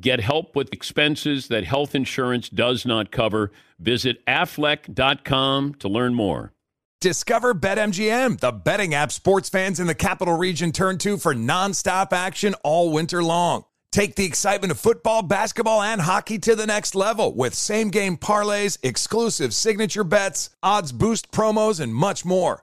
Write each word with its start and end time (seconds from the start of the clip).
Get 0.00 0.20
help 0.20 0.56
with 0.56 0.72
expenses 0.72 1.48
that 1.48 1.64
health 1.64 1.94
insurance 1.94 2.48
does 2.48 2.86
not 2.86 3.10
cover. 3.10 3.52
Visit 3.78 4.24
aflac.com 4.26 5.74
to 5.74 5.88
learn 5.88 6.14
more. 6.14 6.52
Discover 7.00 7.54
BetMGM, 7.54 8.40
the 8.40 8.52
betting 8.52 8.94
app 8.94 9.10
sports 9.10 9.48
fans 9.48 9.80
in 9.80 9.86
the 9.86 9.94
capital 9.94 10.36
region 10.36 10.70
turn 10.70 10.98
to 10.98 11.16
for 11.16 11.34
nonstop 11.34 12.12
action 12.12 12.54
all 12.62 12.92
winter 12.92 13.22
long. 13.22 13.64
Take 13.90 14.14
the 14.14 14.24
excitement 14.24 14.70
of 14.70 14.78
football, 14.78 15.22
basketball, 15.22 15.82
and 15.82 16.00
hockey 16.00 16.38
to 16.40 16.54
the 16.54 16.66
next 16.66 16.94
level 16.94 17.34
with 17.34 17.54
same 17.54 17.88
game 17.90 18.16
parlays, 18.16 18.78
exclusive 18.82 19.52
signature 19.52 20.04
bets, 20.04 20.50
odds 20.62 20.92
boost 20.92 21.32
promos, 21.32 21.80
and 21.80 21.94
much 21.94 22.24
more. 22.24 22.62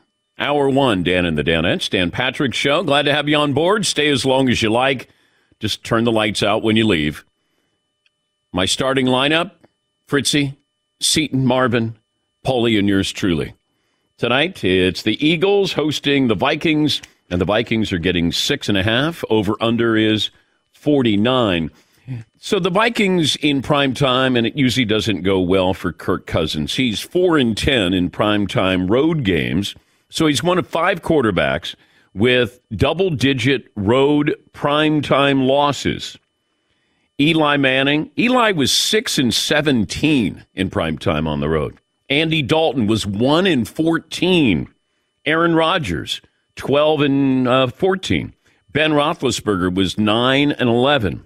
Hour 0.41 0.69
one, 0.69 1.03
Dan 1.03 1.25
and 1.25 1.37
the 1.37 1.43
Danettes, 1.43 1.87
Dan 1.87 2.09
Patrick 2.09 2.55
Show. 2.55 2.81
Glad 2.81 3.03
to 3.03 3.13
have 3.13 3.29
you 3.29 3.37
on 3.37 3.53
board. 3.53 3.85
Stay 3.85 4.09
as 4.09 4.25
long 4.25 4.49
as 4.49 4.59
you 4.63 4.71
like. 4.71 5.07
Just 5.59 5.83
turn 5.83 6.03
the 6.03 6.11
lights 6.11 6.41
out 6.41 6.63
when 6.63 6.75
you 6.75 6.87
leave. 6.87 7.23
My 8.51 8.65
starting 8.65 9.05
lineup 9.05 9.51
Fritzy, 10.07 10.57
Seton, 10.99 11.45
Marvin, 11.45 11.95
Paulie, 12.43 12.79
and 12.79 12.87
yours 12.87 13.11
truly. 13.11 13.53
Tonight, 14.17 14.63
it's 14.63 15.03
the 15.03 15.23
Eagles 15.25 15.73
hosting 15.73 16.27
the 16.27 16.35
Vikings, 16.35 17.03
and 17.29 17.39
the 17.39 17.45
Vikings 17.45 17.93
are 17.93 17.99
getting 17.99 18.31
six 18.31 18.67
and 18.67 18.79
a 18.79 18.83
half. 18.83 19.23
Over 19.29 19.55
under 19.61 19.95
is 19.95 20.31
49. 20.73 21.69
So 22.39 22.59
the 22.59 22.71
Vikings 22.71 23.35
in 23.37 23.61
prime 23.61 23.93
time, 23.93 24.35
and 24.35 24.47
it 24.47 24.57
usually 24.57 24.85
doesn't 24.85 25.21
go 25.21 25.39
well 25.39 25.75
for 25.75 25.93
Kirk 25.93 26.25
Cousins. 26.25 26.75
He's 26.75 26.99
4 26.99 27.37
and 27.37 27.55
10 27.55 27.93
in 27.93 28.09
prime 28.09 28.47
time 28.47 28.87
road 28.87 29.23
games. 29.23 29.75
So 30.11 30.27
he's 30.27 30.43
one 30.43 30.59
of 30.59 30.67
five 30.67 31.01
quarterbacks 31.01 31.73
with 32.13 32.59
double 32.75 33.09
digit 33.11 33.71
road 33.77 34.35
primetime 34.53 35.47
losses. 35.47 36.17
Eli 37.19 37.55
Manning, 37.55 38.11
Eli 38.19 38.51
was 38.51 38.73
6 38.73 39.17
and 39.17 39.33
17 39.33 40.45
in 40.53 40.69
primetime 40.69 41.27
on 41.27 41.39
the 41.39 41.47
road. 41.47 41.79
Andy 42.09 42.41
Dalton 42.41 42.87
was 42.87 43.07
1 43.07 43.47
and 43.47 43.67
14. 43.67 44.67
Aaron 45.25 45.55
Rodgers, 45.55 46.19
12 46.57 47.01
and 47.01 47.47
uh, 47.47 47.67
14. 47.67 48.33
Ben 48.73 48.91
Roethlisberger 48.91 49.73
was 49.73 49.97
9 49.97 50.51
and 50.51 50.69
11. 50.69 51.25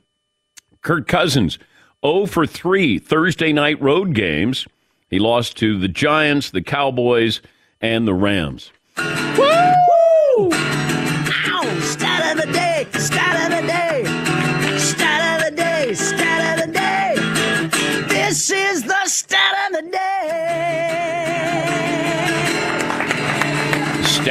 Kirk 0.81 1.07
Cousins, 1.07 1.57
0 2.05 2.27
for 2.27 2.45
3 2.45 2.99
Thursday 2.99 3.51
night 3.51 3.81
road 3.81 4.13
games. 4.13 4.67
He 5.09 5.17
lost 5.17 5.57
to 5.57 5.79
the 5.79 5.87
Giants, 5.87 6.51
the 6.51 6.61
Cowboys, 6.61 7.41
and 7.81 8.07
the 8.07 8.13
Rams. 8.13 8.71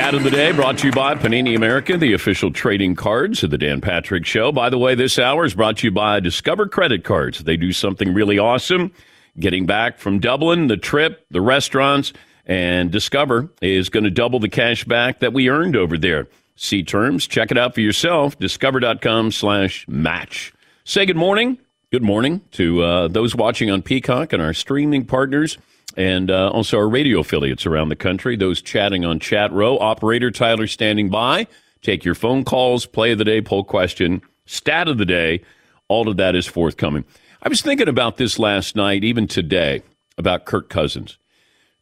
Stat 0.04 0.14
of 0.14 0.22
the 0.22 0.30
day 0.30 0.52
brought 0.52 0.76
to 0.76 0.88
you 0.88 0.92
by 0.92 1.14
Panini 1.14 1.56
America, 1.56 1.96
the 1.96 2.12
official 2.12 2.52
trading 2.52 2.94
cards 2.94 3.42
of 3.42 3.48
the 3.48 3.56
Dan 3.56 3.80
Patrick 3.80 4.26
Show. 4.26 4.52
By 4.52 4.68
the 4.68 4.76
way, 4.76 4.94
this 4.94 5.18
hour 5.18 5.46
is 5.46 5.54
brought 5.54 5.78
to 5.78 5.86
you 5.86 5.90
by 5.90 6.20
Discover 6.20 6.68
Credit 6.68 7.02
Cards. 7.02 7.42
They 7.44 7.56
do 7.56 7.72
something 7.72 8.12
really 8.12 8.38
awesome. 8.38 8.92
Getting 9.40 9.64
back 9.64 9.96
from 9.96 10.18
Dublin, 10.18 10.66
the 10.66 10.76
trip, 10.76 11.24
the 11.30 11.40
restaurants, 11.40 12.12
and 12.44 12.90
Discover 12.90 13.48
is 13.62 13.88
going 13.88 14.04
to 14.04 14.10
double 14.10 14.40
the 14.40 14.50
cash 14.50 14.84
back 14.84 15.20
that 15.20 15.32
we 15.32 15.48
earned 15.48 15.74
over 15.74 15.96
there. 15.96 16.28
See 16.54 16.82
terms. 16.82 17.26
Check 17.26 17.50
it 17.50 17.56
out 17.56 17.72
for 17.72 17.80
yourself. 17.80 18.38
Discover.com 18.38 19.32
slash 19.32 19.88
match. 19.88 20.52
Say 20.84 21.06
good 21.06 21.16
morning. 21.16 21.56
Good 21.90 22.02
morning 22.02 22.42
to 22.50 22.82
uh, 22.82 23.08
those 23.08 23.34
watching 23.34 23.70
on 23.70 23.80
Peacock 23.80 24.34
and 24.34 24.42
our 24.42 24.52
streaming 24.52 25.06
partners 25.06 25.56
and 25.96 26.30
uh, 26.30 26.50
also 26.50 26.78
our 26.78 26.88
radio 26.88 27.20
affiliates 27.20 27.66
around 27.66 27.88
the 27.88 27.96
country, 27.96 28.36
those 28.36 28.60
chatting 28.60 29.04
on 29.04 29.20
Chat 29.20 29.52
Row. 29.52 29.78
Operator 29.78 30.30
Tyler 30.30 30.66
standing 30.66 31.08
by. 31.08 31.46
Take 31.82 32.04
your 32.04 32.14
phone 32.14 32.44
calls, 32.44 32.86
play 32.86 33.12
of 33.12 33.18
the 33.18 33.24
day, 33.24 33.40
poll 33.40 33.64
question, 33.64 34.22
stat 34.46 34.88
of 34.88 34.98
the 34.98 35.04
day. 35.04 35.42
All 35.88 36.08
of 36.08 36.16
that 36.16 36.34
is 36.34 36.46
forthcoming. 36.46 37.04
I 37.42 37.48
was 37.48 37.60
thinking 37.60 37.88
about 37.88 38.16
this 38.16 38.38
last 38.38 38.74
night, 38.74 39.04
even 39.04 39.28
today, 39.28 39.82
about 40.16 40.46
Kirk 40.46 40.70
Cousins. 40.70 41.18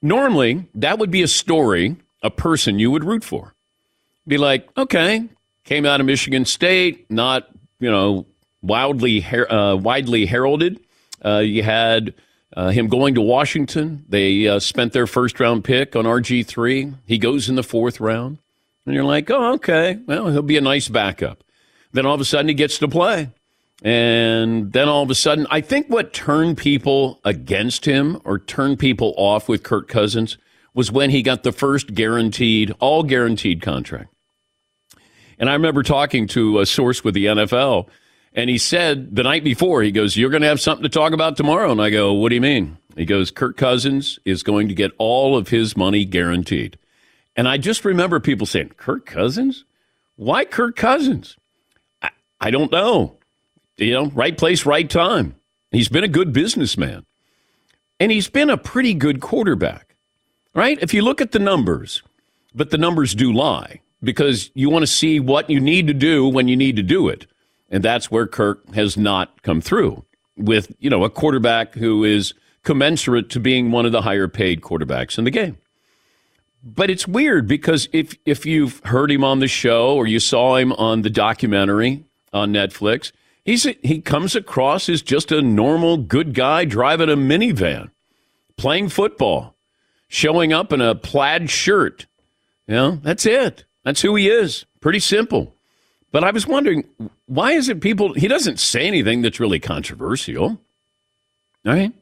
Normally, 0.03 0.67
that 0.75 0.99
would 0.99 1.13
be 1.13 1.23
a 1.23 1.29
story, 1.29 1.97
a 2.23 2.31
person 2.31 2.81
you 2.81 2.91
would 2.91 3.05
root 3.05 3.23
for. 3.23 3.55
Be 4.27 4.39
like, 4.39 4.69
okay, 4.77 5.29
came 5.65 5.87
out 5.87 6.01
of 6.01 6.07
Michigan 6.07 6.45
State, 6.45 7.09
not, 7.11 7.49
you 7.79 7.91
know, 7.91 8.27
wildly, 8.61 9.25
uh, 9.25 9.77
widely 9.77 10.27
heralded. 10.27 10.81
Uh, 11.25 11.39
you 11.39 11.63
had 11.63 12.15
uh, 12.57 12.71
him 12.71 12.89
going 12.89 13.15
to 13.15 13.21
Washington. 13.21 14.05
They 14.09 14.47
uh, 14.47 14.59
spent 14.59 14.93
their 14.93 15.07
first 15.07 15.41
round 15.41 15.65
pick 15.65 15.97
on 15.97 16.05
RG3. 16.05 16.95
He 17.07 17.19
goes 17.19 17.49
in 17.49 17.55
the 17.55 17.63
fourth 17.63 18.01
round. 18.01 18.39
And 18.85 18.95
you're 18.95 19.05
like, 19.05 19.31
oh, 19.31 19.55
okay, 19.55 19.99
well, 20.07 20.29
he'll 20.29 20.43
be 20.43 20.57
a 20.57 20.61
nice 20.61 20.89
backup. 20.89 21.45
Then 21.93 22.05
all 22.05 22.15
of 22.15 22.21
a 22.21 22.25
sudden 22.25 22.49
he 22.49 22.55
gets 22.55 22.79
to 22.79 22.89
play. 22.89 23.31
And 23.83 24.73
then 24.73 24.89
all 24.89 25.03
of 25.03 25.11
a 25.11 25.15
sudden, 25.15 25.47
I 25.51 25.61
think 25.61 25.89
what 25.89 26.13
turned 26.13 26.57
people 26.57 27.21
against 27.25 27.85
him 27.85 28.21
or 28.25 28.39
turned 28.39 28.79
people 28.79 29.13
off 29.17 29.49
with 29.49 29.65
Kirk 29.65 29.89
Cousins 29.89 30.39
was 30.75 30.93
when 30.93 31.11
he 31.11 31.23
got 31.23 31.43
the 31.43 31.53
first 31.53 31.93
guaranteed, 31.95 32.73
all 32.79 33.03
guaranteed 33.03 33.61
contract. 33.61 34.13
And 35.39 35.51
I 35.51 35.55
remember 35.55 35.83
talking 35.83 36.29
to 36.29 36.61
a 36.61 36.67
source 36.67 37.03
with 37.03 37.15
the 37.15 37.27
NFL, 37.27 37.89
and 38.35 38.49
he 38.49 38.59
said 38.59 39.15
the 39.15 39.23
night 39.23 39.45
before, 39.45 39.83
he 39.83 39.93
goes, 39.93 40.17
You're 40.17 40.31
going 40.31 40.43
to 40.43 40.49
have 40.49 40.61
something 40.61 40.83
to 40.83 40.89
talk 40.89 41.13
about 41.13 41.37
tomorrow. 41.37 41.71
And 41.71 41.83
I 41.83 41.91
go, 41.91 42.13
What 42.13 42.31
do 42.31 42.35
you 42.35 42.41
mean? 42.41 42.79
He 42.97 43.05
goes, 43.05 43.31
Kirk 43.31 43.57
Cousins 43.57 44.19
is 44.25 44.43
going 44.43 44.69
to 44.69 44.75
get 44.75 44.93
all 44.99 45.37
of 45.37 45.49
his 45.49 45.77
money 45.77 46.05
guaranteed. 46.05 46.79
And 47.37 47.49
I 47.49 47.57
just 47.57 47.85
remember 47.85 48.21
people 48.21 48.47
saying, 48.47 48.73
Kirk 48.77 49.07
Cousins? 49.07 49.65
Why 50.17 50.45
Kirk 50.45 50.77
Cousins? 50.77 51.37
I, 52.03 52.11
I 52.41 52.51
don't 52.51 52.71
know. 52.71 53.17
You 53.79 53.93
know, 53.95 54.07
right 54.11 54.37
place, 54.37 54.67
right 54.67 54.89
time. 54.89 55.35
He's 55.71 55.89
been 55.89 56.05
a 56.05 56.09
good 56.09 56.33
businessman. 56.33 57.07
And 57.99 58.13
he's 58.13 58.29
been 58.29 58.51
a 58.51 58.59
pretty 58.59 58.95
good 58.95 59.21
quarterback, 59.21 59.95
right? 60.55 60.79
If 60.83 60.93
you 60.93 61.03
look 61.03 61.21
at 61.21 61.33
the 61.33 61.39
numbers, 61.39 62.03
but 62.55 62.71
the 62.71 62.79
numbers 62.79 63.15
do 63.15 63.33
lie 63.33 63.81
because 64.03 64.51
you 64.55 64.69
want 64.69 64.83
to 64.83 64.89
see 64.89 65.21
what 65.21 65.49
you 65.49 65.61
need 65.61 65.87
to 65.87 65.95
do 65.95 66.27
when 66.27 66.49
you 66.49 66.57
need 66.57 66.77
to 66.77 66.83
do 66.83 67.09
it. 67.09 67.27
And 67.73 67.83
that's 67.83 68.11
where 68.11 68.27
Kirk 68.27 68.73
has 68.75 68.99
not 68.99 69.43
come 69.43 69.63
through 69.63 70.05
with, 70.37 70.73
you 70.79 70.91
know, 70.91 71.05
a 71.05 71.11
quarterback 71.11 71.75
who 71.75 72.05
is 72.05 72.35
commensurate 72.63 73.31
to 73.31 73.41
being 73.41 73.73
one 73.73 73.87
of 73.87 73.93
the 73.93 74.03
higher 74.03 74.29
paid 74.29 74.61
quarterbacks 74.61 75.19
in 75.19 75.25
the 75.25 75.31
game. 75.31 75.57
But 76.63 76.91
it's 76.91 77.09
weird 77.09 77.49
because 77.49 77.89
if 77.93 78.15
if 78.25 78.47
you've 78.47 78.81
heard 78.85 79.11
him 79.11 79.25
on 79.25 79.41
the 79.41 79.49
show 79.49 79.97
or 79.97 80.07
you 80.07 80.21
saw 80.21 80.57
him 80.57 80.73
on 80.75 81.03
the 81.03 81.11
documentary 81.11 82.05
on 82.33 82.53
Netflix, 82.53 83.11
he's 83.45 83.65
he 83.83 84.01
comes 84.01 84.37
across 84.37 84.89
as 84.89 85.03
just 85.03 85.33
a 85.33 85.43
normal 85.43 85.97
good 85.97 86.35
guy 86.35 86.65
driving 86.65 87.09
a 87.09 87.17
minivan, 87.17 87.91
playing 88.57 88.91
football, 88.91 89.57
showing 90.07 90.53
up 90.53 90.73
in 90.73 90.81
a 90.81 90.95
plaid 90.95 91.51
shirt. 91.51 92.07
You 92.69 92.75
know, 92.75 92.91
that's 93.03 93.27
it. 93.27 93.65
That's 93.83 94.03
who 94.03 94.15
he 94.15 94.29
is. 94.29 94.65
Pretty 94.81 95.01
simple. 95.01 95.52
But 96.13 96.25
I 96.25 96.31
was 96.31 96.47
wondering, 96.47 96.85
why 97.27 97.53
is 97.53 97.71
it 97.71 97.81
people, 97.81 98.13
he 98.13 98.29
doesn't 98.29 98.61
say 98.61 98.87
anything 98.87 99.23
that's 99.23 99.41
really 99.41 99.59
controversial. 99.59 100.61
right? 101.65 101.93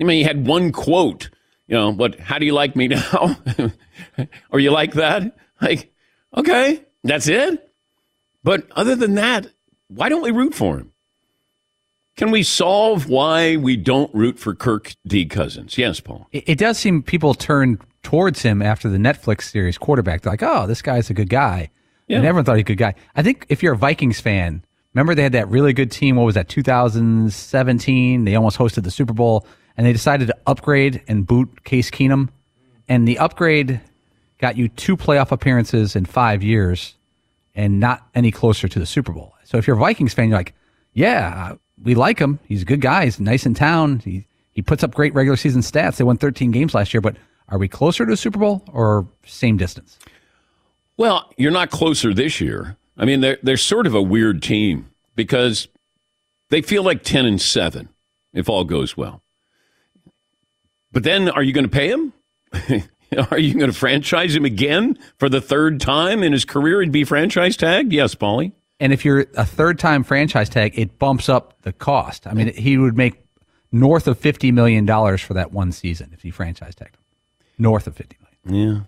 I 0.00 0.04
mean, 0.04 0.18
he 0.18 0.22
had 0.22 0.46
one 0.46 0.70
quote, 0.70 1.30
you 1.66 1.74
know, 1.74 1.90
what, 1.90 2.20
how 2.20 2.38
do 2.38 2.44
you 2.44 2.52
like 2.52 2.76
me 2.76 2.88
now? 2.88 3.36
or 4.50 4.60
you 4.60 4.70
like 4.70 4.92
that? 4.94 5.36
Like, 5.60 5.92
okay, 6.36 6.82
that's 7.02 7.28
it. 7.28 7.72
But 8.42 8.66
other 8.72 8.94
than 8.94 9.14
that, 9.14 9.46
why 9.88 10.10
don't 10.10 10.22
we 10.22 10.30
root 10.30 10.54
for 10.54 10.76
him? 10.78 10.92
Can 12.16 12.30
we 12.30 12.42
solve 12.42 13.08
why 13.08 13.56
we 13.56 13.76
don't 13.76 14.14
root 14.14 14.38
for 14.38 14.54
Kirk 14.54 14.94
D. 15.06 15.24
Cousins? 15.24 15.78
Yes, 15.78 15.98
Paul. 16.00 16.28
It, 16.30 16.44
it 16.46 16.58
does 16.58 16.78
seem 16.78 17.02
people 17.02 17.34
turn 17.34 17.78
towards 18.02 18.42
him 18.42 18.60
after 18.60 18.88
the 18.88 18.98
Netflix 18.98 19.44
series 19.50 19.78
quarterback. 19.78 20.20
They're 20.22 20.32
like, 20.32 20.42
oh, 20.42 20.66
this 20.66 20.82
guy's 20.82 21.08
a 21.08 21.14
good 21.14 21.30
guy. 21.30 21.70
Yeah. 22.06 22.18
And 22.18 22.26
everyone 22.26 22.44
thought 22.44 22.56
he 22.56 22.60
a 22.60 22.64
good 22.64 22.78
guy. 22.78 22.94
I 23.16 23.22
think 23.22 23.46
if 23.48 23.62
you're 23.62 23.74
a 23.74 23.78
Vikings 23.78 24.20
fan, 24.20 24.64
remember 24.92 25.14
they 25.14 25.22
had 25.22 25.32
that 25.32 25.48
really 25.48 25.72
good 25.72 25.90
team. 25.90 26.16
What 26.16 26.24
was 26.24 26.34
that, 26.34 26.48
2017? 26.48 28.24
They 28.24 28.34
almost 28.34 28.58
hosted 28.58 28.84
the 28.84 28.90
Super 28.90 29.12
Bowl, 29.12 29.46
and 29.76 29.86
they 29.86 29.92
decided 29.92 30.28
to 30.28 30.36
upgrade 30.46 31.02
and 31.08 31.26
boot 31.26 31.64
Case 31.64 31.90
Keenum. 31.90 32.28
And 32.88 33.08
the 33.08 33.18
upgrade 33.18 33.80
got 34.38 34.56
you 34.56 34.68
two 34.68 34.96
playoff 34.96 35.32
appearances 35.32 35.96
in 35.96 36.04
five 36.04 36.42
years 36.42 36.94
and 37.54 37.80
not 37.80 38.06
any 38.14 38.30
closer 38.30 38.68
to 38.68 38.78
the 38.78 38.86
Super 38.86 39.12
Bowl. 39.12 39.34
So 39.44 39.58
if 39.58 39.66
you're 39.66 39.76
a 39.76 39.80
Vikings 39.80 40.12
fan, 40.12 40.28
you're 40.28 40.38
like, 40.38 40.54
yeah, 40.92 41.54
we 41.82 41.94
like 41.94 42.18
him. 42.18 42.38
He's 42.46 42.62
a 42.62 42.66
good 42.66 42.80
guy. 42.80 43.04
He's 43.04 43.20
nice 43.20 43.46
in 43.46 43.54
town. 43.54 44.00
He, 44.00 44.26
he 44.50 44.60
puts 44.62 44.84
up 44.84 44.94
great 44.94 45.14
regular 45.14 45.36
season 45.36 45.62
stats. 45.62 45.96
They 45.96 46.04
won 46.04 46.16
13 46.18 46.50
games 46.50 46.74
last 46.74 46.92
year, 46.92 47.00
but 47.00 47.16
are 47.48 47.58
we 47.58 47.68
closer 47.68 48.04
to 48.04 48.12
a 48.12 48.16
Super 48.16 48.38
Bowl 48.38 48.64
or 48.72 49.06
same 49.24 49.56
distance? 49.56 49.98
Well, 50.96 51.32
you're 51.36 51.50
not 51.50 51.70
closer 51.70 52.14
this 52.14 52.40
year. 52.40 52.76
I 52.96 53.04
mean, 53.04 53.20
they're, 53.20 53.38
they're 53.42 53.56
sort 53.56 53.86
of 53.86 53.94
a 53.94 54.02
weird 54.02 54.42
team 54.42 54.90
because 55.16 55.68
they 56.50 56.62
feel 56.62 56.82
like 56.82 57.02
10 57.02 57.26
and 57.26 57.40
7 57.40 57.88
if 58.32 58.48
all 58.48 58.64
goes 58.64 58.96
well. 58.96 59.22
But 60.92 61.02
then 61.02 61.28
are 61.28 61.42
you 61.42 61.52
going 61.52 61.64
to 61.64 61.70
pay 61.70 61.88
him? 61.88 62.12
are 63.30 63.38
you 63.38 63.54
going 63.54 63.70
to 63.70 63.76
franchise 63.76 64.34
him 64.34 64.44
again 64.44 64.96
for 65.18 65.28
the 65.28 65.40
third 65.40 65.80
time 65.80 66.22
in 66.22 66.32
his 66.32 66.44
career 66.44 66.80
and 66.80 66.92
be 66.92 67.04
franchise 67.04 67.56
tagged? 67.56 67.92
Yes, 67.92 68.14
Paulie. 68.14 68.52
And 68.80 68.92
if 68.92 69.04
you're 69.04 69.26
a 69.36 69.44
third 69.44 69.78
time 69.78 70.04
franchise 70.04 70.48
tag, 70.48 70.78
it 70.78 70.98
bumps 70.98 71.28
up 71.28 71.60
the 71.62 71.72
cost. 71.72 72.26
I 72.26 72.34
mean, 72.34 72.52
he 72.54 72.76
would 72.76 72.96
make 72.96 73.20
north 73.72 74.06
of 74.06 74.20
$50 74.20 74.52
million 74.52 74.86
for 75.18 75.34
that 75.34 75.52
one 75.52 75.72
season 75.72 76.10
if 76.12 76.22
he 76.22 76.30
franchise 76.30 76.74
tagged 76.74 76.96
him. 76.96 77.02
North 77.58 77.86
of 77.86 77.96
50 77.96 78.16
million. 78.44 78.68
Yeah. 78.68 78.80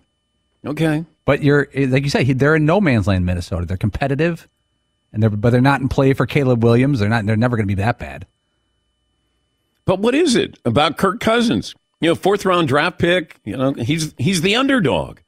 Okay. 0.67 1.05
But 1.25 1.41
you're 1.43 1.67
like 1.75 2.03
you 2.03 2.09
say, 2.09 2.23
they're 2.33 2.55
in 2.55 2.65
no 2.65 2.79
man's 2.79 3.07
land, 3.07 3.25
Minnesota. 3.25 3.65
They're 3.65 3.77
competitive, 3.77 4.47
and 5.11 5.21
they're 5.21 5.29
but 5.29 5.49
they're 5.49 5.61
not 5.61 5.81
in 5.81 5.89
play 5.89 6.13
for 6.13 6.25
Caleb 6.25 6.63
Williams. 6.63 6.99
They're 6.99 7.09
not. 7.09 7.25
They're 7.25 7.35
never 7.35 7.55
going 7.55 7.67
to 7.67 7.75
be 7.75 7.81
that 7.81 7.99
bad. 7.99 8.25
But 9.85 9.99
what 9.99 10.13
is 10.13 10.35
it 10.35 10.59
about 10.65 10.97
Kirk 10.97 11.19
Cousins? 11.19 11.73
You 12.01 12.09
know, 12.09 12.15
fourth 12.15 12.45
round 12.45 12.67
draft 12.67 12.99
pick. 12.99 13.39
You 13.43 13.57
know, 13.57 13.73
he's 13.73 14.13
he's 14.17 14.41
the 14.41 14.55
underdog, 14.55 15.19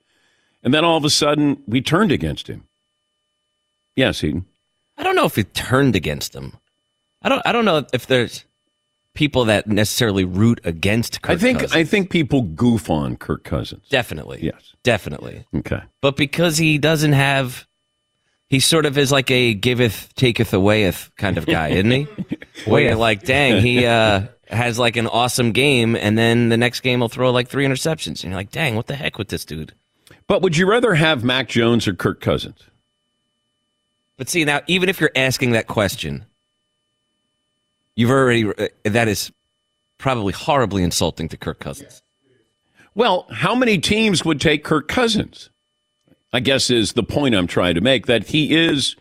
and 0.63 0.73
then 0.73 0.85
all 0.85 0.97
of 0.97 1.05
a 1.05 1.09
sudden 1.09 1.63
we 1.65 1.81
turned 1.81 2.11
against 2.11 2.47
him. 2.47 2.65
Yes, 3.95 4.23
Eden. 4.23 4.45
I 4.97 5.03
don't 5.03 5.15
know 5.15 5.25
if 5.25 5.37
it 5.37 5.53
turned 5.53 5.95
against 5.95 6.35
him. 6.35 6.53
I 7.21 7.29
don't. 7.29 7.41
I 7.45 7.51
don't 7.51 7.65
know 7.65 7.85
if 7.93 8.07
there's 8.07 8.45
people 9.13 9.45
that 9.45 9.67
necessarily 9.67 10.23
root 10.23 10.61
against 10.63 11.21
Kirk 11.21 11.35
I 11.35 11.37
think 11.37 11.59
Cousins. 11.59 11.75
I 11.75 11.83
think 11.83 12.09
people 12.09 12.41
goof 12.41 12.89
on 12.89 13.17
Kirk 13.17 13.43
Cousins. 13.43 13.87
Definitely. 13.89 14.39
Yes. 14.41 14.73
Definitely. 14.83 15.45
Okay. 15.55 15.81
But 16.01 16.15
because 16.15 16.57
he 16.57 16.77
doesn't 16.77 17.13
have 17.13 17.67
he 18.47 18.59
sort 18.59 18.85
of 18.85 18.97
is 18.97 19.11
like 19.11 19.29
a 19.29 19.53
giveth 19.53 20.13
taketh 20.15 20.51
awayeth 20.51 21.11
kind 21.17 21.37
of 21.37 21.45
guy, 21.45 21.69
isn't 21.69 21.91
he? 21.91 22.07
Where 22.65 22.95
like, 22.95 23.23
dang, 23.23 23.61
he 23.61 23.85
uh, 23.85 24.23
has 24.47 24.79
like 24.79 24.95
an 24.95 25.07
awesome 25.07 25.51
game 25.51 25.95
and 25.95 26.17
then 26.17 26.49
the 26.49 26.57
next 26.57 26.79
game 26.79 26.99
he'll 26.99 27.09
throw 27.09 27.31
like 27.31 27.47
three 27.47 27.65
interceptions. 27.65 28.23
And 28.23 28.25
you're 28.25 28.35
like, 28.35 28.51
dang, 28.51 28.75
what 28.75 28.87
the 28.87 28.95
heck 28.95 29.17
with 29.17 29.29
this 29.29 29.45
dude? 29.45 29.73
But 30.27 30.41
would 30.41 30.57
you 30.57 30.69
rather 30.69 30.95
have 30.95 31.23
Mac 31.23 31.47
Jones 31.47 31.87
or 31.87 31.93
Kirk 31.93 32.21
Cousins? 32.21 32.59
But 34.17 34.29
see 34.29 34.43
now, 34.45 34.61
even 34.67 34.89
if 34.89 34.99
you're 34.99 35.11
asking 35.15 35.51
that 35.51 35.67
question, 35.67 36.25
you've 37.99 38.09
already 38.09 38.47
uh, 38.47 38.67
that 38.85 39.07
is 39.07 39.31
probably 39.97 40.31
horribly 40.31 40.81
insulting 40.83 41.27
to 41.27 41.37
Kirk 41.37 41.59
Cousins. 41.59 42.01
Well, 42.95 43.27
how 43.29 43.53
many 43.53 43.77
teams 43.77 44.23
would 44.23 44.39
take 44.39 44.63
Kirk 44.63 44.87
Cousins? 44.87 45.49
I 46.31 46.39
guess 46.39 46.69
is 46.69 46.93
the 46.93 47.03
point 47.03 47.35
I'm 47.35 47.47
trying 47.47 47.75
to 47.75 47.81
make 47.81 48.05
that 48.05 48.27
he 48.27 48.55
is 48.55 48.95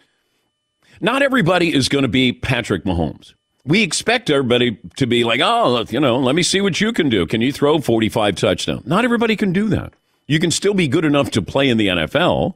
not 1.01 1.23
everybody 1.23 1.73
is 1.73 1.89
going 1.89 2.03
to 2.03 2.09
be 2.09 2.33
Patrick 2.33 2.85
Mahomes. 2.85 3.35
We 3.65 3.83
expect 3.83 4.31
everybody 4.31 4.79
to 4.97 5.07
be 5.07 5.25
like, 5.25 5.41
oh, 5.43 5.85
you 5.91 6.01
know, 6.01 6.19
let 6.19 6.35
me 6.35 6.43
see 6.43 6.61
what 6.61 6.81
you 6.81 6.93
can 6.93 7.09
do. 7.09 7.27
Can 7.27 7.41
you 7.41 7.53
throw 7.53 7.79
45 7.79 8.35
touchdowns? 8.35 8.87
Not 8.87 9.05
everybody 9.05 9.37
can 9.37 9.53
do 9.53 9.69
that. 9.69 9.93
You 10.27 10.41
can 10.41 10.51
still 10.51 10.75
be 10.75 10.89
good 10.89 11.05
enough 11.05 11.31
to 11.33 11.43
play 11.43 11.69
in 11.69 11.77
the 11.77 11.89
NFL. 11.89 12.55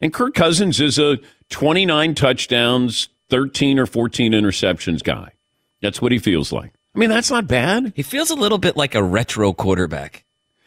And 0.00 0.12
Kirk 0.12 0.34
Cousins 0.34 0.80
is 0.80 0.98
a 0.98 1.18
29 1.50 2.14
touchdowns, 2.14 3.08
13 3.28 3.78
or 3.78 3.86
14 3.86 4.32
interceptions 4.32 5.02
guy. 5.02 5.33
That's 5.84 6.02
what 6.02 6.10
he 6.10 6.18
feels 6.18 6.50
like. 6.50 6.72
I 6.94 6.98
mean, 6.98 7.10
that's 7.10 7.30
not 7.30 7.46
bad. 7.46 7.92
He 7.94 8.02
feels 8.02 8.30
a 8.30 8.34
little 8.34 8.58
bit 8.58 8.76
like 8.76 8.94
a 8.94 9.02
retro 9.02 9.52
quarterback. 9.52 10.24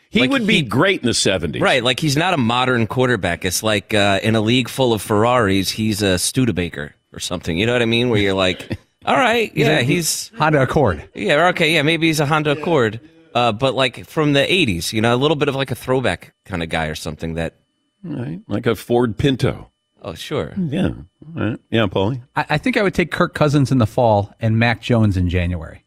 He 0.10 0.22
Like 0.22 0.30
would 0.30 0.48
be 0.48 0.56
he- 0.58 0.62
great 0.62 1.02
in 1.02 1.06
the 1.06 1.12
70s. 1.12 1.60
Right, 1.60 1.84
like 1.84 2.00
he's 2.00 2.16
not 2.16 2.34
a 2.34 2.38
modern 2.38 2.88
quarterback. 2.88 3.44
It's 3.44 3.62
like 3.64 3.94
uh, 3.94 4.20
in 4.24 4.36
a 4.36 4.42
league 4.42 4.70
full 4.70 4.94
of 4.94 5.02
Ferraris, 5.02 5.70
he's 5.70 6.02
a 6.02 6.18
Studebaker 6.18 6.96
or 7.12 7.20
something. 7.20 7.58
You 7.58 7.66
know 7.66 7.74
what 7.74 7.82
I 7.82 7.86
mean? 7.86 8.10
Where 8.10 8.20
you're 8.20 8.34
like, 8.34 8.78
all 9.06 9.18
right, 9.18 9.52
yeah, 9.56 9.82
he's 9.82 10.32
Honda 10.38 10.62
Accord. 10.62 11.10
yeah, 11.14 11.48
okay, 11.50 11.74
yeah, 11.74 11.82
maybe 11.82 12.08
he's 12.08 12.20
a 12.22 12.26
Honda 12.26 12.52
Accord, 12.52 13.02
uh, 13.36 13.52
but 13.52 13.74
like 13.76 14.06
from 14.06 14.32
the 14.34 14.40
'80s, 14.42 14.94
you 14.94 15.02
know, 15.02 15.14
a 15.14 15.18
little 15.18 15.36
bit 15.36 15.50
of 15.50 15.56
like 15.56 15.72
a 15.72 15.76
throwback 15.76 16.34
kind 16.46 16.64
of 16.64 16.70
guy 16.70 16.86
or 16.88 16.96
something. 16.96 17.34
That 17.34 17.56
Right? 18.04 18.40
Like 18.48 18.66
a 18.66 18.76
Ford 18.76 19.18
Pinto. 19.18 19.72
Oh, 20.08 20.14
sure, 20.16 20.54
Yeah. 20.58 20.90
All 21.36 21.44
right. 21.44 21.60
Yeah, 21.70 21.86
Paulie. 21.88 22.22
I, 22.36 22.46
I 22.52 22.58
think 22.58 22.78
I 22.78 22.84
would 22.84 22.94
take 22.94 23.12
Kirk 23.12 23.34
Cousins 23.34 23.72
in 23.72 23.78
the 23.78 23.88
fall 23.88 24.34
and 24.40 24.58
Mac 24.58 24.82
Jones 24.82 25.18
in 25.18 25.30
January, 25.30 25.84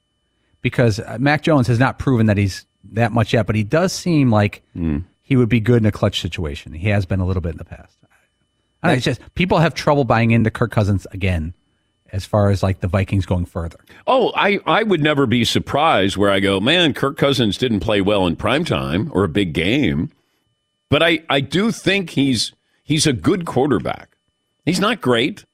because 0.62 1.00
uh, 1.00 1.16
Mac 1.20 1.42
Jones 1.42 1.66
has 1.66 1.78
not 1.78 1.98
proven 1.98 2.26
that 2.26 2.36
he's 2.36 2.66
that 2.92 3.12
much 3.12 3.32
yet, 3.32 3.46
but 3.46 3.56
he 3.56 3.62
does 3.62 3.92
seem 3.92 4.30
like 4.30 4.62
he 5.20 5.36
would 5.36 5.48
be 5.48 5.60
good 5.60 5.82
in 5.82 5.86
a 5.86 5.92
clutch 5.92 6.20
situation. 6.20 6.72
He 6.72 6.88
has 6.88 7.06
been 7.06 7.20
a 7.20 7.26
little 7.26 7.40
bit 7.42 7.52
in 7.52 7.58
the 7.58 7.64
past. 7.64 7.96
I 8.82 8.88
don't 8.88 8.94
know, 8.94 8.96
it's 8.96 9.04
just 9.04 9.34
people 9.34 9.58
have 9.58 9.74
trouble 9.74 10.04
buying 10.04 10.30
into 10.30 10.50
Kirk 10.50 10.70
Cousins 10.70 11.06
again, 11.12 11.54
as 12.12 12.24
far 12.24 12.50
as 12.50 12.62
like 12.62 12.80
the 12.80 12.88
Vikings 12.88 13.26
going 13.26 13.44
further. 13.44 13.78
Oh, 14.06 14.32
I, 14.34 14.60
I 14.66 14.82
would 14.82 15.02
never 15.02 15.26
be 15.26 15.44
surprised 15.44 16.16
where 16.16 16.30
I 16.30 16.40
go, 16.40 16.58
man, 16.60 16.94
Kirk 16.94 17.16
Cousins 17.16 17.56
didn't 17.58 17.80
play 17.80 18.00
well 18.00 18.26
in 18.26 18.36
prime 18.36 18.64
time 18.64 19.10
or 19.14 19.24
a 19.24 19.28
big 19.28 19.52
game. 19.52 20.10
But 20.88 21.02
I, 21.02 21.22
I 21.28 21.40
do 21.40 21.70
think 21.70 22.10
he's 22.10 22.52
he's 22.82 23.06
a 23.06 23.12
good 23.12 23.44
quarterback. 23.44 24.09
He's 24.70 24.80
not 24.80 25.00
great. 25.00 25.44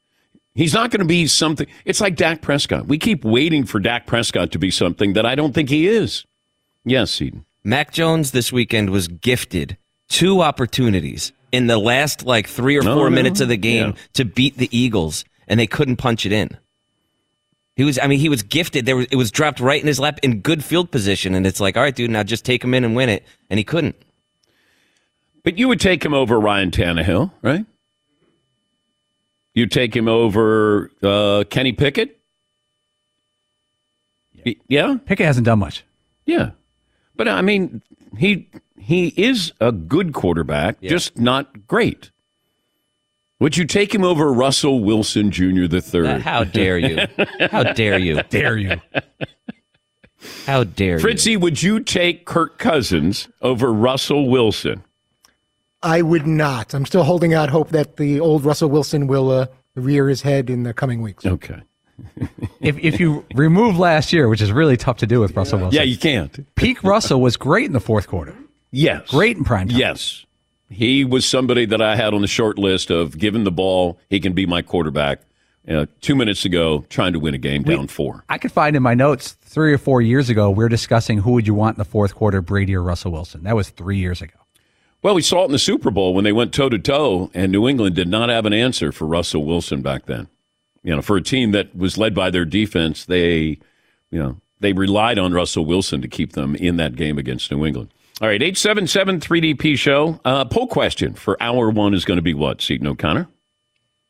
He's 0.54 0.74
not 0.74 0.90
going 0.90 1.00
to 1.00 1.06
be 1.06 1.26
something. 1.26 1.66
It's 1.86 2.00
like 2.00 2.16
Dak 2.16 2.42
Prescott. 2.42 2.86
We 2.86 2.98
keep 2.98 3.24
waiting 3.24 3.64
for 3.64 3.80
Dak 3.80 4.06
Prescott 4.06 4.52
to 4.52 4.58
be 4.58 4.70
something 4.70 5.14
that 5.14 5.24
I 5.24 5.34
don't 5.34 5.54
think 5.54 5.70
he 5.70 5.86
is. 5.88 6.26
Yes, 6.84 7.20
Eden. 7.22 7.46
Mac 7.64 7.92
Jones 7.92 8.32
this 8.32 8.52
weekend 8.52 8.90
was 8.90 9.08
gifted 9.08 9.76
two 10.08 10.42
opportunities 10.42 11.32
in 11.50 11.66
the 11.66 11.78
last 11.78 12.24
like 12.24 12.46
three 12.46 12.76
or 12.76 12.82
No, 12.82 12.94
four 12.94 13.08
no, 13.10 13.16
minutes 13.16 13.40
of 13.40 13.48
the 13.48 13.56
game 13.56 13.90
yeah. 13.90 14.02
to 14.14 14.24
beat 14.24 14.58
the 14.58 14.68
Eagles, 14.76 15.24
and 15.48 15.58
they 15.58 15.66
couldn't 15.66 15.96
punch 15.96 16.26
it 16.26 16.32
in. 16.32 16.50
He 17.74 17.84
was, 17.84 17.98
I 17.98 18.06
mean, 18.06 18.18
he 18.18 18.28
was 18.28 18.42
gifted. 18.42 18.86
There 18.86 18.96
was, 18.96 19.06
it 19.10 19.16
was 19.16 19.30
dropped 19.30 19.60
right 19.60 19.80
in 19.80 19.86
his 19.86 19.98
lap 19.98 20.20
in 20.22 20.40
good 20.40 20.62
field 20.62 20.90
position, 20.90 21.34
and 21.34 21.46
it's 21.46 21.60
like, 21.60 21.76
all 21.76 21.82
right, 21.82 21.94
dude, 21.94 22.10
now 22.10 22.22
just 22.22 22.44
take 22.44 22.62
him 22.62 22.74
in 22.74 22.84
and 22.84 22.94
win 22.94 23.08
it, 23.08 23.24
and 23.50 23.58
he 23.58 23.64
couldn't. 23.64 23.96
But 25.42 25.58
you 25.58 25.68
would 25.68 25.80
take 25.80 26.04
him 26.04 26.14
over 26.14 26.38
Ryan 26.38 26.70
Tannehill, 26.70 27.32
right? 27.42 27.66
You'd 29.56 29.72
take 29.72 29.96
him 29.96 30.06
over 30.06 30.90
uh, 31.02 31.42
Kenny 31.50 31.72
Pickett? 31.72 32.20
Y- 34.44 34.56
Yeah. 34.68 34.98
Pickett 35.04 35.26
hasn't 35.26 35.46
done 35.46 35.58
much. 35.58 35.82
Yeah. 36.26 36.50
But 37.16 37.26
I 37.26 37.40
mean, 37.40 37.80
he 38.18 38.48
he 38.78 39.08
is 39.16 39.52
a 39.60 39.72
good 39.72 40.12
quarterback, 40.12 40.80
just 40.82 41.18
not 41.18 41.66
great. 41.66 42.10
Would 43.40 43.56
you 43.56 43.64
take 43.64 43.94
him 43.94 44.04
over 44.04 44.30
Russell 44.32 44.80
Wilson 44.84 45.30
Jr. 45.30 45.66
the 45.66 45.80
third? 45.80 46.20
How 46.22 46.44
dare 46.44 46.78
you? 46.78 47.06
How 47.50 47.62
dare 47.64 47.98
you? 47.98 48.22
Dare 48.30 48.56
you? 48.56 48.76
How 50.46 50.64
dare 50.64 50.94
you? 50.96 51.00
Fritzy, 51.00 51.36
would 51.36 51.62
you 51.62 51.80
take 51.80 52.24
Kirk 52.26 52.58
Cousins 52.58 53.28
over 53.42 53.72
Russell 53.72 54.28
Wilson? 54.28 54.82
I 55.86 56.02
would 56.02 56.26
not. 56.26 56.74
I'm 56.74 56.84
still 56.84 57.04
holding 57.04 57.32
out 57.32 57.48
hope 57.48 57.68
that 57.70 57.96
the 57.96 58.18
old 58.18 58.44
Russell 58.44 58.68
Wilson 58.68 59.06
will 59.06 59.30
uh, 59.30 59.46
rear 59.76 60.08
his 60.08 60.22
head 60.22 60.50
in 60.50 60.64
the 60.64 60.74
coming 60.74 61.00
weeks. 61.00 61.24
Okay. 61.24 61.62
if 62.60 62.76
if 62.78 62.98
you 62.98 63.24
remove 63.34 63.78
last 63.78 64.12
year, 64.12 64.28
which 64.28 64.40
is 64.40 64.50
really 64.50 64.76
tough 64.76 64.98
to 64.98 65.06
do 65.06 65.20
with 65.20 65.36
Russell 65.36 65.60
Wilson. 65.60 65.76
Yeah, 65.76 65.84
you 65.84 65.96
can't. 65.96 66.44
Peak 66.56 66.82
Russell 66.82 67.20
was 67.20 67.36
great 67.36 67.66
in 67.66 67.72
the 67.72 67.80
fourth 67.80 68.08
quarter. 68.08 68.34
Yes. 68.72 69.08
Great 69.08 69.36
in 69.36 69.44
prime 69.44 69.68
time. 69.68 69.78
Yes. 69.78 70.26
He 70.68 71.04
was 71.04 71.24
somebody 71.24 71.66
that 71.66 71.80
I 71.80 71.94
had 71.94 72.12
on 72.12 72.20
the 72.20 72.26
short 72.26 72.58
list 72.58 72.90
of 72.90 73.16
given 73.16 73.44
the 73.44 73.52
ball, 73.52 74.00
he 74.10 74.18
can 74.18 74.32
be 74.32 74.44
my 74.44 74.62
quarterback. 74.62 75.20
Uh, 75.68 75.86
two 76.00 76.14
minutes 76.16 76.44
ago, 76.44 76.84
trying 76.88 77.12
to 77.12 77.18
win 77.20 77.34
a 77.34 77.38
game 77.38 77.62
down 77.62 77.86
four. 77.88 78.24
I 78.28 78.38
could 78.38 78.52
find 78.52 78.76
in 78.76 78.82
my 78.82 78.94
notes 78.94 79.32
three 79.42 79.72
or 79.72 79.78
four 79.78 80.00
years 80.00 80.30
ago, 80.30 80.50
we 80.50 80.64
are 80.64 80.68
discussing 80.68 81.18
who 81.18 81.32
would 81.32 81.46
you 81.46 81.54
want 81.54 81.76
in 81.76 81.78
the 81.78 81.84
fourth 81.84 82.14
quarter, 82.14 82.40
Brady 82.40 82.76
or 82.76 82.82
Russell 82.82 83.10
Wilson. 83.12 83.42
That 83.44 83.56
was 83.56 83.70
three 83.70 83.98
years 83.98 84.22
ago. 84.22 84.38
Well, 85.02 85.14
we 85.14 85.22
saw 85.22 85.42
it 85.42 85.46
in 85.46 85.52
the 85.52 85.58
Super 85.58 85.90
Bowl 85.90 86.14
when 86.14 86.24
they 86.24 86.32
went 86.32 86.52
toe 86.52 86.68
to 86.68 86.78
toe, 86.78 87.30
and 87.34 87.52
New 87.52 87.68
England 87.68 87.94
did 87.94 88.08
not 88.08 88.28
have 88.28 88.46
an 88.46 88.52
answer 88.52 88.90
for 88.92 89.06
Russell 89.06 89.44
Wilson 89.44 89.82
back 89.82 90.06
then. 90.06 90.28
You 90.82 90.96
know, 90.96 91.02
for 91.02 91.16
a 91.16 91.22
team 91.22 91.52
that 91.52 91.76
was 91.76 91.98
led 91.98 92.14
by 92.14 92.30
their 92.30 92.44
defense, 92.44 93.04
they, 93.04 93.58
you 94.10 94.18
know, 94.18 94.40
they 94.60 94.72
relied 94.72 95.18
on 95.18 95.32
Russell 95.32 95.64
Wilson 95.64 96.00
to 96.02 96.08
keep 96.08 96.32
them 96.32 96.56
in 96.56 96.76
that 96.76 96.96
game 96.96 97.18
against 97.18 97.50
New 97.50 97.64
England. 97.66 97.92
All 98.20 98.28
right, 98.28 98.42
877 98.42 99.20
3DP 99.20 99.78
show. 99.78 100.20
Uh, 100.24 100.44
poll 100.46 100.66
question 100.66 101.14
for 101.14 101.40
hour 101.42 101.70
one 101.70 101.92
is 101.92 102.04
going 102.04 102.16
to 102.16 102.22
be 102.22 102.34
what, 102.34 102.62
Seton 102.62 102.86
O'Connor? 102.86 103.28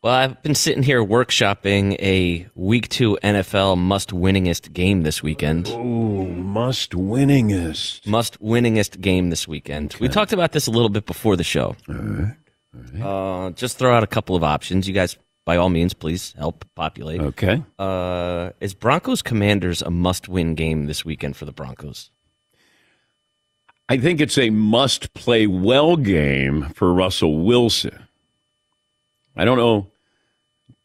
Well, 0.02 0.14
I've 0.14 0.40
been 0.42 0.54
sitting 0.54 0.82
here 0.82 1.02
workshopping 1.02 1.94
a 2.00 2.48
week 2.54 2.88
two 2.88 3.18
NFL 3.24 3.78
must 3.78 4.10
winningest 4.10 4.72
game 4.72 5.02
this 5.02 5.22
weekend. 5.22 5.68
Ooh, 5.68 6.28
must 6.28 6.92
winningest. 6.92 8.06
Must 8.06 8.40
winningest 8.40 9.00
game 9.00 9.30
this 9.30 9.48
weekend. 9.48 9.96
We 9.98 10.08
talked 10.08 10.32
about 10.32 10.52
this 10.52 10.66
a 10.66 10.70
little 10.70 10.90
bit 10.90 11.06
before 11.06 11.34
the 11.36 11.42
show. 11.44 11.74
Uh, 13.02 13.50
just 13.50 13.78
throw 13.78 13.94
out 13.96 14.02
a 14.04 14.06
couple 14.06 14.36
of 14.36 14.44
options. 14.44 14.86
You 14.86 14.94
guys, 14.94 15.16
by 15.44 15.56
all 15.56 15.70
means, 15.70 15.94
please 15.94 16.34
help 16.38 16.64
populate. 16.74 17.20
Okay. 17.20 17.64
Uh, 17.78 18.50
is 18.60 18.74
Broncos 18.74 19.22
Commanders 19.22 19.80
a 19.82 19.90
must 19.90 20.28
win 20.28 20.54
game 20.54 20.86
this 20.86 21.04
weekend 21.04 21.36
for 21.36 21.46
the 21.46 21.52
Broncos? 21.52 22.10
I 23.88 23.96
think 23.98 24.20
it's 24.20 24.36
a 24.38 24.50
must 24.50 25.14
play 25.14 25.46
well 25.46 25.96
game 25.96 26.68
for 26.74 26.92
Russell 26.92 27.44
Wilson. 27.44 28.05
I 29.36 29.44
don't 29.44 29.58
know. 29.58 29.88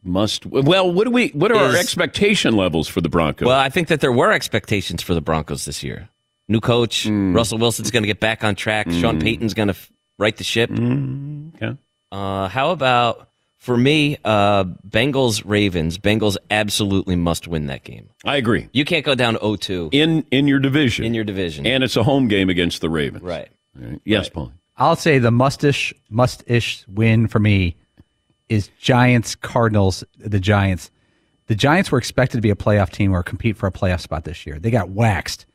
Must 0.03 0.46
well. 0.48 0.91
What 0.91 1.03
do 1.05 1.12
we? 1.12 1.27
What 1.29 1.51
are 1.51 1.58
our 1.58 1.75
expectation 1.75 2.55
levels 2.55 2.88
for 2.88 3.01
the 3.01 3.10
Broncos? 3.10 3.46
Well, 3.46 3.60
I 3.60 3.70
think 3.70 3.88
that 3.89 4.01
there 4.01 4.12
were 4.12 4.31
expectations 4.31 5.03
for 5.03 5.13
the 5.13 5.22
Broncos 5.22 5.65
this 5.65 5.84
year. 5.84 6.10
New 6.48 6.60
coach, 6.60 7.03
Hmm. 7.03 7.34
Russell 7.36 7.60
Wilson's 7.60 7.91
going 7.91 8.01
to 8.01 8.08
get 8.08 8.20
back 8.20 8.43
on 8.43 8.55
track. 8.55 8.89
Sean 8.89 9.20
Payton's 9.22 9.53
going 9.53 9.67
to 9.67 9.75
f- 9.75 9.91
right 10.17 10.36
the 10.36 10.43
ship. 10.43 10.72
okay. 10.72 11.77
Uh, 12.12 12.48
how 12.48 12.72
about 12.72 13.29
for 13.58 13.77
me, 13.77 14.17
uh, 14.25 14.63
Bengals 14.89 15.43
Ravens? 15.46 16.00
Bengals 16.00 16.36
absolutely 16.50 17.15
must 17.15 17.48
win 17.48 17.67
that 17.67 17.84
game. 17.84 18.10
I 18.25 18.38
agree. 18.38 18.70
You 18.74 18.84
can't 18.86 19.05
go 19.05 19.13
down 19.13 19.36
0-2 19.36 19.89
In 19.93 20.25
in 20.31 20.48
your 20.48 20.60
division, 20.60 21.05
in 21.05 21.13
your 21.13 21.24
division. 21.24 21.67
and 21.67 21.84
it's 21.84 21.96
a 21.96 22.01
home 22.03 22.27
game 22.27 22.50
against 22.50 22.81
the 22.81 22.89
Ravens. 22.89 23.24
right. 23.24 23.50
All 23.79 23.88
right. 23.88 24.01
Yes, 24.03 24.29
Paul. 24.29 24.51
I'll 24.77 24.96
say 24.96 25.20
the 25.20 25.29
mustish 25.29 25.93
must-ish 26.10 26.86
win 26.88 27.27
for 27.27 27.38
me 27.39 27.75
is 28.51 28.70
Giants 28.79 29.34
Cardinals. 29.36 30.03
The 30.17 30.39
Giants, 30.39 30.91
the 31.48 31.55
Giants 31.55 31.89
were 31.91 31.98
expected 31.98 32.38
to 32.38 32.41
be 32.41 32.50
a 32.50 32.55
playoff 32.55 32.89
team 32.91 33.13
or 33.13 33.24
compete 33.24 33.55
for 33.55 33.65
a 33.65 33.72
playoff 33.72 34.01
spot 34.01 34.25
this 34.25 34.46
year. 34.46 34.60
They 34.60 34.70
got 34.72 34.89
waxed. 34.89 35.46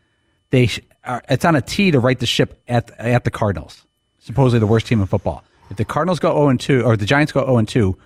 They 0.51 0.71
are, 1.05 1.23
it's 1.29 1.45
on 1.45 1.55
a 1.57 1.61
tee 1.61 1.91
to 1.91 2.01
right 2.01 2.19
the 2.19 2.27
ship 2.27 2.61
at 2.69 2.91
at 2.99 3.25
the 3.25 3.31
Cardinals. 3.31 3.85
Supposedly 4.19 4.61
the 4.61 4.67
worst 4.67 4.87
team 4.87 5.01
in 5.01 5.07
football. 5.07 5.45
If 5.71 5.77
the 5.77 5.85
Cardinals 5.85 6.19
go 6.21 6.33
zero 6.33 6.49
and 6.49 6.59
two, 6.59 6.83
or 6.85 6.97
the 6.97 7.05
Giants 7.07 7.33
go 7.33 7.45
zero 7.45 7.59
and 7.59 7.69
two, 7.69 7.99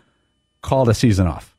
call 0.63 0.85
the 0.85 0.95
season 0.95 1.27
off 1.29 1.57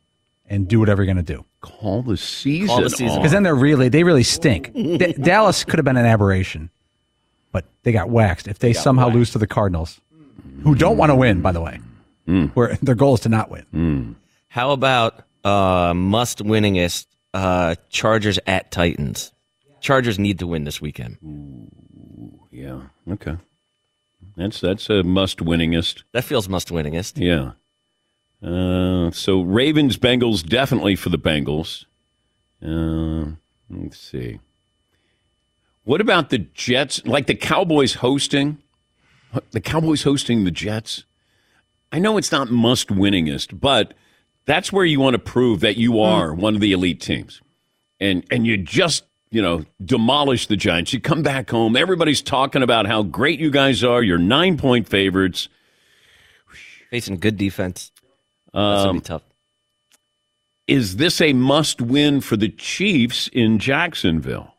and 0.48 0.68
do 0.68 0.80
whatever 0.80 1.02
you're 1.04 1.14
going 1.14 1.24
to 1.26 1.34
do. 1.36 1.46
Call 1.62 2.02
the 2.02 2.18
season. 2.18 2.68
Call 2.68 2.82
the 2.82 2.90
season. 2.90 3.10
off. 3.10 3.18
Because 3.20 3.32
then 3.32 3.44
they're 3.44 3.56
really 3.56 3.88
they 3.88 4.04
really 4.04 4.24
stink. 4.24 4.74
D- 4.74 5.14
Dallas 5.14 5.64
could 5.64 5.78
have 5.80 5.86
been 5.86 5.96
an 5.98 6.06
aberration, 6.06 6.70
but 7.54 7.66
they 7.84 7.92
got 7.94 8.10
waxed. 8.10 8.48
If 8.50 8.60
they 8.60 8.74
somehow 8.74 9.10
lose 9.10 9.32
to 9.32 9.38
the 9.38 9.48
Cardinals, 9.48 10.02
who 10.64 10.76
don't 10.76 10.98
want 10.98 11.12
to 11.12 11.16
win, 11.16 11.42
by 11.42 11.52
the 11.54 11.62
way, 11.62 11.80
where 12.26 12.76
their 12.82 12.96
goal 12.96 13.16
is 13.16 13.22
to 13.22 13.30
not 13.30 13.50
win. 13.50 14.16
How 14.48 14.72
about 14.72 15.24
uh, 15.44 15.94
must 15.96 16.40
winningest 16.40 17.08
uh, 17.34 17.76
Chargers 17.90 18.40
at 18.48 18.72
Titans? 18.72 19.32
Chargers 19.80 20.20
need 20.20 20.40
to 20.40 20.48
win 20.48 20.64
this 20.64 20.82
weekend. 20.82 21.18
Yeah. 22.52 22.82
Okay. 23.10 23.38
That's 24.38 24.62
that's 24.62 24.90
a 24.90 25.04
must 25.04 25.40
winningest. 25.40 26.04
That 26.12 26.24
feels 26.24 26.48
must 26.48 26.70
winningest. 26.70 27.18
Yeah. 27.18 27.54
Uh, 28.48 29.12
so 29.12 29.42
Ravens 29.42 29.98
Bengals 29.98 30.48
definitely 30.48 30.96
for 30.96 31.10
the 31.10 31.18
Bengals. 31.18 31.86
Uh, 32.64 33.36
let's 33.70 33.98
see. 33.98 34.40
What 35.84 36.02
about 36.02 36.30
the 36.30 36.40
Jets? 36.40 37.06
Like 37.06 37.28
the 37.28 37.36
Cowboys 37.36 37.96
hosting 37.96 38.60
the 39.52 39.62
Cowboys 39.62 40.04
hosting 40.04 40.44
the 40.44 40.52
Jets. 40.52 41.06
I 41.92 42.00
know 42.00 42.18
it's 42.18 42.32
not 42.32 42.50
must 42.50 42.88
winningest, 42.88 43.60
but 43.60 43.94
that's 44.46 44.72
where 44.72 44.86
you 44.86 45.00
want 45.00 45.14
to 45.14 45.20
prove 45.20 45.60
that 45.62 45.78
you 45.78 45.92
mm. 45.92 46.06
are 46.06 46.34
one 46.34 46.56
of 46.56 46.62
the 46.62 46.72
elite 46.72 47.02
teams, 47.02 47.42
and 48.00 48.24
and 48.32 48.46
you 48.48 48.58
just 48.58 49.04
you 49.30 49.42
know 49.42 49.66
demolish 49.84 50.48
the 50.48 50.56
Giants. 50.56 50.94
You 50.94 51.00
come 51.00 51.24
back 51.24 51.50
home. 51.50 51.76
Everybody's 51.76 52.22
talking 52.22 52.64
about 52.64 52.86
how 52.86 53.04
great 53.04 53.40
you 53.40 53.52
guys 53.52 53.84
are. 53.84 54.02
You're 54.02 54.18
nine 54.18 54.58
point 54.58 54.88
favorites. 54.88 55.50
Facing 56.90 57.18
good 57.18 57.38
defense. 57.38 57.92
That's 58.54 58.84
gonna 58.84 58.94
be 58.94 58.98
um, 58.98 59.02
tough. 59.02 59.24
is 60.68 60.98
this 60.98 61.22
a 61.22 61.34
must 61.34 61.82
win 61.82 62.20
for 62.20 62.36
the 62.36 62.50
Chiefs 62.50 63.30
in 63.30 63.60
Jacksonville? 63.60 64.54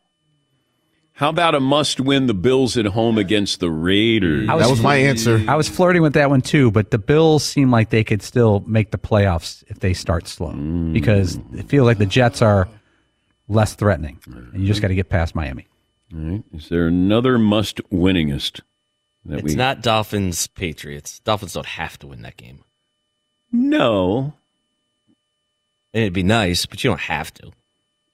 How 1.15 1.29
about 1.29 1.53
a 1.53 1.59
must 1.59 1.99
win 1.99 2.25
the 2.25 2.33
Bills 2.33 2.75
at 2.75 2.85
home 2.87 3.19
against 3.19 3.59
the 3.59 3.69
Raiders? 3.69 4.49
I 4.49 4.57
That 4.57 4.69
was 4.69 4.81
my 4.81 4.95
answer. 4.95 5.43
I 5.47 5.55
was 5.55 5.69
flirting 5.69 6.01
with 6.01 6.13
that 6.13 6.29
one 6.29 6.41
too, 6.41 6.71
but 6.71 6.89
the 6.89 6.97
Bills 6.97 7.43
seem 7.43 7.69
like 7.69 7.91
they 7.91 8.03
could 8.03 8.23
still 8.23 8.63
make 8.65 8.89
the 8.89 8.97
playoffs 8.97 9.63
if 9.67 9.79
they 9.79 9.93
start 9.93 10.27
slow 10.27 10.53
mm. 10.53 10.91
because 10.91 11.39
it 11.53 11.69
feels 11.69 11.85
like 11.85 11.99
the 11.99 12.07
Jets 12.07 12.41
are 12.41 12.67
less 13.47 13.75
threatening, 13.75 14.19
and 14.25 14.61
you 14.61 14.65
just 14.65 14.81
got 14.81 14.87
to 14.87 14.95
get 14.95 15.09
past 15.09 15.35
Miami. 15.35 15.67
All 16.13 16.19
right. 16.19 16.43
Is 16.51 16.69
there 16.69 16.87
another 16.87 17.37
must 17.37 17.77
winningest 17.91 18.61
that 19.25 19.39
It's 19.39 19.43
we 19.43 19.55
not 19.55 19.81
Dolphins 19.81 20.47
Patriots. 20.47 21.19
Dolphins 21.19 21.53
don't 21.53 21.65
have 21.65 21.97
to 21.99 22.07
win 22.07 22.23
that 22.23 22.37
game. 22.37 22.63
No. 23.51 24.33
And 25.93 26.03
it'd 26.03 26.13
be 26.13 26.23
nice, 26.23 26.65
but 26.65 26.83
you 26.83 26.89
don't 26.89 27.01
have 27.01 27.31
to. 27.35 27.51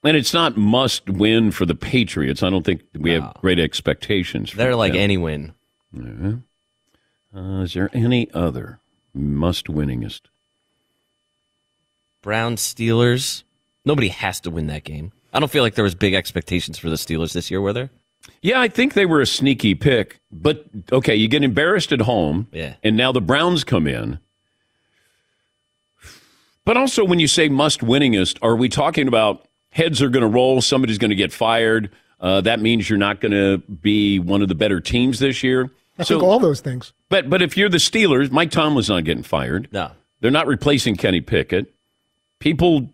And 0.02 0.16
it's 0.16 0.32
not 0.32 0.56
must 0.56 1.10
win 1.10 1.50
for 1.50 1.66
the 1.66 1.74
Patriots. 1.74 2.42
I 2.42 2.48
don't 2.50 2.64
think 2.64 2.82
we 2.98 3.10
have 3.12 3.34
great 3.40 3.58
expectations. 3.58 4.50
For 4.50 4.56
They're 4.56 4.76
like 4.76 4.92
them. 4.92 5.02
any 5.02 5.16
win. 5.18 5.52
Uh, 7.34 7.62
is 7.62 7.74
there 7.74 7.90
any 7.92 8.30
other 8.32 8.80
must 9.14 9.66
winningest? 9.66 10.22
Browns 12.22 12.60
Steelers. 12.62 13.42
Nobody 13.84 14.08
has 14.08 14.40
to 14.40 14.50
win 14.50 14.66
that 14.68 14.84
game. 14.84 15.12
I 15.32 15.38
don't 15.40 15.50
feel 15.50 15.62
like 15.62 15.74
there 15.74 15.84
was 15.84 15.94
big 15.94 16.14
expectations 16.14 16.78
for 16.78 16.90
the 16.90 16.96
Steelers 16.96 17.32
this 17.32 17.50
year, 17.50 17.60
were 17.60 17.72
there? 17.72 17.90
Yeah, 18.42 18.60
I 18.60 18.68
think 18.68 18.94
they 18.94 19.06
were 19.06 19.20
a 19.20 19.26
sneaky 19.26 19.74
pick. 19.74 20.18
But 20.32 20.64
okay, 20.92 21.14
you 21.14 21.28
get 21.28 21.42
embarrassed 21.42 21.92
at 21.92 22.00
home. 22.02 22.48
Yeah. 22.52 22.74
And 22.82 22.96
now 22.96 23.12
the 23.12 23.20
Browns 23.20 23.64
come 23.64 23.86
in. 23.86 24.18
But 26.64 26.76
also, 26.76 27.04
when 27.04 27.18
you 27.18 27.26
say 27.26 27.48
must 27.48 27.80
winningest, 27.80 28.38
are 28.42 28.56
we 28.56 28.68
talking 28.68 29.08
about 29.08 29.46
heads 29.70 30.02
are 30.02 30.08
going 30.08 30.22
to 30.22 30.28
roll, 30.28 30.60
somebody's 30.60 30.98
going 30.98 31.10
to 31.10 31.16
get 31.16 31.32
fired, 31.32 31.90
Uh, 32.20 32.40
that 32.42 32.60
means 32.60 32.90
you're 32.90 32.98
not 32.98 33.20
going 33.20 33.32
to 33.32 33.58
be 33.72 34.18
one 34.18 34.42
of 34.42 34.48
the 34.48 34.54
better 34.54 34.78
teams 34.80 35.18
this 35.20 35.42
year. 35.42 35.70
I 35.98 36.02
so, 36.02 36.16
think 36.16 36.24
all 36.24 36.38
those 36.38 36.60
things. 36.60 36.92
But 37.08 37.30
but 37.30 37.40
if 37.42 37.56
you're 37.56 37.68
the 37.70 37.78
Steelers, 37.78 38.30
Mike 38.30 38.50
Tomlin's 38.50 38.88
not 38.88 39.04
getting 39.04 39.22
fired. 39.22 39.68
No, 39.72 39.90
they're 40.20 40.30
not 40.30 40.46
replacing 40.46 40.96
Kenny 40.96 41.20
Pickett. 41.20 41.72
People 42.38 42.90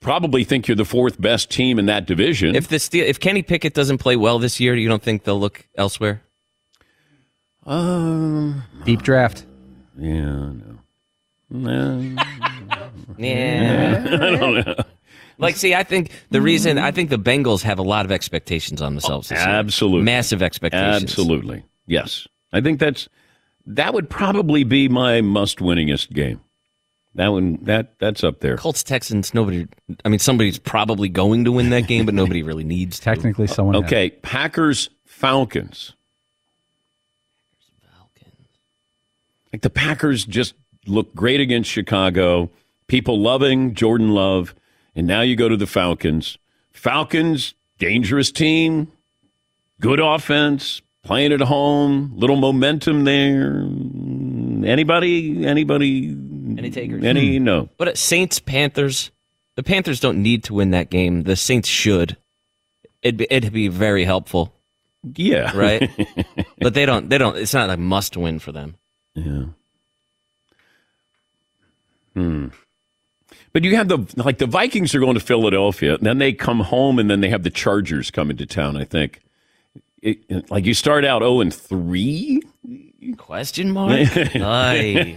probably 0.00 0.44
think 0.44 0.66
you're 0.68 0.76
the 0.76 0.84
fourth 0.84 1.20
best 1.20 1.50
team 1.50 1.78
in 1.78 1.86
that 1.86 2.06
division. 2.06 2.54
If 2.54 2.68
the 2.68 2.78
Steel, 2.78 3.06
if 3.06 3.18
Kenny 3.20 3.42
Pickett 3.42 3.74
doesn't 3.74 3.98
play 3.98 4.16
well 4.16 4.38
this 4.38 4.58
year, 4.60 4.74
you 4.74 4.88
don't 4.88 5.02
think 5.02 5.24
they'll 5.24 5.38
look 5.38 5.66
elsewhere? 5.76 6.22
Um, 7.66 8.62
deep 8.84 9.02
draft. 9.02 9.44
Yeah, 9.98 10.52
no. 11.50 12.16
yeah. 13.18 14.04
I 14.06 14.30
don't 14.36 14.66
know. 14.66 14.74
Like, 15.40 15.56
see, 15.56 15.74
I 15.74 15.82
think 15.82 16.10
the 16.30 16.40
reason 16.40 16.78
I 16.78 16.90
think 16.90 17.10
the 17.10 17.18
Bengals 17.18 17.62
have 17.62 17.78
a 17.78 17.82
lot 17.82 18.04
of 18.04 18.12
expectations 18.12 18.82
on 18.82 18.94
themselves. 18.94 19.32
Oh, 19.32 19.36
absolutely, 19.36 20.02
massive 20.02 20.42
expectations. 20.42 21.02
Absolutely, 21.02 21.64
yes. 21.86 22.26
I 22.52 22.60
think 22.60 22.78
that's 22.78 23.08
that 23.66 23.94
would 23.94 24.10
probably 24.10 24.64
be 24.64 24.88
my 24.88 25.20
must 25.20 25.58
winningest 25.58 26.12
game. 26.12 26.40
That 27.14 27.28
one, 27.28 27.58
that 27.62 27.98
that's 27.98 28.22
up 28.22 28.40
there. 28.40 28.56
Colts 28.56 28.84
Texans. 28.84 29.34
Nobody. 29.34 29.66
I 30.04 30.08
mean, 30.08 30.20
somebody's 30.20 30.58
probably 30.58 31.08
going 31.08 31.44
to 31.44 31.52
win 31.52 31.70
that 31.70 31.88
game, 31.88 32.06
but 32.06 32.14
nobody 32.14 32.42
really 32.42 32.64
needs. 32.64 32.98
To. 32.98 33.04
Technically, 33.04 33.48
someone. 33.48 33.76
Okay, 33.76 34.10
has. 34.10 34.18
Packers 34.22 34.90
Falcons. 35.04 35.92
Falcons. 37.82 38.48
Like 39.52 39.62
the 39.62 39.70
Packers 39.70 40.24
just 40.24 40.54
look 40.86 41.14
great 41.14 41.40
against 41.40 41.68
Chicago. 41.68 42.50
People 42.86 43.20
loving 43.20 43.74
Jordan 43.74 44.10
Love, 44.10 44.54
and 44.94 45.06
now 45.06 45.20
you 45.20 45.36
go 45.36 45.48
to 45.48 45.56
the 45.56 45.66
Falcons. 45.66 46.38
Falcons, 46.72 47.54
dangerous 47.78 48.30
team, 48.30 48.90
good 49.80 50.00
offense, 50.00 50.82
playing 51.02 51.32
at 51.32 51.40
home, 51.40 52.12
little 52.14 52.36
momentum 52.36 53.04
there. 53.04 53.62
Anybody? 54.70 55.46
Anybody? 55.46 56.16
Any 56.58 56.70
takers? 56.70 57.04
Any? 57.04 57.38
Hmm. 57.38 57.44
No. 57.44 57.68
But 57.76 57.88
at 57.88 57.98
Saints 57.98 58.38
Panthers, 58.38 59.10
the 59.56 59.62
Panthers 59.62 60.00
don't 60.00 60.22
need 60.22 60.44
to 60.44 60.54
win 60.54 60.70
that 60.70 60.90
game. 60.90 61.22
The 61.24 61.36
Saints 61.36 61.68
should. 61.68 62.16
It'd 63.02 63.16
be, 63.16 63.26
it'd 63.30 63.52
be 63.52 63.68
very 63.68 64.04
helpful. 64.04 64.54
Yeah. 65.14 65.56
Right. 65.56 65.90
but 66.58 66.74
they 66.74 66.84
don't. 66.84 67.08
They 67.08 67.18
don't. 67.18 67.36
It's 67.36 67.54
not 67.54 67.68
like 67.68 67.78
must 67.78 68.16
win 68.16 68.38
for 68.38 68.52
them. 68.52 68.76
Yeah. 69.14 69.44
Hmm. 72.14 72.48
But 73.52 73.64
you 73.64 73.76
have 73.76 73.88
the 73.88 73.98
like 74.16 74.38
the 74.38 74.46
Vikings 74.46 74.94
are 74.94 75.00
going 75.00 75.14
to 75.14 75.20
Philadelphia, 75.20 75.94
and 75.94 76.06
then 76.06 76.18
they 76.18 76.32
come 76.32 76.60
home, 76.60 76.98
and 76.98 77.10
then 77.10 77.20
they 77.20 77.30
have 77.30 77.42
the 77.42 77.50
Chargers 77.50 78.10
coming 78.10 78.36
to 78.36 78.46
town. 78.46 78.76
I 78.76 78.84
think. 78.84 79.20
It, 80.02 80.50
like 80.50 80.64
you 80.64 80.72
start 80.72 81.04
out 81.04 81.20
0 81.20 81.40
and 81.42 81.52
3 81.52 82.40
question 83.16 83.70
mark? 83.70 83.92
Oy. 84.36 85.16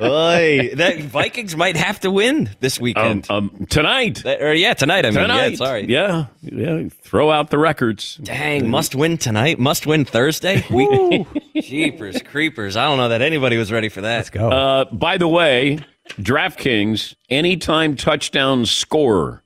Oy. 0.00 0.74
that 0.74 0.98
vikings 1.00 1.56
might 1.56 1.76
have 1.76 2.00
to 2.00 2.10
win 2.10 2.50
this 2.60 2.80
weekend. 2.80 3.26
Um, 3.30 3.50
um, 3.58 3.66
tonight. 3.66 4.22
That, 4.24 4.42
or 4.42 4.54
yeah 4.54 4.74
tonight 4.74 5.06
i 5.06 5.10
mean 5.10 5.20
tonight. 5.20 5.50
yeah 5.52 5.56
sorry. 5.56 5.86
Yeah 5.88 6.26
yeah 6.42 6.88
throw 7.02 7.30
out 7.30 7.50
the 7.50 7.58
records. 7.58 8.16
Dang 8.16 8.68
must 8.68 8.94
win 8.94 9.18
tonight? 9.18 9.58
Must 9.58 9.86
win 9.86 10.04
thursday? 10.04 10.64
We 10.74 11.26
jeepers 11.60 12.20
creepers. 12.22 12.76
I 12.76 12.84
don't 12.86 12.96
know 12.98 13.10
that 13.10 13.22
anybody 13.22 13.56
was 13.56 13.70
ready 13.70 13.88
for 13.88 14.00
that. 14.00 14.16
Let's 14.16 14.30
go. 14.30 14.50
Uh, 14.50 14.84
by 14.86 15.18
the 15.18 15.28
way 15.28 15.78
draftkings 16.10 17.14
anytime 17.30 17.96
touchdown 17.96 18.66
scorer 18.66 19.42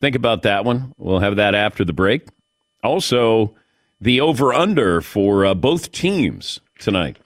think 0.00 0.16
about 0.16 0.42
that 0.42 0.64
one 0.64 0.94
we'll 0.96 1.20
have 1.20 1.36
that 1.36 1.54
after 1.54 1.84
the 1.84 1.92
break 1.92 2.26
also, 2.82 3.54
the 4.00 4.20
over 4.20 4.52
under 4.52 5.00
for 5.00 5.44
uh, 5.44 5.54
both 5.54 5.92
teams 5.92 6.60
tonight. 6.78 7.18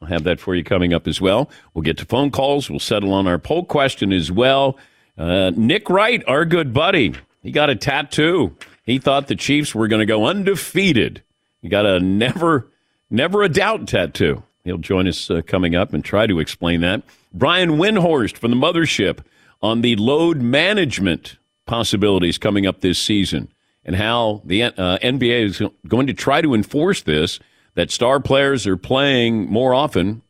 I'll 0.00 0.08
have 0.08 0.24
that 0.24 0.40
for 0.40 0.54
you 0.54 0.64
coming 0.64 0.94
up 0.94 1.06
as 1.06 1.20
well. 1.20 1.50
We'll 1.74 1.82
get 1.82 1.98
to 1.98 2.06
phone 2.06 2.30
calls. 2.30 2.70
We'll 2.70 2.78
settle 2.78 3.12
on 3.12 3.26
our 3.26 3.38
poll 3.38 3.64
question 3.64 4.12
as 4.12 4.32
well. 4.32 4.78
Uh, 5.18 5.50
Nick 5.54 5.90
Wright, 5.90 6.22
our 6.26 6.44
good 6.44 6.72
buddy, 6.72 7.14
he 7.42 7.50
got 7.50 7.68
a 7.68 7.76
tattoo. 7.76 8.56
He 8.84 8.98
thought 8.98 9.26
the 9.26 9.36
Chiefs 9.36 9.74
were 9.74 9.88
going 9.88 10.00
to 10.00 10.06
go 10.06 10.24
undefeated. 10.24 11.22
He 11.60 11.68
got 11.68 11.84
a 11.84 12.00
never, 12.00 12.68
never 13.10 13.42
a 13.42 13.48
doubt 13.48 13.88
tattoo. 13.88 14.42
He'll 14.70 14.78
join 14.78 15.08
us 15.08 15.28
uh, 15.28 15.42
coming 15.44 15.74
up 15.74 15.92
and 15.92 16.04
try 16.04 16.28
to 16.28 16.38
explain 16.38 16.80
that. 16.82 17.02
Brian 17.34 17.70
Windhorst 17.70 18.36
from 18.36 18.52
the 18.52 18.56
mothership 18.56 19.18
on 19.60 19.80
the 19.80 19.96
load 19.96 20.36
management 20.36 21.38
possibilities 21.66 22.38
coming 22.38 22.68
up 22.68 22.80
this 22.80 22.96
season 22.96 23.52
and 23.84 23.96
how 23.96 24.42
the 24.44 24.62
uh, 24.62 24.98
NBA 24.98 25.44
is 25.44 25.62
going 25.88 26.06
to 26.06 26.14
try 26.14 26.40
to 26.40 26.54
enforce 26.54 27.02
this 27.02 27.40
that 27.74 27.90
star 27.90 28.20
players 28.20 28.64
are 28.64 28.76
playing 28.76 29.50
more 29.50 29.74
often 29.74 30.22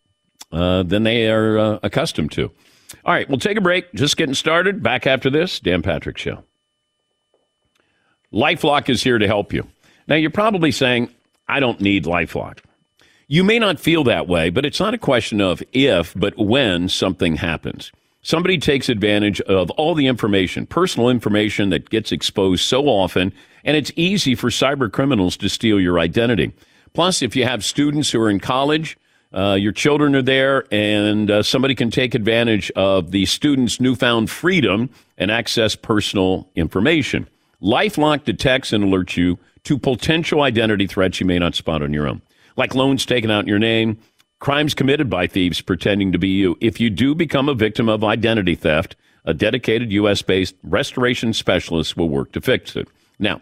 uh, 0.53 0.85
than 0.85 1.03
they 1.03 1.29
are 1.29 1.59
uh, 1.59 1.79
accustomed 1.83 2.33
to. 2.33 2.50
All 3.05 3.12
right, 3.12 3.29
we'll 3.29 3.38
take 3.38 3.59
a 3.59 3.61
break. 3.61 3.92
Just 3.92 4.16
getting 4.16 4.35
started. 4.35 4.83
Back 4.83 5.07
after 5.07 5.29
this, 5.29 5.61
Dan 5.61 5.83
Patrick 5.83 6.16
Show. 6.16 6.44
Lifelock 8.33 8.88
is 8.88 9.03
here 9.03 9.18
to 9.18 9.26
help 9.26 9.53
you. 9.53 9.66
Now, 10.09 10.16
you're 10.16 10.31
probably 10.31 10.72
saying, 10.72 11.11
I 11.46 11.61
don't 11.61 11.81
need 11.83 12.05
Lifelock. 12.05 12.61
You 13.32 13.44
may 13.44 13.60
not 13.60 13.78
feel 13.78 14.02
that 14.04 14.26
way, 14.26 14.50
but 14.50 14.66
it's 14.66 14.80
not 14.80 14.92
a 14.92 14.98
question 14.98 15.40
of 15.40 15.62
if, 15.72 16.12
but 16.16 16.36
when 16.36 16.88
something 16.88 17.36
happens. 17.36 17.92
Somebody 18.22 18.58
takes 18.58 18.88
advantage 18.88 19.40
of 19.42 19.70
all 19.70 19.94
the 19.94 20.08
information, 20.08 20.66
personal 20.66 21.08
information 21.08 21.70
that 21.70 21.90
gets 21.90 22.10
exposed 22.10 22.64
so 22.64 22.86
often, 22.88 23.32
and 23.62 23.76
it's 23.76 23.92
easy 23.94 24.34
for 24.34 24.50
cyber 24.50 24.90
criminals 24.90 25.36
to 25.36 25.48
steal 25.48 25.78
your 25.78 26.00
identity. 26.00 26.52
Plus, 26.92 27.22
if 27.22 27.36
you 27.36 27.44
have 27.44 27.64
students 27.64 28.10
who 28.10 28.20
are 28.20 28.30
in 28.30 28.40
college, 28.40 28.98
uh, 29.32 29.56
your 29.56 29.70
children 29.70 30.16
are 30.16 30.22
there, 30.22 30.64
and 30.72 31.30
uh, 31.30 31.40
somebody 31.40 31.76
can 31.76 31.92
take 31.92 32.16
advantage 32.16 32.72
of 32.72 33.12
the 33.12 33.26
student's 33.26 33.78
newfound 33.80 34.28
freedom 34.28 34.90
and 35.18 35.30
access 35.30 35.76
personal 35.76 36.48
information. 36.56 37.28
Lifelock 37.62 38.24
detects 38.24 38.72
and 38.72 38.82
alerts 38.82 39.16
you 39.16 39.38
to 39.62 39.78
potential 39.78 40.42
identity 40.42 40.88
threats 40.88 41.20
you 41.20 41.26
may 41.26 41.38
not 41.38 41.54
spot 41.54 41.80
on 41.80 41.92
your 41.92 42.08
own, 42.08 42.22
like 42.61 42.75
loans 42.75 43.07
taken 43.07 43.31
out 43.31 43.40
in 43.40 43.49
your 43.49 43.59
name 43.59 43.99
crimes 44.38 44.75
committed 44.75 45.09
by 45.09 45.27
thieves 45.27 45.61
pretending 45.61 46.12
to 46.12 46.18
be 46.18 46.29
you. 46.29 46.59
If 46.61 46.81
you 46.81 46.90
do 46.90 47.14
become 47.14 47.49
a 47.49 47.55
victim 47.55 47.88
of 47.88 48.03
identity 48.03 48.55
theft, 48.55 48.96
a 49.25 49.33
dedicated 49.33 49.92
U.S. 49.92 50.23
based 50.23 50.57
restoration 50.62 51.33
specialist 51.33 51.96
will 51.96 52.09
work 52.09 52.33
to 52.33 52.40
fix 52.40 52.75
it. 52.75 52.88
Now, 53.18 53.40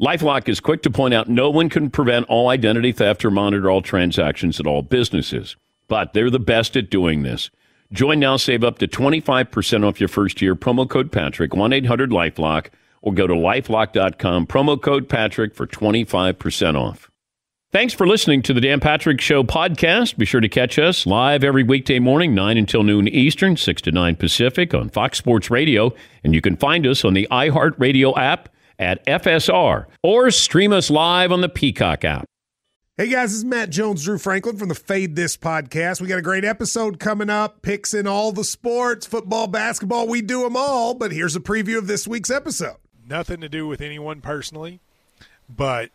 Lifelock 0.00 0.48
is 0.48 0.60
quick 0.60 0.82
to 0.82 0.90
point 0.90 1.14
out 1.14 1.28
no 1.28 1.50
one 1.50 1.68
can 1.68 1.90
prevent 1.90 2.26
all 2.26 2.48
identity 2.48 2.92
theft 2.92 3.24
or 3.24 3.30
monitor 3.30 3.70
all 3.70 3.82
transactions 3.82 4.58
at 4.58 4.66
all 4.66 4.82
businesses, 4.82 5.56
but 5.88 6.12
they're 6.12 6.30
the 6.30 6.38
best 6.38 6.76
at 6.76 6.90
doing 6.90 7.22
this. 7.22 7.50
Join 7.92 8.20
now, 8.20 8.36
save 8.36 8.64
up 8.64 8.78
to 8.78 8.88
25% 8.88 9.84
off 9.84 10.00
your 10.00 10.08
first 10.08 10.40
year. 10.40 10.54
Promo 10.54 10.88
code 10.88 11.12
Patrick, 11.12 11.54
1 11.54 11.72
800 11.72 12.10
Lifelock, 12.10 12.68
or 13.02 13.12
go 13.12 13.26
to 13.26 13.34
lifelock.com. 13.34 14.46
Promo 14.46 14.80
code 14.80 15.08
Patrick 15.08 15.56
for 15.56 15.66
25% 15.66 16.76
off. 16.76 17.09
Thanks 17.72 17.94
for 17.94 18.04
listening 18.04 18.42
to 18.42 18.52
the 18.52 18.60
Dan 18.60 18.80
Patrick 18.80 19.20
Show 19.20 19.44
podcast. 19.44 20.16
Be 20.16 20.24
sure 20.24 20.40
to 20.40 20.48
catch 20.48 20.76
us 20.76 21.06
live 21.06 21.44
every 21.44 21.62
weekday 21.62 22.00
morning, 22.00 22.34
9 22.34 22.58
until 22.58 22.82
noon 22.82 23.06
Eastern, 23.06 23.56
6 23.56 23.82
to 23.82 23.92
9 23.92 24.16
Pacific 24.16 24.74
on 24.74 24.88
Fox 24.88 25.18
Sports 25.18 25.52
Radio. 25.52 25.94
And 26.24 26.34
you 26.34 26.40
can 26.40 26.56
find 26.56 26.84
us 26.84 27.04
on 27.04 27.14
the 27.14 27.28
iHeartRadio 27.30 28.18
app 28.18 28.48
at 28.80 29.06
FSR 29.06 29.86
or 30.02 30.32
stream 30.32 30.72
us 30.72 30.90
live 30.90 31.30
on 31.30 31.42
the 31.42 31.48
Peacock 31.48 32.04
app. 32.04 32.24
Hey 32.96 33.06
guys, 33.06 33.30
this 33.30 33.38
is 33.38 33.44
Matt 33.44 33.70
Jones, 33.70 34.02
Drew 34.02 34.18
Franklin 34.18 34.56
from 34.56 34.68
the 34.68 34.74
Fade 34.74 35.14
This 35.14 35.36
podcast. 35.36 36.00
We 36.00 36.08
got 36.08 36.18
a 36.18 36.22
great 36.22 36.44
episode 36.44 36.98
coming 36.98 37.30
up, 37.30 37.62
picks 37.62 37.94
in 37.94 38.08
all 38.08 38.32
the 38.32 38.42
sports, 38.42 39.06
football, 39.06 39.46
basketball, 39.46 40.08
we 40.08 40.22
do 40.22 40.42
them 40.42 40.56
all. 40.56 40.92
But 40.94 41.12
here's 41.12 41.36
a 41.36 41.40
preview 41.40 41.78
of 41.78 41.86
this 41.86 42.08
week's 42.08 42.32
episode. 42.32 42.78
Nothing 43.08 43.40
to 43.42 43.48
do 43.48 43.68
with 43.68 43.80
anyone 43.80 44.20
personally, 44.20 44.80
but 45.48 45.90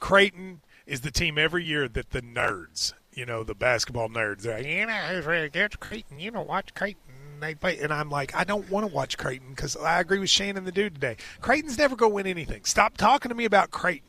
Creighton 0.00 0.60
is 0.86 1.00
the 1.00 1.10
team 1.10 1.38
every 1.38 1.64
year 1.64 1.88
that 1.88 2.10
the 2.10 2.22
nerds, 2.22 2.92
you 3.12 3.26
know, 3.26 3.42
the 3.42 3.54
basketball 3.54 4.08
nerds, 4.08 4.42
they're 4.42 4.58
like, 4.58 4.66
you 4.66 4.86
know, 4.86 4.92
who's 4.92 5.24
really? 5.24 5.50
Creighton. 5.80 6.18
You 6.18 6.30
know, 6.30 6.42
watch 6.42 6.74
Creighton. 6.74 7.00
They 7.40 7.54
play, 7.54 7.78
and 7.78 7.92
I'm 7.92 8.10
like, 8.10 8.34
I 8.34 8.44
don't 8.44 8.70
want 8.70 8.86
to 8.86 8.94
watch 8.94 9.18
Creighton 9.18 9.50
because 9.50 9.76
I 9.76 10.00
agree 10.00 10.18
with 10.18 10.30
Shane 10.30 10.56
and 10.56 10.66
the 10.66 10.72
dude 10.72 10.94
today. 10.94 11.16
Creighton's 11.40 11.76
never 11.76 11.96
going 11.96 12.12
to 12.12 12.14
win 12.14 12.26
anything. 12.26 12.64
Stop 12.64 12.96
talking 12.96 13.28
to 13.28 13.34
me 13.34 13.44
about 13.44 13.70
Creighton. 13.70 14.08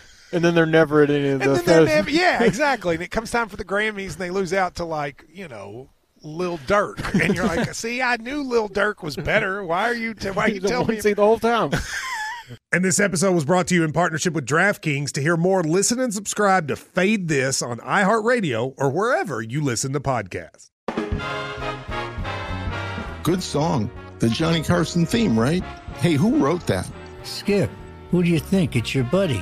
And 0.33 0.43
then 0.43 0.55
they're 0.55 0.65
never 0.65 1.03
at 1.03 1.09
any 1.09 1.29
of 1.29 1.39
the. 1.39 1.49
And 1.49 1.55
then 1.59 1.65
they're 1.65 1.85
never, 1.85 2.09
yeah, 2.09 2.43
exactly. 2.43 2.95
And 2.95 3.03
it 3.03 3.11
comes 3.11 3.31
time 3.31 3.49
for 3.49 3.57
the 3.57 3.65
Grammys, 3.65 4.11
and 4.13 4.17
they 4.19 4.29
lose 4.29 4.53
out 4.53 4.75
to 4.75 4.85
like 4.85 5.25
you 5.31 5.47
know 5.47 5.89
Lil 6.23 6.57
Durk, 6.59 7.19
and 7.19 7.35
you're 7.35 7.45
like, 7.45 7.73
see, 7.73 8.01
I 8.01 8.17
knew 8.17 8.43
Lil 8.43 8.69
Durk 8.69 9.03
was 9.03 9.15
better. 9.15 9.63
Why 9.63 9.89
are 9.89 9.93
you? 9.93 10.13
T- 10.13 10.29
why 10.29 10.45
are 10.45 10.49
you 10.49 10.59
telling 10.61 10.87
me? 10.87 11.01
See 11.01 11.13
the 11.13 11.23
whole 11.23 11.39
time. 11.39 11.71
And 12.73 12.83
this 12.83 12.99
episode 12.99 13.33
was 13.33 13.45
brought 13.45 13.67
to 13.67 13.75
you 13.75 13.85
in 13.85 13.93
partnership 13.93 14.33
with 14.33 14.45
DraftKings. 14.45 15.11
To 15.13 15.21
hear 15.21 15.37
more, 15.37 15.63
listen 15.63 16.01
and 16.01 16.13
subscribe 16.13 16.67
to 16.67 16.75
Fade 16.75 17.29
This 17.29 17.61
on 17.61 17.77
iHeartRadio 17.79 18.73
or 18.77 18.89
wherever 18.89 19.41
you 19.41 19.61
listen 19.61 19.93
to 19.93 20.01
podcasts. 20.01 20.69
Good 23.23 23.41
song. 23.41 23.89
The 24.19 24.29
Johnny 24.29 24.63
Carson 24.63 25.05
theme, 25.05 25.39
right? 25.39 25.63
Hey, 25.99 26.13
who 26.13 26.37
wrote 26.37 26.67
that? 26.67 26.89
Skip, 27.23 27.69
who 28.09 28.21
do 28.23 28.29
you 28.29 28.39
think? 28.39 28.75
It's 28.75 28.93
your 28.93 29.03
buddy. 29.05 29.41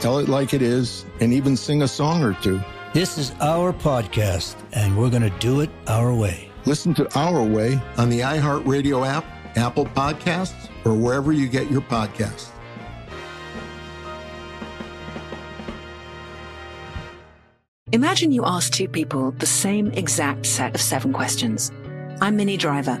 tell 0.00 0.18
it 0.18 0.28
like 0.28 0.54
it 0.54 0.62
is, 0.62 1.04
and 1.20 1.32
even 1.32 1.56
sing 1.56 1.82
a 1.82 1.88
song 1.88 2.22
or 2.22 2.34
two. 2.34 2.60
This 2.92 3.18
is 3.18 3.32
our 3.40 3.72
podcast, 3.72 4.56
and 4.72 4.96
we're 4.98 5.10
going 5.10 5.22
to 5.22 5.38
do 5.38 5.60
it 5.60 5.70
our 5.86 6.12
way. 6.12 6.50
Listen 6.64 6.92
to 6.94 7.18
Our 7.18 7.42
Way 7.42 7.80
on 7.96 8.10
the 8.10 8.20
iHeartRadio 8.20 9.06
app, 9.06 9.24
Apple 9.56 9.86
Podcasts, 9.86 10.68
or 10.84 10.94
wherever 10.94 11.32
you 11.32 11.48
get 11.48 11.70
your 11.70 11.80
podcasts. 11.80 12.48
Imagine 17.92 18.30
you 18.30 18.44
ask 18.44 18.72
two 18.72 18.88
people 18.88 19.32
the 19.32 19.46
same 19.46 19.90
exact 19.92 20.46
set 20.46 20.74
of 20.74 20.80
seven 20.80 21.12
questions. 21.12 21.72
I'm 22.20 22.36
Minnie 22.36 22.56
Driver, 22.56 23.00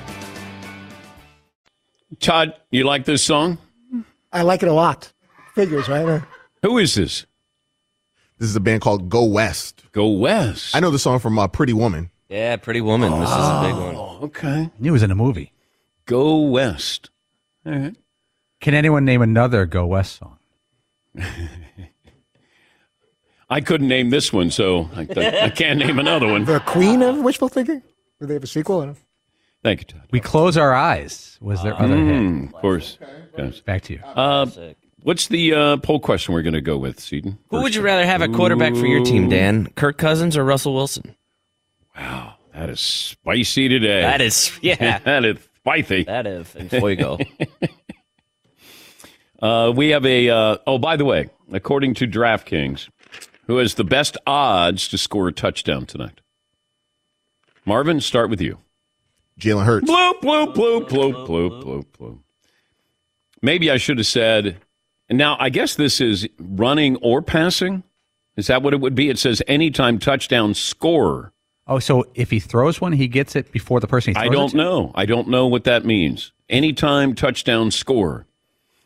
Todd, 2.19 2.53
you 2.71 2.83
like 2.83 3.05
this 3.05 3.23
song? 3.23 3.57
I 4.31 4.41
like 4.43 4.63
it 4.63 4.69
a 4.69 4.73
lot. 4.73 5.11
Figures, 5.55 5.87
right? 5.89 6.21
Who 6.63 6.77
is 6.77 6.95
this? 6.95 7.25
This 8.37 8.49
is 8.49 8.55
a 8.55 8.59
band 8.59 8.81
called 8.81 9.09
Go 9.09 9.23
West. 9.25 9.83
Go 9.91 10.09
West. 10.09 10.75
I 10.75 10.79
know 10.79 10.89
the 10.89 10.99
song 10.99 11.19
from 11.19 11.37
uh, 11.37 11.47
Pretty 11.47 11.73
Woman. 11.73 12.09
Yeah, 12.29 12.55
Pretty 12.55 12.81
Woman. 12.81 13.11
This 13.19 13.29
is 13.29 13.35
a 13.35 13.61
big 13.63 13.75
one. 13.75 13.95
Okay. 14.23 14.69
it 14.81 14.91
was 14.91 15.03
in 15.03 15.11
a 15.11 15.15
movie. 15.15 15.53
Go 16.05 16.39
West. 16.39 17.09
All 17.65 17.73
right. 17.73 17.95
Can 18.61 18.73
anyone 18.73 19.05
name 19.05 19.21
another 19.21 19.65
Go 19.65 19.85
West 19.85 20.19
song? 20.19 20.37
I 23.49 23.59
couldn't 23.59 23.89
name 23.89 24.11
this 24.11 24.31
one, 24.31 24.49
so 24.49 24.89
I, 24.95 25.01
I 25.43 25.49
can't 25.49 25.77
name 25.77 25.99
another 25.99 26.27
one. 26.27 26.45
The 26.45 26.61
Queen 26.61 27.01
of 27.01 27.17
Wishful 27.19 27.49
Thinking? 27.49 27.83
Do 28.19 28.25
they 28.25 28.35
have 28.35 28.43
a 28.43 28.47
sequel? 28.47 28.95
Thank 29.63 29.81
you, 29.81 29.85
Todd. 29.85 30.07
We 30.11 30.19
close 30.19 30.57
our 30.57 30.73
eyes. 30.73 31.37
Was 31.41 31.61
their 31.63 31.79
other 31.79 31.95
Mm, 31.95 32.39
hit? 32.45 32.55
Of 32.55 32.61
course. 32.61 32.97
Yes. 33.37 33.59
Back 33.61 33.83
to 33.83 33.93
you. 33.93 33.99
Uh, 34.03 34.47
what's 35.03 35.27
the 35.27 35.53
uh, 35.53 35.77
poll 35.77 35.99
question 35.99 36.33
we're 36.33 36.41
going 36.41 36.53
to 36.55 36.61
go 36.61 36.77
with, 36.77 36.99
Seton? 36.99 37.37
Who 37.49 37.61
would 37.61 37.75
you 37.75 37.81
rather 37.81 38.05
have 38.05 38.21
at 38.21 38.33
quarterback 38.33 38.73
for 38.75 38.87
your 38.87 39.03
team, 39.05 39.29
Dan? 39.29 39.67
Kirk 39.75 39.97
Cousins 39.97 40.35
or 40.35 40.43
Russell 40.43 40.73
Wilson? 40.73 41.15
Wow, 41.95 42.35
that 42.53 42.69
is 42.69 42.79
spicy 42.79 43.69
today. 43.69 44.01
That 44.01 44.21
is, 44.21 44.51
yeah. 44.61 44.97
that 45.05 45.25
is 45.25 45.37
spicy. 45.57 46.03
That 46.05 46.25
is 46.27 46.55
in 46.55 46.69
fuego. 46.69 47.17
Uh, 49.41 49.73
we 49.75 49.89
have 49.89 50.05
a. 50.05 50.29
Uh, 50.29 50.57
oh, 50.67 50.77
by 50.77 50.95
the 50.95 51.03
way, 51.03 51.27
according 51.51 51.95
to 51.95 52.05
DraftKings, 52.05 52.89
who 53.47 53.57
has 53.57 53.73
the 53.73 53.83
best 53.83 54.15
odds 54.27 54.87
to 54.89 54.99
score 54.99 55.27
a 55.29 55.31
touchdown 55.31 55.87
tonight? 55.87 56.21
Marvin, 57.65 57.99
start 58.01 58.29
with 58.29 58.39
you. 58.39 58.59
Jalen 59.41 59.65
Hurts. 59.65 59.89
Bloop, 59.89 60.21
bloop, 60.21 60.53
bloop, 60.55 60.87
bloop, 60.87 61.27
bloop, 61.27 61.63
bloop, 61.63 61.85
bloop. 61.99 62.19
Maybe 63.41 63.69
I 63.71 63.77
should 63.77 63.97
have 63.97 64.07
said. 64.07 64.57
And 65.09 65.17
now 65.17 65.35
I 65.39 65.49
guess 65.49 65.75
this 65.75 65.99
is 65.99 66.27
running 66.39 66.95
or 66.97 67.21
passing. 67.21 67.83
Is 68.37 68.47
that 68.47 68.61
what 68.63 68.73
it 68.73 68.79
would 68.79 68.95
be? 68.95 69.09
It 69.09 69.19
says 69.19 69.41
anytime 69.47 69.99
touchdown 69.99 70.53
scorer. 70.53 71.33
Oh, 71.67 71.79
so 71.79 72.05
if 72.15 72.31
he 72.31 72.39
throws 72.39 72.79
one, 72.79 72.93
he 72.93 73.07
gets 73.07 73.35
it 73.35 73.51
before 73.51 73.79
the 73.79 73.87
person 73.87 74.13
he 74.13 74.19
I 74.19 74.27
throws 74.27 74.33
it 74.33 74.35
don't 74.37 74.49
to? 74.51 74.57
know. 74.57 74.91
I 74.95 75.05
don't 75.05 75.27
know 75.27 75.47
what 75.47 75.63
that 75.65 75.85
means. 75.85 76.31
Anytime 76.49 77.13
touchdown 77.15 77.71
score. 77.71 78.25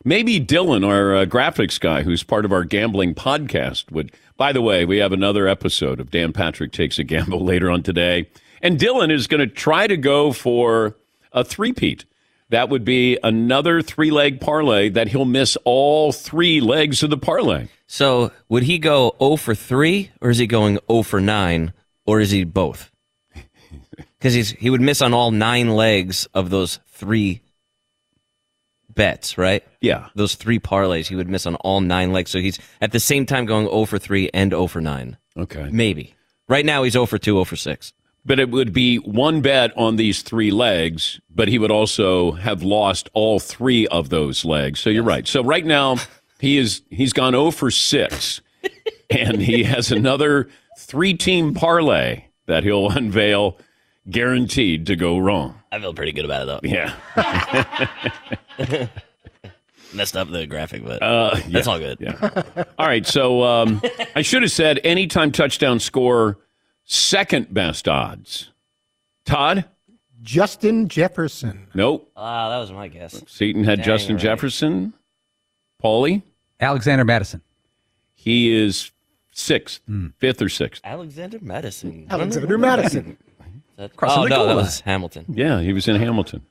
Maybe 0.03 0.39
Dylan, 0.39 0.85
our 0.87 1.15
uh, 1.15 1.25
graphics 1.25 1.79
guy, 1.79 2.03
who's 2.03 2.21
part 2.21 2.45
of 2.45 2.51
our 2.51 2.63
gambling 2.63 3.15
podcast, 3.15 3.91
would. 3.91 4.11
By 4.37 4.51
the 4.51 4.61
way, 4.61 4.85
we 4.85 4.97
have 4.97 5.11
another 5.13 5.47
episode 5.47 5.99
of 5.99 6.11
Dan 6.11 6.31
Patrick 6.33 6.71
Takes 6.71 6.99
a 6.99 7.03
Gamble 7.03 7.39
later 7.45 7.71
on 7.71 7.81
today. 7.83 8.29
And 8.61 8.79
Dylan 8.79 9.11
is 9.11 9.27
going 9.27 9.41
to 9.41 9.53
try 9.53 9.87
to 9.87 9.97
go 9.97 10.31
for 10.31 10.95
a 11.31 11.43
three-peat. 11.43 12.05
That 12.49 12.69
would 12.69 12.85
be 12.85 13.17
another 13.23 13.81
three 13.81 14.11
leg 14.11 14.39
parlay 14.39 14.89
that 14.89 15.07
he'll 15.07 15.25
miss 15.25 15.57
all 15.65 16.11
three 16.11 16.61
legs 16.61 17.01
of 17.01 17.09
the 17.09 17.17
parlay. 17.17 17.67
So 17.87 18.31
would 18.49 18.63
he 18.63 18.77
go 18.77 19.15
0 19.19 19.37
for 19.37 19.55
3 19.55 20.11
or 20.21 20.29
is 20.29 20.37
he 20.37 20.47
going 20.47 20.79
0 20.89 21.03
for 21.03 21.19
9 21.19 21.73
or 22.05 22.19
is 22.19 22.31
he 22.31 22.43
both? 22.43 22.91
Because 24.17 24.33
he's 24.33 24.51
he 24.51 24.71
would 24.71 24.81
miss 24.81 25.03
on 25.03 25.13
all 25.13 25.29
nine 25.29 25.69
legs 25.69 26.27
of 26.33 26.49
those 26.49 26.79
three 26.87 27.41
bets, 28.89 29.37
right? 29.37 29.63
Yeah. 29.81 30.07
Those 30.15 30.33
three 30.33 30.57
parlays, 30.57 31.05
he 31.05 31.15
would 31.15 31.29
miss 31.29 31.45
on 31.45 31.55
all 31.55 31.79
nine 31.79 32.11
legs. 32.11 32.31
So 32.31 32.39
he's 32.39 32.57
at 32.81 32.91
the 32.91 32.99
same 32.99 33.27
time 33.27 33.45
going 33.45 33.67
0 33.67 33.85
for 33.85 33.99
3 33.99 34.31
and 34.33 34.51
0 34.51 34.67
for 34.67 34.81
9. 34.81 35.17
Okay. 35.37 35.69
Maybe. 35.71 36.15
Right 36.47 36.65
now 36.65 36.83
he's 36.83 36.93
0 36.93 37.05
for 37.05 37.19
2, 37.19 37.33
0 37.33 37.43
for 37.43 37.55
6. 37.55 37.93
But 38.25 38.39
it 38.39 38.49
would 38.49 38.73
be 38.73 38.97
one 38.97 39.41
bet 39.41 39.71
on 39.77 39.97
these 39.97 40.23
three 40.23 40.49
legs, 40.49 41.19
but 41.29 41.47
he 41.47 41.59
would 41.59 41.69
also 41.71 42.31
have 42.31 42.63
lost 42.63 43.07
all 43.13 43.39
three 43.39 43.85
of 43.87 44.09
those 44.09 44.43
legs. 44.43 44.79
So 44.79 44.89
you're 44.89 45.03
right. 45.03 45.27
So 45.27 45.43
right 45.43 45.65
now 45.65 45.97
he 46.39 46.57
is 46.57 46.81
he's 46.89 47.13
gone 47.13 47.33
0 47.33 47.51
for 47.51 47.69
6 47.69 48.41
and 49.11 49.39
he 49.41 49.63
has 49.63 49.91
another 49.91 50.49
three 50.79 51.13
team 51.13 51.53
parlay 51.53 52.25
that 52.47 52.63
he'll 52.63 52.89
unveil 52.97 53.57
guaranteed 54.09 54.87
to 54.87 54.95
go 54.95 55.17
wrong. 55.19 55.61
I 55.71 55.79
feel 55.79 55.93
pretty 55.93 56.11
good 56.11 56.25
about 56.25 56.43
it 56.43 56.45
though. 56.47 56.59
Yeah. 56.63 56.93
Messed 59.93 60.17
up 60.17 60.29
the 60.31 60.45
graphic, 60.47 60.83
but 60.83 61.01
Uh, 61.01 61.39
that's 61.49 61.67
all 61.67 61.79
good. 61.79 61.99
Yeah. 62.01 62.43
All 62.77 62.85
right. 62.87 63.05
So 63.05 63.43
um, 63.43 63.81
I 64.15 64.23
should 64.23 64.41
have 64.41 64.51
said 64.51 64.79
anytime 64.83 65.31
touchdown 65.31 65.79
score, 65.79 66.37
second 66.85 67.53
best 67.53 67.87
odds. 67.87 68.51
Todd? 69.25 69.65
Justin 70.21 70.87
Jefferson. 70.87 71.67
Nope. 71.75 72.09
Ah, 72.15 72.49
that 72.49 72.57
was 72.57 72.71
my 72.71 72.87
guess. 72.87 73.21
Seton 73.27 73.63
had 73.63 73.79
Dang, 73.79 73.85
Justin 73.85 74.15
right. 74.15 74.21
Jefferson. 74.23 74.93
Paulie? 75.83 76.23
Alexander 76.59 77.03
Mattison. 77.05 77.41
He 78.15 78.51
is 78.53 78.91
sixth, 79.31 79.81
Hmm. 79.85 80.07
fifth 80.17 80.41
or 80.41 80.49
sixth. 80.49 80.81
Alexander 80.83 81.37
Mattison. 81.41 82.07
Alexander 82.09 82.57
Mattison. 82.57 83.17
That- 83.77 83.95
Crossing 83.95 84.19
oh 84.19 84.23
the 84.23 84.29
no, 84.29 84.35
goal 84.37 84.47
that 84.47 84.55
was 84.55 84.79
Hamilton. 84.79 85.25
Yeah, 85.27 85.61
he 85.61 85.73
was 85.73 85.87
in 85.87 85.97
Hamilton. 85.97 86.43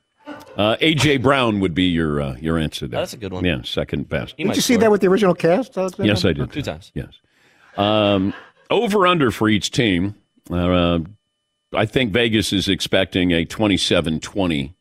Uh, 0.55 0.75
AJ 0.79 1.21
Brown 1.21 1.59
would 1.59 1.73
be 1.73 1.85
your 1.85 2.21
uh, 2.21 2.35
your 2.39 2.57
answer 2.57 2.87
there. 2.87 2.99
That's 3.01 3.13
a 3.13 3.17
good 3.17 3.33
one. 3.33 3.43
Yeah, 3.43 3.61
second 3.63 4.07
best. 4.09 4.37
Did 4.37 4.55
you 4.55 4.61
see 4.61 4.75
that 4.77 4.89
with 4.91 5.01
the 5.01 5.07
original 5.07 5.33
cast? 5.35 5.77
Alexander? 5.77 6.07
Yes, 6.11 6.23
I 6.23 6.33
did. 6.33 6.51
Two 6.51 6.61
times. 6.61 6.91
Yes. 6.95 7.09
Um, 7.77 8.33
over 8.69 9.05
under 9.05 9.31
for 9.31 9.49
each 9.49 9.71
team. 9.71 10.15
Uh, 10.49 10.99
I 11.73 11.85
think 11.85 12.11
Vegas 12.13 12.53
is 12.53 12.67
expecting 12.67 13.31
a 13.31 13.45
27 13.45 14.19
20 14.19 14.75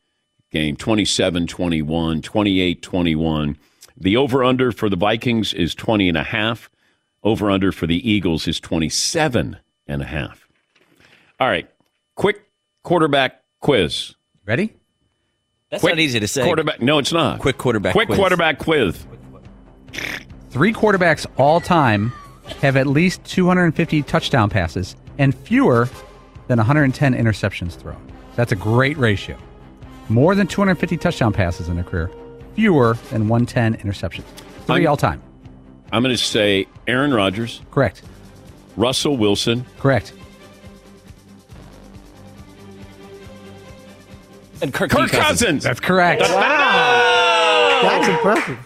game, 0.50 0.76
27 0.76 1.46
21, 1.46 2.22
28 2.22 2.82
21. 2.82 3.58
The 3.96 4.16
over 4.16 4.44
under 4.44 4.72
for 4.72 4.88
the 4.88 4.96
Vikings 4.96 5.52
is 5.52 5.74
20 5.74 6.08
and 6.08 6.18
a 6.18 6.24
half. 6.24 6.70
Over 7.22 7.50
under 7.50 7.72
for 7.72 7.86
the 7.86 8.08
Eagles 8.08 8.46
is 8.46 8.60
27 8.60 9.56
and 9.86 10.02
a 10.02 10.04
half. 10.04 10.46
All 11.40 11.48
right. 11.48 11.68
Quick 12.16 12.42
quarterback 12.82 13.42
quiz. 13.60 14.14
Ready? 14.44 14.74
That's 15.70 15.80
Quick 15.80 15.94
not 15.94 16.00
easy 16.00 16.20
to 16.20 16.28
say. 16.28 16.44
Quarterback. 16.44 16.82
No, 16.82 16.98
it's 16.98 17.12
not. 17.12 17.40
Quick 17.40 17.56
quarterback. 17.56 17.92
Quick 17.92 18.08
quiz. 18.08 18.18
quarterback 18.18 18.58
quiz. 18.58 19.06
Three 20.50 20.72
quarterbacks 20.72 21.26
all 21.36 21.60
time 21.60 22.12
have 22.60 22.76
at 22.76 22.86
least 22.86 23.24
250 23.24 24.02
touchdown 24.02 24.50
passes 24.50 24.94
and 25.18 25.34
fewer 25.34 25.88
than 26.48 26.58
110 26.58 27.14
interceptions 27.14 27.72
thrown. 27.76 28.00
That's 28.36 28.52
a 28.52 28.56
great 28.56 28.96
ratio. 28.98 29.36
More 30.08 30.34
than 30.34 30.46
250 30.46 30.96
touchdown 30.98 31.32
passes 31.32 31.68
in 31.68 31.76
their 31.76 31.84
career, 31.84 32.10
fewer 32.54 32.94
than 33.10 33.28
110 33.28 33.76
interceptions. 33.76 34.24
3 34.66 34.76
I'm- 34.76 34.86
all 34.88 34.96
time. 34.96 35.22
I'm 35.92 36.02
going 36.02 36.14
to 36.14 36.20
say 36.22 36.66
Aaron 36.88 37.14
Rodgers, 37.14 37.60
Correct. 37.70 38.02
Russell 38.76 39.16
Wilson, 39.16 39.64
Correct. 39.78 40.12
And 44.62 44.72
Kirk, 44.72 44.90
Kirk 44.90 45.10
Cousins. 45.10 45.22
Cousins. 45.22 45.64
That's 45.64 45.80
correct. 45.80 46.22
Wow. 46.22 47.80
That's 47.82 48.08
impressive. 48.08 48.58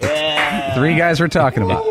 Three 0.76 0.94
guys 0.96 1.18
we're 1.20 1.28
talking 1.28 1.64
about. 1.64 1.84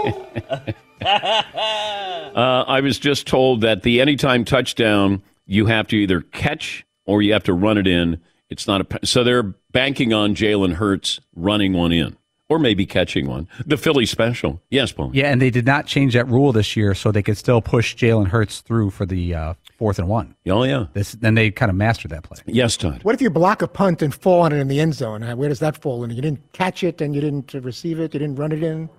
Uh, 2.38 2.64
I 2.68 2.82
was 2.82 3.00
just 3.00 3.26
told 3.26 3.62
that 3.62 3.82
the 3.82 4.00
anytime 4.00 4.46
touchdown, 4.46 5.24
you 5.48 5.66
have 5.66 5.88
to 5.88 5.96
either 5.96 6.22
catch 6.22 6.86
or 7.08 7.24
you 7.24 7.34
have 7.34 7.44
to 7.46 7.54
run 7.54 7.80
it 7.80 7.88
in. 7.88 8.22
It's 8.52 8.68
not 8.68 8.82
a 8.82 9.06
so 9.06 9.24
they're 9.24 9.42
banking 9.72 10.14
on 10.14 10.36
Jalen 10.36 10.74
Hurts 10.74 11.20
running 11.36 11.74
one 11.74 11.92
in 11.92 12.16
or 12.48 12.60
maybe 12.60 12.86
catching 12.86 13.28
one. 13.28 13.48
The 13.66 13.76
Philly 13.76 14.06
special, 14.06 14.62
yes, 14.70 14.92
Paul. 14.92 15.10
Yeah, 15.14 15.32
and 15.32 15.42
they 15.42 15.50
did 15.50 15.66
not 15.66 15.88
change 15.88 16.14
that 16.14 16.28
rule 16.28 16.54
this 16.54 16.76
year, 16.78 16.94
so 16.94 17.12
they 17.12 17.24
could 17.24 17.38
still 17.38 17.60
push 17.62 17.96
Jalen 17.96 18.28
Hurts 18.28 18.62
through 18.62 18.92
for 18.92 19.06
the 19.08 19.34
uh, 19.34 19.54
fourth 19.78 19.98
and 19.98 20.08
one. 20.08 20.36
Oh 20.48 20.64
yeah, 20.64 20.86
This, 20.94 21.14
then 21.14 21.34
they 21.34 21.50
kind 21.50 21.70
of 21.72 21.76
mastered 21.76 22.12
that 22.12 22.22
play. 22.22 22.38
yes, 22.46 22.78
Todd. 22.78 23.04
What 23.04 23.16
if 23.16 23.22
you 23.22 23.32
block 23.32 23.64
a 23.64 23.68
punt 23.68 24.04
and 24.04 24.14
fall 24.14 24.42
on 24.42 24.54
it 24.54 24.58
in 24.60 24.68
the 24.68 24.80
end 24.80 24.94
zone? 24.94 25.24
Where 25.38 25.50
does 25.50 25.60
that 25.60 25.82
fall 25.82 26.04
in? 26.04 26.12
You 26.12 26.22
didn't 26.22 26.54
catch 26.54 26.84
it 26.84 27.02
and 27.02 27.16
you 27.16 27.20
didn't 27.22 27.56
uh, 27.56 27.62
receive 27.62 28.00
it. 28.00 28.14
You 28.14 28.20
didn't 28.20 28.36
run 28.36 28.52
it 28.52 28.62
in. 28.62 28.90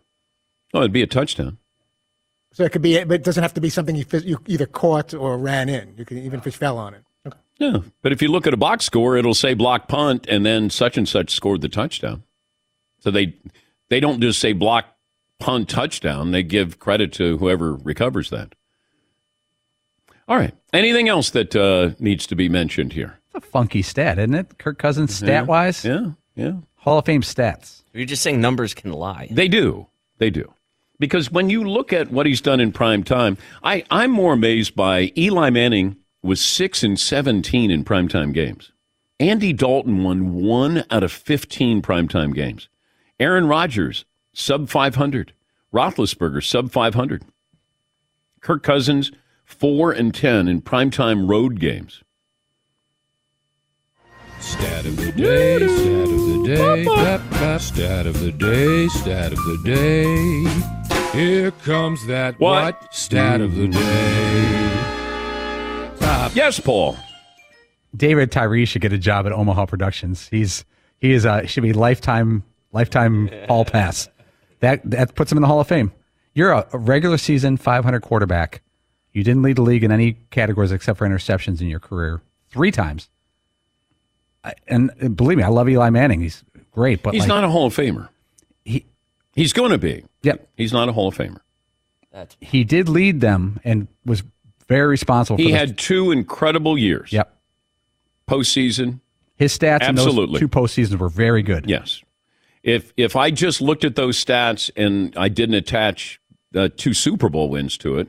Oh, 0.75 0.81
it'd 0.81 0.93
be 0.93 1.03
a 1.03 1.07
touchdown. 1.07 1.59
So 2.53 2.65
it 2.65 2.73
could 2.73 2.83
be, 2.83 3.03
but 3.05 3.15
it 3.15 3.25
doesn't 3.25 3.43
have 3.43 3.55
to 3.55 3.61
be 3.61 3.69
something 3.69 3.95
you, 3.95 4.05
you 4.25 4.39
either 4.47 4.67
caught 4.67 5.15
or 5.15 5.39
ran 5.39 5.69
in. 5.69 5.95
You 5.97 6.05
can 6.05 6.19
even 6.19 6.41
if 6.41 6.47
it 6.47 6.55
fell 6.55 6.79
on 6.79 6.95
it. 6.95 7.05
Okay. 7.27 7.39
Yeah, 7.59 7.79
but 8.03 8.13
if 8.13 8.23
you 8.23 8.29
look 8.29 8.47
at 8.47 8.55
a 8.55 8.59
box 8.59 8.85
score, 8.85 9.17
it'll 9.17 9.35
say 9.35 9.55
block 9.55 9.89
punt 9.89 10.27
and 10.29 10.47
then 10.47 10.71
such 10.71 10.97
and 10.97 11.09
such 11.09 11.31
scored 11.31 11.61
the 11.61 11.69
touchdown. 11.69 12.23
So 13.01 13.11
they 13.11 13.35
they 13.91 14.01
don't 14.01 14.21
just 14.21 14.41
say 14.41 14.53
block 14.53 14.87
punt 15.39 15.69
touchdown. 15.69 16.31
They 16.31 16.43
give 16.43 16.79
credit 16.79 17.13
to 17.15 17.39
whoever 17.39 17.75
recovers 17.75 18.31
that. 18.31 18.55
All 20.27 20.37
right. 20.37 20.55
Anything 20.73 21.09
else 21.09 21.31
that 21.31 21.57
uh, 21.57 21.95
needs 21.99 22.27
to 22.27 22.37
be 22.37 22.49
mentioned 22.49 22.93
here? 22.93 23.19
It's 23.35 23.47
a 23.47 23.51
funky 23.51 23.83
stat, 23.83 24.19
isn't 24.19 24.35
it? 24.35 24.59
Kirk 24.59 24.79
Cousins 24.79 25.15
stat 25.15 25.47
wise. 25.47 25.85
Yeah, 25.85 26.11
yeah. 26.35 26.53
Hall 26.77 26.99
of 26.99 27.07
Fame 27.07 27.23
stats. 27.23 27.83
You're 27.93 28.05
just 28.05 28.23
saying 28.23 28.41
numbers 28.41 28.75
can 28.75 28.93
lie. 28.93 29.29
They 29.31 29.49
do. 29.49 29.87
They 30.19 30.31
do. 30.31 30.53
Because 30.99 31.31
when 31.31 31.49
you 31.49 31.63
look 31.63 31.93
at 31.93 32.11
what 32.11 32.27
he's 32.27 32.41
done 32.41 32.61
in 32.61 32.73
prime 32.73 33.05
time, 33.05 33.39
I, 33.63 33.85
I'm 33.91 34.11
more 34.11 34.33
amazed 34.33 34.75
by 34.75 35.13
Eli 35.17 35.51
Manning 35.51 35.97
was 36.23 36.41
6 36.41 36.83
and 36.83 36.99
17 36.99 37.71
in 37.71 37.85
primetime 37.85 38.33
games. 38.33 38.73
Andy 39.21 39.53
Dalton 39.53 40.03
won 40.03 40.35
1 40.35 40.85
out 40.91 41.03
of 41.03 41.13
15 41.13 41.83
primetime 41.83 42.35
games. 42.35 42.69
Aaron 43.21 43.47
Rodgers, 43.47 44.05
sub 44.33 44.69
500. 44.69 45.33
Roethlisberger, 45.73 46.43
sub 46.45 46.71
500. 46.71 47.25
Kirk 48.41 48.63
Cousins, 48.63 49.13
4 49.45 49.93
and 49.93 50.15
10 50.15 50.49
in 50.49 50.63
primetime 50.63 51.29
road 51.29 51.61
games. 51.61 52.03
Stat 54.41 54.87
of 54.87 54.97
the 54.97 55.13
day, 55.13 55.59
stat 55.59 56.09
of 56.09 56.27
the 56.27 56.43
day, 56.47 57.59
stat 57.59 58.07
of 58.07 58.21
the 58.21 58.33
day, 58.33 58.89
stat 58.89 59.33
of 59.33 59.39
the 59.39 59.61
day. 59.65 60.78
Here 61.19 61.51
comes 61.51 62.07
that 62.07 62.39
What? 62.39 62.95
Stat 62.95 63.41
of 63.41 63.57
the 63.57 63.67
day. 63.69 64.71
Yes, 66.35 66.61
Paul. 66.61 66.97
David 67.97 68.31
Tyree 68.31 68.65
should 68.67 68.83
get 68.83 68.93
a 68.93 68.99
job 68.99 69.27
at 69.27 69.33
Omaha 69.33 69.67
Productions. 69.67 70.29
He's 70.29 70.65
he 70.99 71.13
is 71.13 71.27
uh 71.27 71.45
should 71.47 71.63
be 71.65 71.73
lifetime 71.73 72.45
lifetime 72.71 73.31
hall 73.49 73.65
pass. 73.65 74.09
That 74.61 74.89
that 74.91 75.15
puts 75.17 75.33
him 75.33 75.39
in 75.39 75.43
the 75.43 75.49
Hall 75.49 75.59
of 75.61 75.67
Fame. 75.67 75.91
You're 76.35 76.53
a, 76.53 76.69
a 76.73 76.79
regular 76.79 77.19
season 77.19 77.57
500 77.57 78.01
quarterback. 78.01 78.63
You 79.13 79.25
didn't 79.25 79.43
lead 79.43 79.57
the 79.57 79.63
league 79.63 79.83
in 79.83 79.91
any 79.91 80.13
categories 80.31 80.71
except 80.71 80.99
for 80.99 81.09
interceptions 81.09 81.61
in 81.61 81.67
your 81.67 81.81
career 81.81 82.21
three 82.51 82.71
times. 82.71 83.09
I- 84.45 84.55
And, 84.69 84.93
and 85.01 85.17
believe 85.17 85.39
me, 85.39 85.43
I 85.45 85.49
love 85.49 85.69
Eli 85.69 85.91
Manning. 85.91 86.21
He's 86.21 86.45
great, 86.71 87.03
but 87.03 87.15
He's 87.15 87.23
like, 87.23 87.29
not 87.29 87.43
a 87.43 87.49
Hall 87.49 87.67
of 87.67 87.75
Famer. 87.75 88.09
He 88.65 88.85
he's 89.35 89.53
going 89.53 89.73
to 89.73 89.79
be. 89.79 90.05
Yep. 90.23 90.49
He's 90.57 90.73
not 90.73 90.89
a 90.89 90.93
Hall 90.93 91.09
of 91.09 91.17
Famer. 91.17 91.41
That's- 92.13 92.37
he 92.41 92.65
did 92.65 92.89
lead 92.89 93.21
them 93.21 93.61
and 93.65 93.87
was 94.05 94.23
very 94.69 94.87
responsible. 94.89 95.37
He 95.39 95.45
for 95.45 95.51
the- 95.53 95.57
had 95.59 95.79
two 95.79 96.11
incredible 96.11 96.77
years. 96.79 97.13
Yep. 97.13 97.35
Postseason. 98.29 99.01
his 99.37 99.57
stats 99.57 99.83
in 99.83 99.91
Absolutely. 99.91 100.35
those 100.35 100.41
two 100.41 100.49
postseasons 100.49 100.99
were 100.99 101.09
very 101.09 101.43
good. 101.43 101.69
Yes. 101.69 102.03
If 102.63 102.93
if 102.97 103.15
I 103.17 103.31
just 103.31 103.61
looked 103.61 103.85
at 103.85 103.95
those 103.95 104.23
stats 104.23 104.69
and 104.77 105.15
I 105.17 105.29
didn't 105.29 105.55
attach 105.55 106.21
uh, 106.55 106.69
two 106.77 106.93
Super 106.93 107.29
Bowl 107.29 107.49
wins 107.49 107.79
to 107.79 107.99
it, 107.99 108.09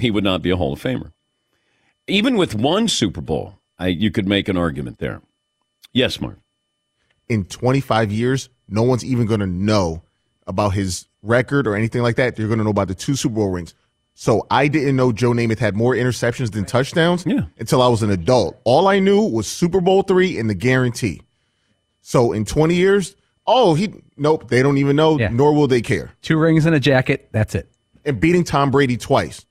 he 0.00 0.10
would 0.10 0.24
not 0.24 0.40
be 0.42 0.50
a 0.50 0.56
Hall 0.56 0.72
of 0.72 0.82
Famer. 0.82 1.12
Even 2.06 2.36
with 2.36 2.54
one 2.54 2.88
Super 2.88 3.20
Bowl, 3.20 3.58
I, 3.78 3.88
you 3.88 4.10
could 4.10 4.26
make 4.26 4.48
an 4.48 4.56
argument 4.56 4.98
there. 4.98 5.20
Yes, 5.92 6.20
Mark. 6.20 6.38
in 7.28 7.44
25 7.44 8.10
years, 8.10 8.48
no 8.68 8.82
one's 8.82 9.04
even 9.04 9.26
going 9.26 9.40
to 9.40 9.46
know 9.46 10.02
about 10.46 10.70
his 10.70 11.06
record 11.22 11.66
or 11.66 11.74
anything 11.74 12.02
like 12.02 12.16
that. 12.16 12.38
you're 12.38 12.48
going 12.48 12.58
to 12.58 12.64
know 12.64 12.70
about 12.70 12.88
the 12.88 12.94
two 12.94 13.14
Super 13.16 13.34
Bowl 13.36 13.50
rings. 13.50 13.74
So 14.14 14.46
I 14.50 14.68
didn't 14.68 14.96
know 14.96 15.12
Joe 15.12 15.30
Namath 15.30 15.58
had 15.58 15.74
more 15.74 15.94
interceptions 15.94 16.50
than 16.52 16.64
touchdowns 16.66 17.24
until 17.58 17.80
I 17.80 17.88
was 17.88 18.02
an 18.02 18.10
adult. 18.10 18.60
All 18.64 18.86
I 18.88 18.98
knew 18.98 19.22
was 19.22 19.46
Super 19.46 19.80
Bowl 19.80 20.02
three 20.02 20.38
and 20.38 20.50
the 20.50 20.54
guarantee. 20.54 21.22
So 22.02 22.32
in 22.32 22.44
20 22.44 22.74
years, 22.74 23.16
oh, 23.46 23.74
he 23.74 23.94
nope, 24.16 24.48
they 24.48 24.62
don't 24.62 24.78
even 24.78 24.96
know, 24.96 25.16
nor 25.16 25.54
will 25.54 25.68
they 25.68 25.80
care. 25.80 26.10
Two 26.22 26.38
rings 26.38 26.66
and 26.66 26.74
a 26.74 26.80
jacket. 26.80 27.28
That's 27.32 27.54
it. 27.54 27.70
And 28.04 28.20
beating 28.20 28.44
Tom 28.44 28.70
Brady 28.70 28.96
twice. 28.96 29.46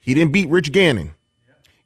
He 0.00 0.14
didn't 0.14 0.32
beat 0.32 0.48
Rich 0.48 0.72
Gannon. 0.72 1.14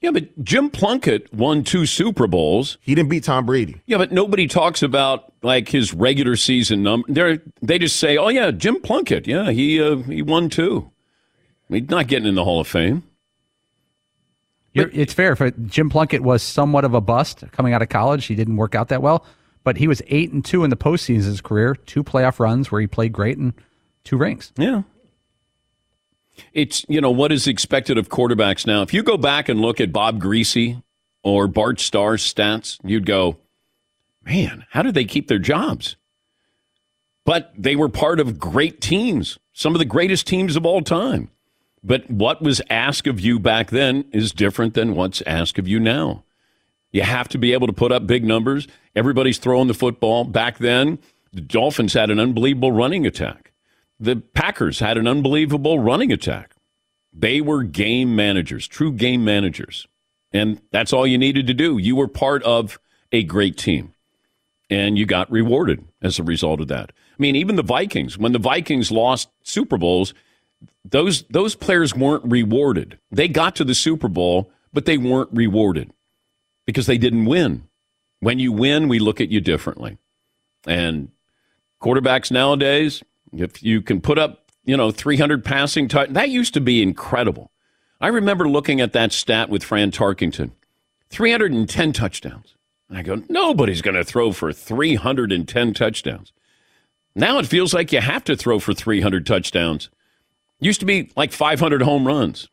Yeah, 0.02 0.10
but 0.10 0.44
Jim 0.44 0.68
Plunkett 0.68 1.32
won 1.32 1.62
two 1.62 1.86
Super 1.86 2.26
Bowls. 2.26 2.76
He 2.80 2.94
didn't 2.94 3.08
beat 3.08 3.22
Tom 3.22 3.46
Brady. 3.46 3.80
Yeah, 3.86 3.98
but 3.98 4.10
nobody 4.10 4.48
talks 4.48 4.82
about 4.82 5.32
like 5.42 5.68
his 5.68 5.94
regular 5.94 6.34
season 6.34 6.82
number. 6.82 7.06
They 7.10 7.38
they 7.62 7.78
just 7.78 7.96
say, 7.96 8.16
"Oh 8.18 8.28
yeah, 8.28 8.50
Jim 8.50 8.80
Plunkett. 8.82 9.28
Yeah, 9.28 9.52
he 9.52 9.80
uh, 9.80 9.96
he 9.98 10.20
won 10.20 10.50
two. 10.50 10.90
He's 11.68 11.88
not 11.88 12.08
getting 12.08 12.28
in 12.28 12.34
the 12.34 12.44
Hall 12.44 12.60
of 12.60 12.66
Fame." 12.66 13.04
You're, 14.72 14.90
it's 14.92 15.12
fair. 15.12 15.36
For 15.36 15.50
Jim 15.50 15.88
Plunkett 15.88 16.22
was 16.22 16.42
somewhat 16.42 16.84
of 16.84 16.94
a 16.94 17.00
bust 17.00 17.44
coming 17.52 17.72
out 17.72 17.82
of 17.82 17.88
college. 17.88 18.24
He 18.24 18.34
didn't 18.34 18.56
work 18.56 18.74
out 18.74 18.88
that 18.88 19.02
well, 19.02 19.24
but 19.62 19.76
he 19.76 19.86
was 19.86 20.02
eight 20.08 20.32
and 20.32 20.44
two 20.44 20.64
in 20.64 20.70
the 20.70 20.76
postseason 20.76 21.20
of 21.20 21.24
his 21.26 21.40
career. 21.40 21.76
Two 21.76 22.02
playoff 22.02 22.40
runs 22.40 22.72
where 22.72 22.80
he 22.80 22.88
played 22.88 23.12
great 23.12 23.38
and 23.38 23.52
two 24.02 24.16
rings. 24.16 24.52
Yeah. 24.56 24.82
It's, 26.52 26.84
you 26.88 27.00
know, 27.00 27.10
what 27.10 27.32
is 27.32 27.46
expected 27.46 27.98
of 27.98 28.08
quarterbacks 28.08 28.66
now. 28.66 28.82
If 28.82 28.92
you 28.92 29.02
go 29.02 29.16
back 29.16 29.48
and 29.48 29.60
look 29.60 29.80
at 29.80 29.92
Bob 29.92 30.20
Griese 30.22 30.82
or 31.22 31.46
Bart 31.46 31.80
Starr's 31.80 32.22
stats, 32.22 32.78
you'd 32.84 33.06
go, 33.06 33.38
man, 34.24 34.64
how 34.70 34.82
did 34.82 34.94
they 34.94 35.04
keep 35.04 35.28
their 35.28 35.38
jobs? 35.38 35.96
But 37.24 37.52
they 37.56 37.76
were 37.76 37.88
part 37.88 38.18
of 38.20 38.38
great 38.38 38.80
teams, 38.80 39.38
some 39.52 39.74
of 39.74 39.78
the 39.78 39.84
greatest 39.84 40.26
teams 40.26 40.56
of 40.56 40.66
all 40.66 40.82
time. 40.82 41.30
But 41.84 42.10
what 42.10 42.42
was 42.42 42.60
asked 42.70 43.06
of 43.06 43.20
you 43.20 43.38
back 43.38 43.70
then 43.70 44.04
is 44.12 44.32
different 44.32 44.74
than 44.74 44.94
what's 44.94 45.22
asked 45.22 45.58
of 45.58 45.68
you 45.68 45.80
now. 45.80 46.24
You 46.90 47.02
have 47.02 47.28
to 47.28 47.38
be 47.38 47.52
able 47.52 47.66
to 47.68 47.72
put 47.72 47.90
up 47.90 48.06
big 48.06 48.24
numbers. 48.24 48.68
Everybody's 48.94 49.38
throwing 49.38 49.68
the 49.68 49.74
football. 49.74 50.24
Back 50.24 50.58
then, 50.58 50.98
the 51.32 51.40
Dolphins 51.40 51.94
had 51.94 52.10
an 52.10 52.20
unbelievable 52.20 52.72
running 52.72 53.06
attack. 53.06 53.51
The 54.02 54.16
Packers 54.16 54.80
had 54.80 54.98
an 54.98 55.06
unbelievable 55.06 55.78
running 55.78 56.10
attack. 56.10 56.56
They 57.12 57.40
were 57.40 57.62
game 57.62 58.16
managers, 58.16 58.66
true 58.66 58.90
game 58.92 59.24
managers. 59.24 59.86
And 60.32 60.60
that's 60.72 60.92
all 60.92 61.06
you 61.06 61.18
needed 61.18 61.46
to 61.46 61.54
do. 61.54 61.78
You 61.78 61.94
were 61.94 62.08
part 62.08 62.42
of 62.42 62.80
a 63.12 63.22
great 63.22 63.56
team. 63.56 63.94
And 64.68 64.98
you 64.98 65.06
got 65.06 65.30
rewarded 65.30 65.84
as 66.02 66.18
a 66.18 66.24
result 66.24 66.60
of 66.60 66.66
that. 66.66 66.90
I 66.90 67.22
mean, 67.22 67.36
even 67.36 67.54
the 67.54 67.62
Vikings, 67.62 68.18
when 68.18 68.32
the 68.32 68.40
Vikings 68.40 68.90
lost 68.90 69.28
Super 69.44 69.78
Bowls, 69.78 70.14
those 70.84 71.22
those 71.30 71.54
players 71.54 71.94
weren't 71.94 72.24
rewarded. 72.24 72.98
They 73.12 73.28
got 73.28 73.54
to 73.56 73.64
the 73.64 73.74
Super 73.74 74.08
Bowl, 74.08 74.50
but 74.72 74.84
they 74.84 74.98
weren't 74.98 75.30
rewarded 75.32 75.92
because 76.66 76.86
they 76.86 76.98
didn't 76.98 77.26
win. 77.26 77.68
When 78.18 78.40
you 78.40 78.50
win, 78.50 78.88
we 78.88 78.98
look 78.98 79.20
at 79.20 79.28
you 79.28 79.40
differently. 79.40 79.98
And 80.66 81.10
quarterbacks 81.80 82.32
nowadays, 82.32 83.04
if 83.32 83.62
you 83.62 83.82
can 83.82 84.00
put 84.00 84.18
up, 84.18 84.50
you 84.64 84.76
know, 84.76 84.90
300 84.90 85.44
passing 85.44 85.88
touch, 85.88 86.10
that 86.10 86.30
used 86.30 86.54
to 86.54 86.60
be 86.60 86.82
incredible. 86.82 87.50
I 88.00 88.08
remember 88.08 88.48
looking 88.48 88.80
at 88.80 88.92
that 88.92 89.12
stat 89.12 89.48
with 89.48 89.62
Fran 89.62 89.90
Tarkenton 89.90 90.52
310 91.10 91.92
touchdowns. 91.92 92.56
And 92.88 92.98
I 92.98 93.02
go, 93.02 93.22
nobody's 93.28 93.82
going 93.82 93.94
to 93.94 94.04
throw 94.04 94.32
for 94.32 94.52
310 94.52 95.74
touchdowns. 95.74 96.32
Now 97.14 97.38
it 97.38 97.46
feels 97.46 97.74
like 97.74 97.92
you 97.92 98.00
have 98.00 98.24
to 98.24 98.36
throw 98.36 98.58
for 98.58 98.74
300 98.74 99.26
touchdowns. 99.26 99.90
Used 100.58 100.80
to 100.80 100.86
be 100.86 101.10
like 101.16 101.32
500 101.32 101.82
home 101.82 102.06
runs. 102.06 102.48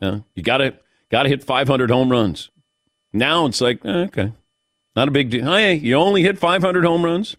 You, 0.00 0.24
you 0.34 0.42
got 0.42 0.58
to 0.58 0.74
got 1.10 1.24
to 1.24 1.28
hit 1.28 1.44
500 1.44 1.90
home 1.90 2.10
runs. 2.10 2.50
Now 3.12 3.46
it's 3.46 3.60
like, 3.60 3.84
eh, 3.84 4.04
okay, 4.04 4.32
not 4.94 5.08
a 5.08 5.10
big 5.10 5.30
deal. 5.30 5.46
Hey, 5.46 5.74
you 5.74 5.96
only 5.96 6.22
hit 6.22 6.38
500 6.38 6.84
home 6.84 7.04
runs? 7.04 7.36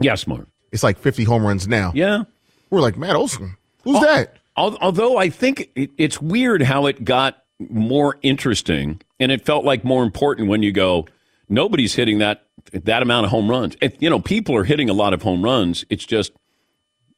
Yes, 0.00 0.26
Mark. 0.26 0.48
It's 0.72 0.82
like 0.82 0.98
50 0.98 1.24
home 1.24 1.44
runs 1.44 1.66
now. 1.68 1.92
Yeah. 1.94 2.24
We're 2.70 2.80
like, 2.80 2.96
Matt 2.96 3.16
Olson. 3.16 3.56
Who's 3.84 4.00
that? 4.00 4.38
Although 4.56 5.18
I 5.18 5.28
think 5.28 5.70
it, 5.74 5.90
it's 5.98 6.20
weird 6.20 6.62
how 6.62 6.86
it 6.86 7.04
got 7.04 7.44
more 7.58 8.16
interesting 8.22 9.00
and 9.20 9.30
it 9.30 9.44
felt 9.44 9.64
like 9.64 9.84
more 9.84 10.02
important 10.02 10.48
when 10.48 10.62
you 10.62 10.72
go, 10.72 11.06
nobody's 11.48 11.94
hitting 11.94 12.18
that 12.18 12.42
that 12.72 13.02
amount 13.02 13.26
of 13.26 13.30
home 13.30 13.48
runs. 13.48 13.76
And, 13.80 13.92
you 14.00 14.10
know, 14.10 14.18
people 14.18 14.56
are 14.56 14.64
hitting 14.64 14.90
a 14.90 14.92
lot 14.92 15.12
of 15.12 15.22
home 15.22 15.42
runs. 15.42 15.84
It's 15.88 16.04
just, 16.04 16.32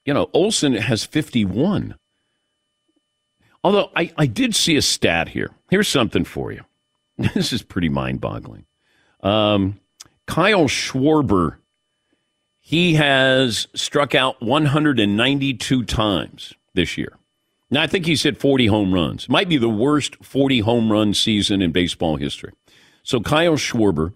you 0.04 0.12
know, 0.12 0.28
Olson 0.34 0.74
has 0.74 1.04
51. 1.04 1.94
Although 3.64 3.90
I, 3.96 4.12
I 4.16 4.26
did 4.26 4.54
see 4.54 4.76
a 4.76 4.82
stat 4.82 5.28
here. 5.28 5.50
Here's 5.70 5.88
something 5.88 6.24
for 6.24 6.52
you. 6.52 6.62
This 7.34 7.52
is 7.52 7.62
pretty 7.62 7.88
mind 7.88 8.20
boggling. 8.20 8.64
Um, 9.22 9.80
Kyle 10.26 10.68
Schwarber, 10.68 11.56
he 12.68 12.96
has 12.96 13.66
struck 13.74 14.14
out 14.14 14.42
192 14.42 15.84
times 15.84 16.52
this 16.74 16.98
year. 16.98 17.16
Now, 17.70 17.80
I 17.80 17.86
think 17.86 18.04
he's 18.04 18.24
hit 18.24 18.38
40 18.38 18.66
home 18.66 18.92
runs. 18.92 19.26
Might 19.26 19.48
be 19.48 19.56
the 19.56 19.70
worst 19.70 20.22
40 20.22 20.60
home 20.60 20.92
run 20.92 21.14
season 21.14 21.62
in 21.62 21.72
baseball 21.72 22.16
history. 22.16 22.52
So 23.02 23.20
Kyle 23.20 23.54
Schwarber 23.54 24.12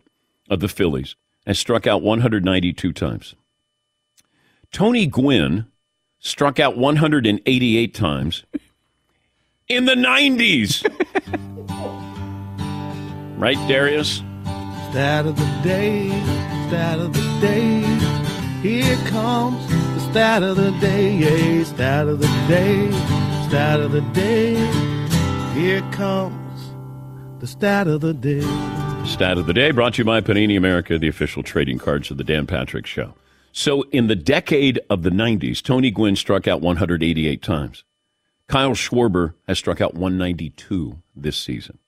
of 0.51 0.61
the 0.61 0.69
Phillies 0.69 1.17
has 1.47 1.59
struck 1.59 1.87
out 1.87 2.03
192 2.03 2.93
times. 2.93 3.35
Tony 4.71 5.07
Gwynn 5.07 5.65
struck 6.19 6.61
out 6.61 6.77
188 6.77 7.95
times 7.95 8.45
in 9.67 9.87
the 9.87 9.95
90s. 9.95 10.85
right, 13.38 13.57
Darius? 13.67 14.17
Stat 14.91 15.25
of 15.25 15.38
the 15.38 15.61
day, 15.62 16.11
stat 16.69 16.99
of 16.99 17.15
the 17.15 17.41
day. 17.41 18.32
Here 18.62 18.96
comes 19.09 19.66
the 19.66 20.12
stat 20.12 20.44
of 20.44 20.55
the 20.57 20.70
day, 20.79 21.16
yeah, 21.16 21.64
stat 21.64 22.07
of 22.07 22.20
the 22.20 22.29
day, 22.46 22.92
stat 23.48 23.81
of 23.81 23.90
the 23.90 24.03
day. 24.12 24.55
Here 25.53 25.81
comes 25.90 26.70
the 27.40 27.48
stat 27.48 27.88
of 27.88 28.03
the 28.03 28.14
day. 28.14 28.42
Stat 29.05 29.37
of 29.37 29.46
the 29.46 29.53
day 29.53 29.72
brought 29.72 29.94
to 29.94 29.98
you 29.98 30.05
by 30.05 30.20
Panini 30.20 30.57
America, 30.57 30.96
the 30.96 31.09
official 31.09 31.42
trading 31.42 31.79
cards 31.79 32.12
of 32.12 32.18
the 32.18 32.22
Dan 32.22 32.46
Patrick 32.46 32.87
Show. 32.87 33.14
So, 33.51 33.83
in 33.90 34.07
the 34.07 34.14
decade 34.14 34.79
of 34.88 35.03
the 35.03 35.11
90s, 35.11 35.61
Tony 35.61 35.90
Gwynn 35.90 36.14
struck 36.14 36.46
out 36.46 36.61
188 36.61 37.42
times. 37.42 37.83
Kyle 38.46 38.75
Schwarber 38.75 39.35
has 39.48 39.59
struck 39.59 39.81
out 39.81 39.94
192 39.94 41.03
this 41.16 41.37
season. 41.37 41.79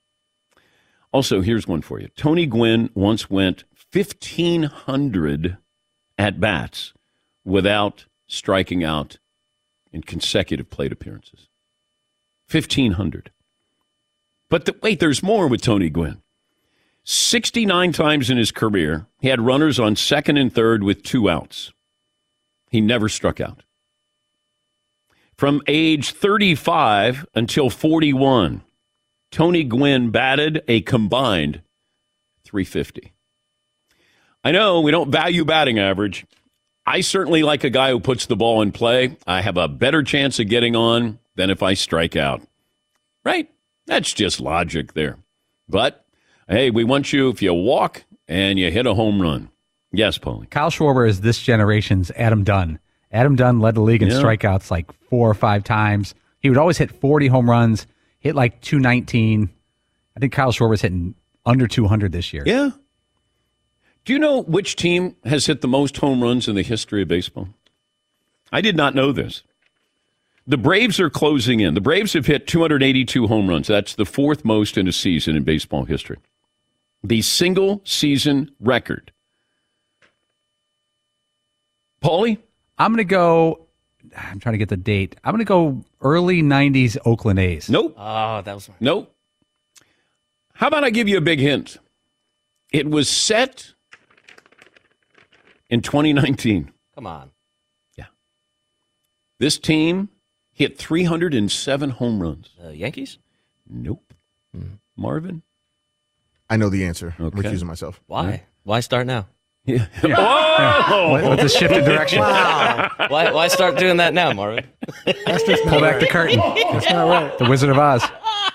Also, 1.13 1.41
here's 1.41 1.69
one 1.69 1.83
for 1.83 2.01
you. 2.01 2.09
Tony 2.17 2.47
Gwynn 2.47 2.91
once 2.97 3.31
went 3.31 3.63
1,500 3.93 5.59
at 6.19 6.41
bats 6.41 6.93
without 7.45 8.07
striking 8.27 8.83
out 8.83 9.19
in 9.93 10.03
consecutive 10.03 10.71
plate 10.71 10.93
appearances. 10.93 11.49
1,500. 12.51 13.31
But 14.49 14.67
the, 14.67 14.77
wait, 14.83 15.01
there's 15.01 15.23
more 15.23 15.49
with 15.49 15.63
Tony 15.63 15.91
Gwynn. 15.91 16.23
69 17.05 17.93
times 17.93 18.31
in 18.31 18.39
his 18.39 18.51
career, 18.51 19.07
he 19.21 19.29
had 19.29 19.41
runners 19.41 19.79
on 19.79 19.95
second 19.97 20.37
and 20.37 20.53
third 20.53 20.83
with 20.83 21.03
two 21.03 21.29
outs. 21.29 21.73
He 22.71 22.81
never 22.81 23.09
struck 23.09 23.41
out. 23.41 23.63
From 25.37 25.63
age 25.67 26.13
35 26.13 27.27
until 27.35 27.69
41, 27.69 28.63
Tony 29.31 29.65
Gwynn 29.65 30.11
batted 30.11 30.63
a 30.69 30.81
combined 30.83 31.61
350. 32.45 33.13
I 34.45 34.53
know 34.53 34.81
we 34.81 34.91
don't 34.91 35.11
value 35.11 35.45
batting 35.45 35.79
average. 35.79 36.27
I 36.87 37.01
certainly 37.01 37.43
like 37.43 37.65
a 37.65 37.71
guy 37.71 37.91
who 37.91 38.01
puts 38.01 38.27
the 38.27 38.37
ball 38.37 38.61
in 38.61 38.71
play. 38.73 39.17
I 39.27 39.41
have 39.41 39.57
a 39.57 39.69
better 39.69 40.03
chance 40.03 40.39
of 40.39 40.49
getting 40.49 40.77
on 40.77 41.19
than 41.35 41.49
if 41.51 41.63
I 41.63 41.75
strike 41.75 42.15
out. 42.15 42.43
Right? 43.25 43.51
That's 43.87 44.13
just 44.13 44.41
logic 44.41 44.93
there. 44.93 45.17
But 45.69 46.05
hey, 46.49 46.71
we 46.71 46.85
want 46.85 47.13
you 47.13 47.31
if 47.31 47.41
you 47.41 47.55
walk 47.55 48.05
and 48.29 48.59
you 48.59 48.71
hit 48.71 48.87
a 48.87 48.95
home 48.95 49.21
run. 49.23 49.51
Yes, 49.93 50.19
Paulie. 50.19 50.51
Kyle 50.51 50.71
Schwarber 50.71 51.09
is 51.09 51.21
this 51.23 51.41
generation's 51.41 52.11
Adam 52.13 52.45
Dunn. 52.45 52.81
Adam 53.13 53.37
Dunn 53.37 53.61
led 53.61 53.77
the 53.77 53.81
league 53.81 54.03
in 54.03 54.09
Yeah. 54.09 54.17
strikeouts 54.17 54.71
like 54.71 54.93
four 55.09 55.31
or 55.31 55.35
five 55.35 55.65
times. 55.65 56.15
He 56.41 56.51
would 56.51 56.59
always 56.59 56.77
hit 56.79 56.91
40 56.91 57.29
home 57.29 57.49
runs, 57.49 57.87
hit 58.19 58.35
like 58.35 58.61
219. 58.61 59.49
I 60.17 60.21
think 60.21 60.33
Kyle 60.33 60.53
Schwarber's 60.53 60.83
hitting 60.83 61.15
under 61.47 61.67
200 61.67 62.13
this 62.13 62.33
year. 62.33 62.43
Yeah. 62.45 62.71
Do 64.05 64.13
you 64.13 64.19
know 64.19 64.43
which 64.43 64.77
team 64.77 65.17
has 65.25 65.47
hit 65.47 65.61
the 65.63 65.69
most 65.69 65.97
home 65.97 66.23
runs 66.23 66.47
in 66.47 66.55
the 66.55 66.63
history 66.63 67.03
of 67.03 67.09
baseball? 67.09 67.49
I 68.53 68.61
did 68.61 68.77
not 68.77 68.95
know 68.95 69.13
this. 69.13 69.43
The 70.47 70.59
Braves 70.59 71.01
are 71.01 71.09
closing 71.09 71.61
in. 71.61 71.73
The 71.73 71.81
Braves 71.81 72.13
have 72.13 72.27
hit 72.27 72.47
282 72.47 73.27
home 73.27 73.49
runs. 73.49 73.67
That's 73.67 73.95
the 73.95 74.05
fourth 74.05 74.45
most 74.45 74.77
in 74.77 74.87
a 74.87 74.93
season 74.93 75.37
in 75.37 75.43
baseball 75.43 75.87
history. 75.87 76.19
The 77.03 77.23
single 77.23 77.81
season 77.85 78.51
record. 78.61 79.11
Paulie? 82.03 82.39
I'm 82.77 82.93
going 82.93 82.99
to 82.99 83.05
go. 83.05 83.67
I'm 84.17 84.39
trying 84.39 84.53
to 84.53 84.59
get 84.59 84.69
the 84.69 84.77
date. 84.77 85.17
I'm 85.25 85.33
going 85.33 85.39
to 85.39 85.45
go 85.47 85.83
early 86.03 86.43
90s 86.43 86.99
Oakland 87.07 87.39
A's. 87.39 87.71
Nope. 87.71 87.95
Oh, 87.97 88.43
that 88.43 88.55
was 88.55 88.69
Nope. 88.81 89.15
How 90.53 90.69
about 90.69 90.85
I 90.85 90.91
give 90.91 91.09
you 91.09 91.17
a 91.17 91.23
big 91.23 91.41
hint? 91.41 91.79
It 92.71 92.89
was 92.89 93.09
set 93.09 93.74
in 95.75 95.81
2019. 95.83 96.71
Come 96.95 97.07
on. 97.07 97.33
Yeah. 97.99 98.05
This 99.41 99.59
team 99.59 100.09
hit 100.53 100.79
307 100.79 101.91
home 101.91 102.23
runs. 102.23 102.51
Uh, 102.65 102.69
Yankees? 102.69 103.19
Nope. 103.69 104.15
Marvin? 104.97 105.43
I 106.49 106.57
know 106.57 106.69
the 106.69 106.85
answer. 106.85 107.17
I'm 107.19 107.27
Okay. 107.27 107.39
recusing 107.43 107.65
myself. 107.65 108.01
Why? 108.07 108.45
Why 108.63 108.79
start 108.81 109.07
now? 109.09 109.27
Yeah. 109.67 109.87
Oh! 110.05 111.13
With- 111.15 111.29
with 111.31 111.41
the 111.41 111.49
shift 111.49 111.75
in 111.75 111.85
direction. 111.85 112.19
Wow. 112.25 112.93
why, 113.09 113.33
why 113.33 113.49
start 113.49 113.77
doing 113.79 113.97
that 113.97 114.15
now, 114.15 114.33
Marvin? 114.33 114.65
That's 115.27 115.43
just 115.43 115.65
Pull 115.65 115.81
back 115.81 115.99
the 116.01 116.07
curtain. 116.07 116.39
That's 116.39 116.89
not 116.91 117.09
right. 117.09 117.37
The 117.39 117.47
Wizard 117.49 117.71
of 117.71 117.79
Oz. 117.79 118.05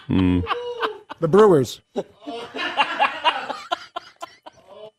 The 0.07 1.28
Brewers. 1.28 1.82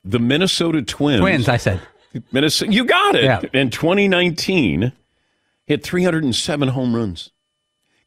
The 0.04 0.18
Minnesota 0.18 0.82
Twins. 0.82 1.20
Twins, 1.20 1.48
I 1.48 1.56
said. 1.56 1.80
Minnesota, 2.32 2.72
you 2.72 2.84
got 2.84 3.14
it. 3.14 3.24
Yeah. 3.24 3.40
In 3.52 3.70
2019, 3.70 4.92
hit 5.66 5.82
307 5.82 6.68
home 6.68 6.96
runs. 6.96 7.30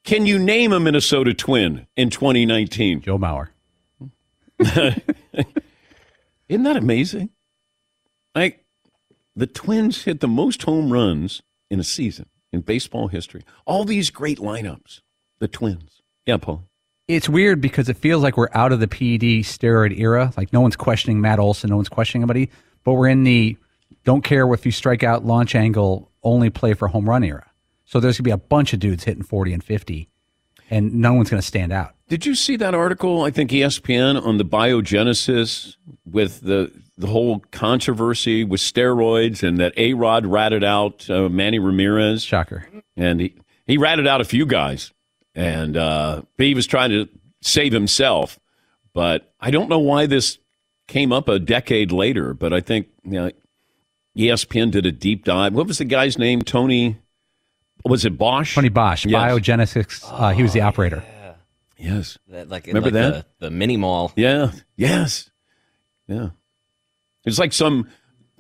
Can 0.04 0.26
you 0.26 0.38
name 0.38 0.74
a 0.74 0.80
Minnesota 0.80 1.34
Twin 1.34 1.88
in 1.96 2.10
2019? 2.10 3.02
Joe 3.02 3.18
Mauer. 3.18 3.50
Isn't 6.50 6.64
that 6.64 6.76
amazing? 6.76 7.30
Like 8.36 8.66
the 9.36 9.48
Twins 9.48 10.04
hit 10.04 10.20
the 10.20 10.28
most 10.28 10.64
home 10.64 10.92
runs 10.92 11.42
in 11.70 11.80
a 11.80 11.84
season 11.84 12.28
in 12.52 12.62
baseball 12.62 13.08
history. 13.08 13.44
All 13.66 13.86
these 13.86 14.10
great 14.10 14.40
lineups. 14.40 15.02
The 15.40 15.48
Twins. 15.48 16.02
Yeah, 16.26 16.38
Paul. 16.38 16.68
It's 17.08 17.28
weird 17.28 17.60
because 17.60 17.90
it 17.90 17.98
feels 17.98 18.24
like 18.24 18.38
we're 18.38 18.50
out 18.54 18.72
of 18.72 18.80
the 18.80 18.88
PED 18.88 19.44
steroid 19.44 19.98
era. 19.98 20.32
Like 20.38 20.54
no 20.54 20.62
one's 20.62 20.76
questioning 20.76 21.20
Matt 21.20 21.40
Olson, 21.40 21.70
no 21.70 21.76
one's 21.76 21.90
questioning 21.90 22.24
anybody, 22.24 22.50
but 22.84 22.94
we're 22.94 23.10
in 23.10 23.24
the 23.24 23.58
don't 24.04 24.24
care 24.24 24.52
if 24.54 24.66
you 24.66 24.72
strike 24.72 25.04
out 25.04 25.26
launch 25.26 25.56
angle, 25.56 26.12
only 26.24 26.50
play 26.50 26.74
for 26.74 26.88
home 26.88 27.10
run 27.10 27.24
era. 27.24 27.50
So 27.86 28.00
there's 28.00 28.16
going 28.16 28.24
to 28.24 28.24
be 28.24 28.32
a 28.32 28.38
bunch 28.38 28.74
of 28.74 28.80
dudes 28.80 29.04
hitting 29.04 29.24
40 29.24 29.54
and 29.54 29.64
50, 29.64 30.10
and 30.70 30.96
no 30.96 31.14
one's 31.14 31.30
going 31.30 31.42
to 31.42 31.48
stand 31.48 31.72
out. 31.72 31.94
Did 32.08 32.26
you 32.26 32.36
see 32.36 32.56
that 32.58 32.76
article? 32.76 33.24
I 33.24 33.32
think 33.32 33.52
ESPN 33.52 34.24
on 34.24 34.38
the 34.38 34.46
biogenesis 34.46 35.78
with 36.06 36.42
the 36.42 36.72
the 36.98 37.08
whole 37.08 37.40
controversy 37.52 38.44
with 38.44 38.62
steroids 38.62 39.42
and 39.42 39.58
that 39.58 39.74
A 39.78 39.94
Rod 39.94 40.26
ratted 40.26 40.64
out 40.64 41.10
uh, 41.10 41.28
Manny 41.28 41.58
Ramirez. 41.58 42.24
Shocker. 42.24 42.68
And 42.96 43.20
he, 43.20 43.36
he 43.66 43.78
ratted 43.78 44.06
out 44.06 44.22
a 44.22 44.26
few 44.26 44.46
guys, 44.46 44.94
and 45.34 45.76
uh, 45.76 46.22
he 46.38 46.54
was 46.54 46.68
trying 46.68 46.92
to 46.92 47.10
save 47.42 47.74
himself. 47.74 48.40
But 48.94 49.34
I 49.40 49.50
don't 49.50 49.70
know 49.70 49.80
why 49.80 50.06
this 50.06 50.38
came 50.88 51.12
up 51.12 51.28
a 51.28 51.40
decade 51.40 51.92
later. 51.92 52.34
But 52.34 52.54
I 52.54 52.62
think 52.62 52.88
you 53.04 53.12
know, 53.14 53.32
ESPN 54.18 54.72
did 54.72 54.86
a 54.86 54.92
deep 54.92 55.24
dive. 55.26 55.54
What 55.54 55.68
was 55.68 55.78
the 55.80 55.86
guy's 55.86 56.18
name? 56.18 56.42
Tony. 56.42 56.98
Was 57.86 58.06
it 58.06 58.18
Bosch? 58.18 58.56
Tony 58.56 58.70
Bosch, 58.70 59.06
Yes. 59.06 59.32
Biogenesis. 59.32 60.04
Uh, 60.08 60.30
he 60.32 60.42
was 60.44 60.54
the 60.54 60.62
operator. 60.62 61.04
Yes. 61.78 62.18
That, 62.30 62.48
like 62.48 62.68
Remember 62.68 62.88
like 62.90 62.94
that? 62.94 63.26
The, 63.40 63.48
the 63.48 63.52
mini 63.52 63.76
mall. 63.76 64.14
Yeah. 64.16 64.52
Yes. 64.78 65.30
Yeah. 66.08 66.30
It's 67.26 67.40
like 67.40 67.52
some 67.52 67.90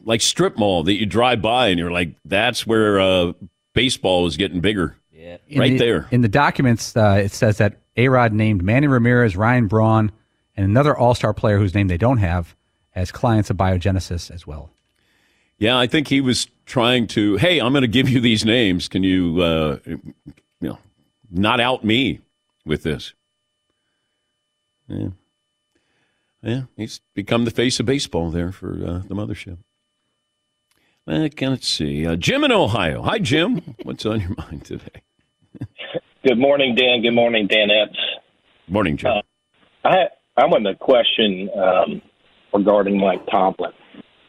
like 0.05 0.21
strip 0.21 0.57
mall 0.57 0.83
that 0.83 0.93
you 0.93 1.05
drive 1.05 1.41
by 1.41 1.67
and 1.67 1.79
you're 1.79 1.91
like, 1.91 2.15
that's 2.23 2.65
where 2.65 2.99
uh, 3.01 3.33
baseball 3.73 4.27
is 4.27 4.37
getting 4.37 4.61
bigger. 4.61 4.95
Yeah. 5.11 5.37
In 5.49 5.59
Right 5.59 5.71
the- 5.73 5.77
there. 5.77 6.07
In 6.11 6.21
the 6.21 6.29
documents, 6.29 6.95
uh, 6.95 7.21
it 7.23 7.31
says 7.31 7.57
that 7.57 7.81
A 7.97 8.07
Rod 8.07 8.31
named 8.31 8.63
Manny 8.63 8.87
Ramirez, 8.87 9.35
Ryan 9.35 9.67
Braun, 9.67 10.11
and 10.55 10.65
another 10.65 10.95
All 10.95 11.15
Star 11.15 11.33
player 11.33 11.57
whose 11.57 11.73
name 11.73 11.87
they 11.87 11.97
don't 11.97 12.19
have 12.19 12.55
as 12.95 13.11
clients 13.11 13.49
of 13.49 13.57
Biogenesis 13.57 14.29
as 14.31 14.45
well. 14.47 14.69
Yeah, 15.63 15.79
I 15.79 15.87
think 15.87 16.09
he 16.09 16.19
was 16.19 16.49
trying 16.65 17.07
to, 17.07 17.37
hey, 17.37 17.61
I'm 17.61 17.71
going 17.71 17.83
to 17.83 17.87
give 17.87 18.09
you 18.09 18.19
these 18.19 18.43
names. 18.43 18.89
Can 18.89 19.01
you, 19.01 19.41
uh, 19.41 19.77
you 19.85 20.13
know, 20.59 20.77
not 21.31 21.61
out 21.61 21.85
me 21.85 22.19
with 22.65 22.83
this? 22.83 23.13
Yeah. 24.89 25.11
Yeah, 26.41 26.63
he's 26.75 26.99
become 27.15 27.45
the 27.45 27.51
face 27.51 27.79
of 27.79 27.85
baseball 27.85 28.29
there 28.29 28.51
for 28.51 28.71
uh, 28.71 29.07
the 29.07 29.15
mothership. 29.15 29.59
Uh, 31.07 31.29
let's 31.39 31.69
see. 31.69 32.05
Uh, 32.05 32.17
Jim 32.17 32.43
in 32.43 32.51
Ohio. 32.51 33.01
Hi, 33.01 33.19
Jim. 33.19 33.75
What's 33.83 34.05
on 34.05 34.19
your 34.19 34.35
mind 34.37 34.65
today? 34.65 35.01
Good 36.27 36.39
morning, 36.39 36.75
Dan. 36.75 37.01
Good 37.01 37.15
morning, 37.15 37.47
Danettes. 37.47 37.95
Morning, 38.67 38.97
Jim. 38.97 39.11
Uh, 39.11 39.21
I 39.85 40.07
I 40.35 40.45
want 40.45 40.65
to 40.65 40.75
question 40.75 41.49
um, 41.55 42.01
regarding 42.53 42.99
Mike 42.99 43.25
Tomlin. 43.27 43.71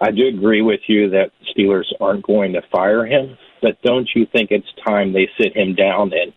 I 0.05 0.11
do 0.11 0.27
agree 0.27 0.61
with 0.61 0.81
you 0.87 1.09
that 1.11 1.31
Steelers 1.57 1.91
aren't 1.99 2.27
going 2.27 2.53
to 2.53 2.61
fire 2.71 3.07
him, 3.07 3.39
but 3.63 3.81
don't 3.81 4.07
you 4.15 4.27
think 4.27 4.51
it's 4.51 4.69
time 4.87 5.15
they 5.15 5.31
sit 5.41 5.57
him 5.57 5.75
down 5.75 6.13
and 6.13 6.31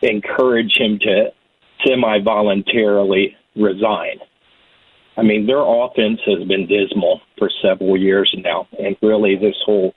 encourage 0.00 0.78
him 0.78 0.98
to 1.00 1.26
semi 1.84 2.22
voluntarily 2.22 3.36
resign? 3.54 4.18
I 5.18 5.22
mean, 5.22 5.46
their 5.46 5.60
offense 5.60 6.20
has 6.24 6.48
been 6.48 6.66
dismal 6.66 7.20
for 7.36 7.50
several 7.62 7.98
years 7.98 8.34
now, 8.42 8.66
and 8.78 8.96
really 9.02 9.36
this 9.36 9.56
whole 9.66 9.92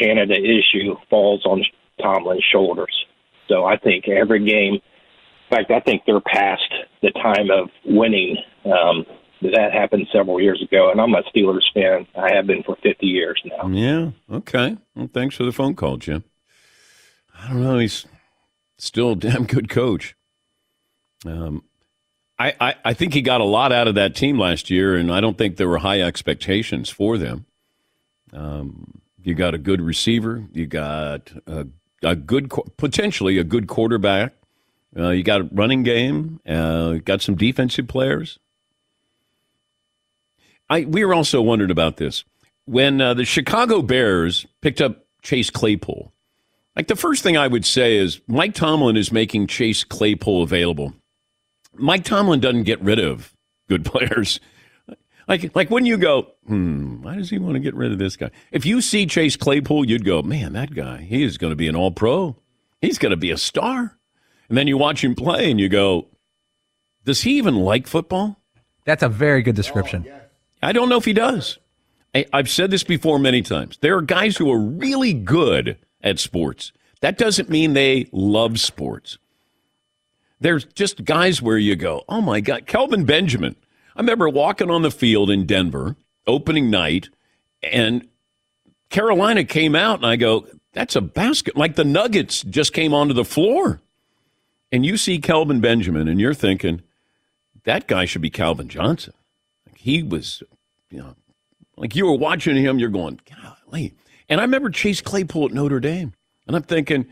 Canada 0.00 0.34
issue 0.34 0.94
falls 1.10 1.44
on 1.44 1.64
Tomlin's 2.00 2.44
shoulders. 2.52 2.94
So 3.48 3.64
I 3.64 3.78
think 3.78 4.06
every 4.08 4.44
game, 4.44 4.74
in 4.74 5.56
fact, 5.56 5.72
I 5.72 5.80
think 5.80 6.02
they're 6.06 6.20
past 6.20 6.72
the 7.02 7.10
time 7.10 7.50
of 7.50 7.68
winning. 7.84 8.36
Um, 8.64 9.04
that 9.42 9.72
happened 9.72 10.06
several 10.12 10.40
years 10.40 10.62
ago, 10.62 10.90
and 10.90 11.00
I'm 11.00 11.14
a 11.14 11.22
Steelers 11.34 11.64
fan. 11.74 12.06
I 12.16 12.34
have 12.34 12.46
been 12.46 12.62
for 12.62 12.76
50 12.82 13.06
years 13.06 13.40
now. 13.44 13.68
Yeah. 13.68 14.10
Okay. 14.30 14.76
Well, 14.94 15.10
thanks 15.12 15.36
for 15.36 15.44
the 15.44 15.52
phone 15.52 15.74
call, 15.74 15.96
Jim. 15.96 16.24
I 17.38 17.48
don't 17.48 17.62
know. 17.62 17.78
He's 17.78 18.06
still 18.78 19.12
a 19.12 19.16
damn 19.16 19.44
good 19.44 19.68
coach. 19.68 20.14
Um, 21.26 21.64
I, 22.38 22.54
I, 22.60 22.74
I 22.84 22.94
think 22.94 23.14
he 23.14 23.22
got 23.22 23.40
a 23.40 23.44
lot 23.44 23.72
out 23.72 23.88
of 23.88 23.96
that 23.96 24.14
team 24.14 24.38
last 24.38 24.70
year, 24.70 24.94
and 24.96 25.12
I 25.12 25.20
don't 25.20 25.36
think 25.36 25.56
there 25.56 25.68
were 25.68 25.78
high 25.78 26.00
expectations 26.00 26.88
for 26.88 27.18
them. 27.18 27.46
Um, 28.32 29.00
you 29.22 29.34
got 29.34 29.54
a 29.54 29.58
good 29.58 29.80
receiver. 29.80 30.46
You 30.52 30.66
got 30.66 31.32
a, 31.46 31.66
a 32.02 32.14
good, 32.14 32.52
potentially 32.76 33.38
a 33.38 33.44
good 33.44 33.66
quarterback. 33.66 34.34
Uh, 34.96 35.10
you 35.10 35.22
got 35.22 35.40
a 35.40 35.48
running 35.52 35.82
game. 35.82 36.40
Uh, 36.46 36.94
got 37.04 37.20
some 37.20 37.34
defensive 37.34 37.88
players. 37.88 38.38
I 40.70 40.82
we 40.82 41.04
were 41.04 41.14
also 41.14 41.40
wondering 41.40 41.70
about 41.70 41.96
this 41.96 42.24
when 42.64 43.00
uh, 43.00 43.14
the 43.14 43.24
Chicago 43.24 43.82
Bears 43.82 44.46
picked 44.60 44.80
up 44.80 45.06
Chase 45.22 45.50
Claypool. 45.50 46.12
Like 46.76 46.86
the 46.86 46.96
first 46.96 47.22
thing 47.22 47.36
I 47.36 47.48
would 47.48 47.64
say 47.64 47.96
is 47.96 48.20
Mike 48.28 48.54
Tomlin 48.54 48.96
is 48.96 49.10
making 49.10 49.48
Chase 49.48 49.82
Claypool 49.84 50.42
available. 50.42 50.92
Mike 51.74 52.04
Tomlin 52.04 52.40
doesn't 52.40 52.64
get 52.64 52.80
rid 52.80 52.98
of 52.98 53.34
good 53.68 53.84
players. 53.86 54.38
Like, 55.26 55.54
like 55.54 55.70
when 55.70 55.84
you 55.84 55.98
go, 55.98 56.28
hmm, 56.46 57.02
why 57.02 57.16
does 57.16 57.28
he 57.28 57.38
want 57.38 57.54
to 57.54 57.60
get 57.60 57.74
rid 57.74 57.92
of 57.92 57.98
this 57.98 58.16
guy? 58.16 58.30
If 58.50 58.64
you 58.64 58.80
see 58.80 59.04
Chase 59.06 59.36
Claypool, 59.36 59.84
you'd 59.84 60.04
go, 60.04 60.22
man, 60.22 60.54
that 60.54 60.74
guy, 60.74 61.02
he 61.02 61.22
is 61.22 61.36
going 61.36 61.50
to 61.50 61.56
be 61.56 61.68
an 61.68 61.76
all 61.76 61.90
pro. 61.90 62.36
He's 62.80 62.96
going 62.96 63.10
to 63.10 63.16
be 63.16 63.30
a 63.30 63.36
star. 63.36 63.98
And 64.48 64.56
then 64.56 64.66
you 64.66 64.78
watch 64.78 65.04
him 65.04 65.14
play 65.14 65.50
and 65.50 65.60
you 65.60 65.68
go, 65.68 66.08
does 67.04 67.22
he 67.22 67.36
even 67.36 67.56
like 67.56 67.86
football? 67.86 68.40
That's 68.86 69.02
a 69.02 69.08
very 69.08 69.42
good 69.42 69.56
description. 69.56 70.06
I 70.62 70.72
don't 70.72 70.88
know 70.88 70.96
if 70.96 71.04
he 71.04 71.12
does. 71.12 71.58
I, 72.14 72.26
I've 72.32 72.50
said 72.50 72.70
this 72.70 72.84
before 72.84 73.18
many 73.18 73.42
times. 73.42 73.78
There 73.80 73.96
are 73.96 74.02
guys 74.02 74.36
who 74.36 74.50
are 74.50 74.58
really 74.58 75.12
good 75.12 75.76
at 76.02 76.18
sports. 76.18 76.72
That 77.00 77.18
doesn't 77.18 77.48
mean 77.48 77.72
they 77.72 78.08
love 78.12 78.58
sports. 78.60 79.18
There's 80.40 80.64
just 80.64 81.04
guys 81.04 81.42
where 81.42 81.58
you 81.58 81.76
go, 81.76 82.04
oh 82.08 82.20
my 82.20 82.40
God, 82.40 82.66
Kelvin 82.66 83.04
Benjamin. 83.04 83.56
I 83.96 84.00
remember 84.00 84.28
walking 84.28 84.70
on 84.70 84.82
the 84.82 84.90
field 84.90 85.30
in 85.30 85.46
Denver, 85.46 85.96
opening 86.26 86.70
night, 86.70 87.08
and 87.62 88.06
Carolina 88.90 89.44
came 89.44 89.74
out, 89.74 89.98
and 89.98 90.06
I 90.06 90.16
go, 90.16 90.46
that's 90.72 90.94
a 90.94 91.00
basket. 91.00 91.56
Like 91.56 91.74
the 91.74 91.84
Nuggets 91.84 92.42
just 92.42 92.72
came 92.72 92.94
onto 92.94 93.14
the 93.14 93.24
floor. 93.24 93.80
And 94.70 94.84
you 94.84 94.96
see 94.96 95.18
Kelvin 95.18 95.60
Benjamin, 95.60 96.08
and 96.08 96.20
you're 96.20 96.34
thinking, 96.34 96.82
that 97.64 97.88
guy 97.88 98.04
should 98.04 98.22
be 98.22 98.30
Calvin 98.30 98.68
Johnson. 98.68 99.14
He 99.80 100.02
was, 100.02 100.42
you 100.90 100.98
know, 100.98 101.14
like 101.76 101.94
you 101.94 102.04
were 102.04 102.18
watching 102.18 102.56
him, 102.56 102.80
you're 102.80 102.88
going, 102.88 103.20
golly. 103.30 103.94
And 104.28 104.40
I 104.40 104.44
remember 104.44 104.70
Chase 104.70 105.00
Claypool 105.00 105.46
at 105.46 105.52
Notre 105.52 105.78
Dame, 105.78 106.14
and 106.48 106.56
I'm 106.56 106.64
thinking, 106.64 107.06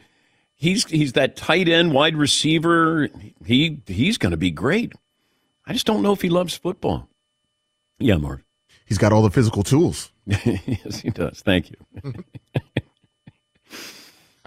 he's 0.53 0.85
he's 0.87 1.13
that 1.13 1.37
tight 1.37 1.69
end 1.69 1.93
wide 1.93 2.17
receiver. 2.17 3.09
He 3.45 3.81
he's 3.87 4.19
going 4.19 4.33
to 4.33 4.37
be 4.37 4.51
great. 4.51 4.93
I 5.65 5.75
just 5.75 5.87
don't 5.87 6.03
know 6.03 6.13
if 6.13 6.23
he 6.23 6.29
loves 6.29 6.57
football. 6.57 7.09
Yeah, 8.01 8.17
Mark. 8.17 8.43
He's 8.85 8.99
got 8.99 9.13
all 9.13 9.23
the 9.23 9.31
physical 9.31 9.63
tools. 9.63 10.11
yes, 10.27 10.99
he 10.99 11.11
does. 11.11 11.43
Thank 11.43 11.71
you. 11.71 11.77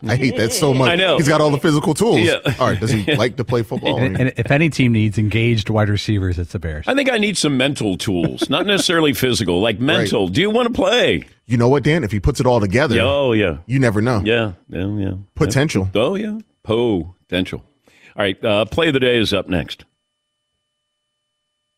I 0.07 0.15
hate 0.15 0.37
that 0.37 0.53
so 0.53 0.73
much. 0.73 0.89
I 0.91 0.95
know. 0.95 1.17
He's 1.17 1.27
got 1.27 1.41
all 1.41 1.51
the 1.51 1.59
physical 1.59 1.93
tools. 1.93 2.19
Yeah. 2.21 2.39
All 2.59 2.67
right. 2.67 2.79
Does 2.79 2.91
he 2.91 3.15
like 3.15 3.35
to 3.37 3.43
play 3.43 3.63
football? 3.63 3.97
And, 3.99 4.19
and 4.19 4.33
if 4.37 4.49
any 4.51 4.69
team 4.69 4.91
needs 4.93 5.17
engaged 5.17 5.69
wide 5.69 5.89
receivers, 5.89 6.39
it's 6.39 6.51
the 6.53 6.59
Bears. 6.59 6.85
I 6.87 6.93
think 6.95 7.11
I 7.11 7.17
need 7.17 7.37
some 7.37 7.57
mental 7.57 7.97
tools, 7.97 8.49
not 8.49 8.65
necessarily 8.65 9.13
physical, 9.13 9.61
like 9.61 9.79
mental. 9.79 10.27
Do 10.27 10.41
you 10.41 10.49
want 10.49 10.67
to 10.67 10.73
play? 10.73 11.23
You 11.45 11.57
know 11.57 11.67
what, 11.67 11.83
Dan? 11.83 12.03
If 12.03 12.11
he 12.11 12.19
puts 12.19 12.39
it 12.39 12.45
all 12.45 12.59
together, 12.59 12.97
Oh 13.01 13.33
yeah, 13.33 13.57
you 13.65 13.79
never 13.79 14.01
know. 14.01 14.21
yeah, 14.23 14.53
yeah, 14.69 14.87
yeah. 14.97 15.13
Potential. 15.35 15.89
Oh 15.95 16.15
yeah, 16.15 16.39
potential. 16.63 17.63
All 18.15 18.23
right, 18.23 18.43
uh, 18.45 18.65
play 18.65 18.87
of 18.87 18.93
the 18.93 18.99
day 18.99 19.17
is 19.17 19.33
up 19.33 19.47
next. 19.49 19.85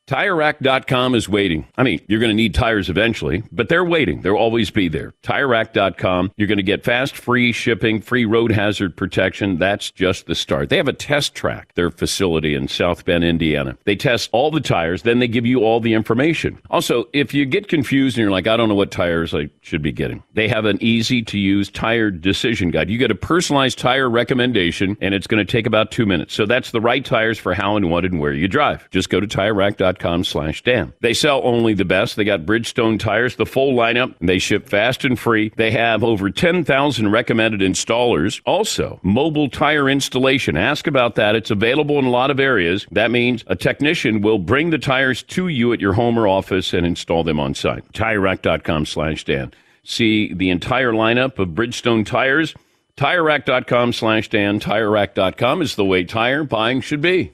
TireRack.com 0.07 1.15
is 1.15 1.29
waiting. 1.29 1.65
I 1.77 1.83
mean, 1.83 2.01
you're 2.07 2.19
going 2.19 2.31
to 2.31 2.35
need 2.35 2.53
tires 2.53 2.89
eventually, 2.89 3.43
but 3.51 3.69
they're 3.69 3.85
waiting. 3.85 4.21
They'll 4.21 4.35
always 4.35 4.69
be 4.69 4.89
there. 4.89 5.13
TireRack.com. 5.23 6.33
You're 6.35 6.47
going 6.47 6.57
to 6.57 6.63
get 6.63 6.83
fast, 6.83 7.15
free 7.15 7.51
shipping, 7.51 8.01
free 8.01 8.25
road 8.25 8.51
hazard 8.51 8.97
protection. 8.97 9.57
That's 9.57 9.91
just 9.91 10.25
the 10.25 10.35
start. 10.35 10.69
They 10.69 10.77
have 10.77 10.87
a 10.87 10.93
test 10.93 11.35
track, 11.35 11.73
their 11.75 11.91
facility 11.91 12.55
in 12.55 12.67
South 12.67 13.05
Bend, 13.05 13.23
Indiana. 13.23 13.77
They 13.85 13.95
test 13.95 14.29
all 14.33 14.51
the 14.51 14.59
tires, 14.59 15.03
then 15.03 15.19
they 15.19 15.27
give 15.27 15.45
you 15.45 15.59
all 15.61 15.79
the 15.79 15.93
information. 15.93 16.59
Also, 16.69 17.05
if 17.13 17.33
you 17.33 17.45
get 17.45 17.67
confused 17.67 18.17
and 18.17 18.23
you're 18.23 18.31
like, 18.31 18.47
I 18.47 18.57
don't 18.57 18.69
know 18.69 18.75
what 18.75 18.91
tires 18.91 19.33
I 19.33 19.49
should 19.61 19.81
be 19.81 19.91
getting, 19.91 20.23
they 20.33 20.47
have 20.47 20.65
an 20.65 20.77
easy 20.81 21.21
to 21.23 21.39
use 21.39 21.69
tire 21.69 22.11
decision 22.11 22.71
guide. 22.71 22.89
You 22.89 22.97
get 22.97 23.11
a 23.11 23.15
personalized 23.15 23.77
tire 23.77 24.09
recommendation, 24.09 24.97
and 24.99 25.13
it's 25.13 25.27
going 25.27 25.45
to 25.45 25.49
take 25.49 25.65
about 25.65 25.91
two 25.91 26.05
minutes. 26.05 26.33
So 26.33 26.45
that's 26.45 26.71
the 26.71 26.81
right 26.81 27.05
tires 27.05 27.37
for 27.37 27.53
how 27.53 27.77
and 27.77 27.89
what 27.89 28.03
and 28.03 28.19
where 28.19 28.33
you 28.33 28.47
drive. 28.47 28.89
Just 28.89 29.09
go 29.09 29.19
to 29.19 29.27
TireRack.com 29.27 29.90
TireRack.com 29.91 30.23
slash 30.23 30.63
Dan. 30.63 30.93
They 31.01 31.13
sell 31.13 31.41
only 31.43 31.73
the 31.73 31.85
best. 31.85 32.15
They 32.15 32.23
got 32.23 32.45
Bridgestone 32.45 32.99
tires, 32.99 33.35
the 33.35 33.45
full 33.45 33.73
lineup. 33.73 34.15
They 34.19 34.39
ship 34.39 34.67
fast 34.67 35.05
and 35.05 35.17
free. 35.17 35.51
They 35.55 35.71
have 35.71 36.03
over 36.03 36.29
10,000 36.29 37.11
recommended 37.11 37.61
installers. 37.61 38.41
Also, 38.45 38.99
mobile 39.03 39.49
tire 39.49 39.89
installation. 39.89 40.57
Ask 40.57 40.87
about 40.87 41.15
that. 41.15 41.35
It's 41.35 41.51
available 41.51 41.99
in 41.99 42.05
a 42.05 42.09
lot 42.09 42.31
of 42.31 42.39
areas. 42.39 42.87
That 42.91 43.11
means 43.11 43.43
a 43.47 43.55
technician 43.55 44.21
will 44.21 44.39
bring 44.39 44.69
the 44.69 44.77
tires 44.77 45.23
to 45.23 45.47
you 45.47 45.73
at 45.73 45.81
your 45.81 45.93
home 45.93 46.17
or 46.17 46.27
office 46.27 46.73
and 46.73 46.85
install 46.85 47.23
them 47.23 47.39
on 47.39 47.53
site. 47.53 47.91
TireRack.com 47.93 48.85
slash 48.85 49.23
Dan. 49.23 49.53
See 49.83 50.33
the 50.33 50.49
entire 50.49 50.91
lineup 50.91 51.39
of 51.39 51.49
Bridgestone 51.49 52.05
tires. 52.05 52.53
TireRack.com 52.97 53.93
slash 53.93 54.29
Dan. 54.29 54.59
TireRack.com 54.59 55.61
is 55.61 55.75
the 55.75 55.85
way 55.85 56.03
tire 56.03 56.43
buying 56.43 56.81
should 56.81 57.01
be. 57.01 57.33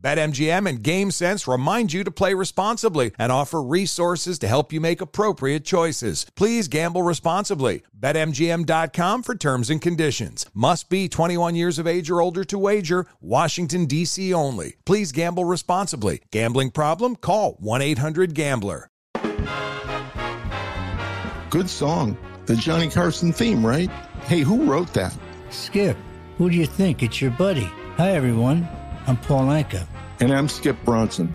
BetMGM 0.00 0.68
and 0.68 0.82
GameSense 0.82 1.50
remind 1.50 1.92
you 1.92 2.04
to 2.04 2.10
play 2.10 2.34
responsibly 2.34 3.12
and 3.18 3.30
offer 3.30 3.62
resources 3.62 4.38
to 4.40 4.48
help 4.48 4.72
you 4.72 4.80
make 4.80 5.00
appropriate 5.00 5.64
choices. 5.64 6.26
Please 6.34 6.68
gamble 6.68 7.02
responsibly. 7.02 7.82
BetMGM.com 7.98 9.22
for 9.22 9.34
terms 9.34 9.68
and 9.70 9.82
conditions. 9.82 10.46
Must 10.54 10.88
be 10.88 11.08
21 11.08 11.54
years 11.54 11.78
of 11.78 11.86
age 11.86 12.10
or 12.10 12.20
older 12.20 12.44
to 12.44 12.58
wager. 12.58 13.06
Washington, 13.20 13.86
D.C. 13.86 14.32
only. 14.32 14.76
Please 14.86 15.12
gamble 15.12 15.44
responsibly. 15.44 16.22
Gambling 16.30 16.70
problem? 16.70 17.16
Call 17.16 17.52
1 17.60 17.82
800 17.82 18.34
Gambler. 18.34 18.88
Good 21.50 21.68
song. 21.68 22.16
The 22.46 22.56
Johnny 22.56 22.88
Carson 22.88 23.32
theme, 23.32 23.66
right? 23.66 23.90
Hey, 24.24 24.40
who 24.40 24.64
wrote 24.64 24.92
that? 24.94 25.16
Skip, 25.50 25.96
who 26.38 26.48
do 26.48 26.56
you 26.56 26.66
think? 26.66 27.02
It's 27.02 27.20
your 27.20 27.32
buddy. 27.32 27.68
Hi, 27.96 28.12
everyone. 28.12 28.68
I'm 29.10 29.16
Paul 29.16 29.46
Anka. 29.46 29.88
And 30.20 30.32
I'm 30.32 30.48
Skip 30.48 30.76
Bronson. 30.84 31.34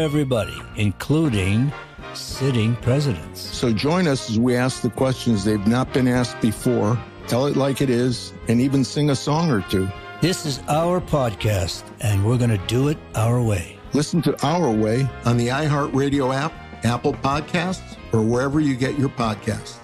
everybody, 0.00 0.56
including 0.76 1.72
sitting 2.14 2.74
presidents. 2.76 3.40
So 3.40 3.72
join 3.72 4.08
us 4.08 4.30
as 4.30 4.38
we 4.38 4.56
ask 4.56 4.80
the 4.80 4.90
questions 4.90 5.44
they've 5.44 5.66
not 5.66 5.92
been 5.92 6.08
asked 6.08 6.40
before, 6.40 6.98
tell 7.28 7.46
it 7.46 7.56
like 7.56 7.82
it 7.82 7.90
is, 7.90 8.32
and 8.48 8.60
even 8.60 8.82
sing 8.82 9.10
a 9.10 9.16
song 9.16 9.50
or 9.50 9.60
two. 9.70 9.88
This 10.22 10.46
is 10.46 10.60
our 10.68 11.00
podcast, 11.00 11.84
and 12.00 12.24
we're 12.26 12.38
going 12.38 12.50
to 12.50 12.66
do 12.66 12.88
it 12.88 12.98
our 13.14 13.40
way. 13.42 13.78
Listen 13.92 14.22
to 14.22 14.46
Our 14.46 14.70
Way 14.70 15.08
on 15.24 15.36
the 15.36 15.48
iHeartRadio 15.48 16.34
app, 16.34 16.52
Apple 16.84 17.12
Podcasts, 17.14 17.96
or 18.12 18.22
wherever 18.22 18.58
you 18.58 18.76
get 18.76 18.98
your 18.98 19.10
podcasts. 19.10 19.76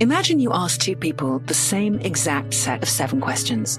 Imagine 0.00 0.40
you 0.40 0.50
ask 0.54 0.80
two 0.80 0.96
people 0.96 1.40
the 1.40 1.52
same 1.52 1.98
exact 2.00 2.54
set 2.54 2.82
of 2.82 2.88
seven 2.88 3.20
questions. 3.20 3.78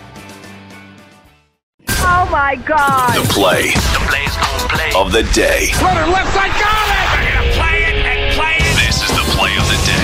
Oh 2.13 2.27
my 2.29 2.55
God. 2.65 3.15
The 3.15 3.23
play. 3.31 3.71
The 3.71 4.03
play's 4.11 4.35
gonna 4.35 4.67
play. 4.67 4.91
Of 4.95 5.11
the 5.13 5.23
day. 5.31 5.71
Runner 5.81 6.07
left 6.11 6.33
side, 6.33 6.51
got 6.59 6.87
it! 6.91 7.07
They're 7.15 7.39
gonna 7.39 7.55
play 7.55 7.77
it 7.87 7.95
and 8.03 8.35
play 8.35 8.55
it. 8.59 8.75
This 8.85 8.99
is 8.99 9.11
the 9.15 9.23
play 9.31 9.55
of 9.55 9.65
the 9.71 9.79
day. 9.87 10.01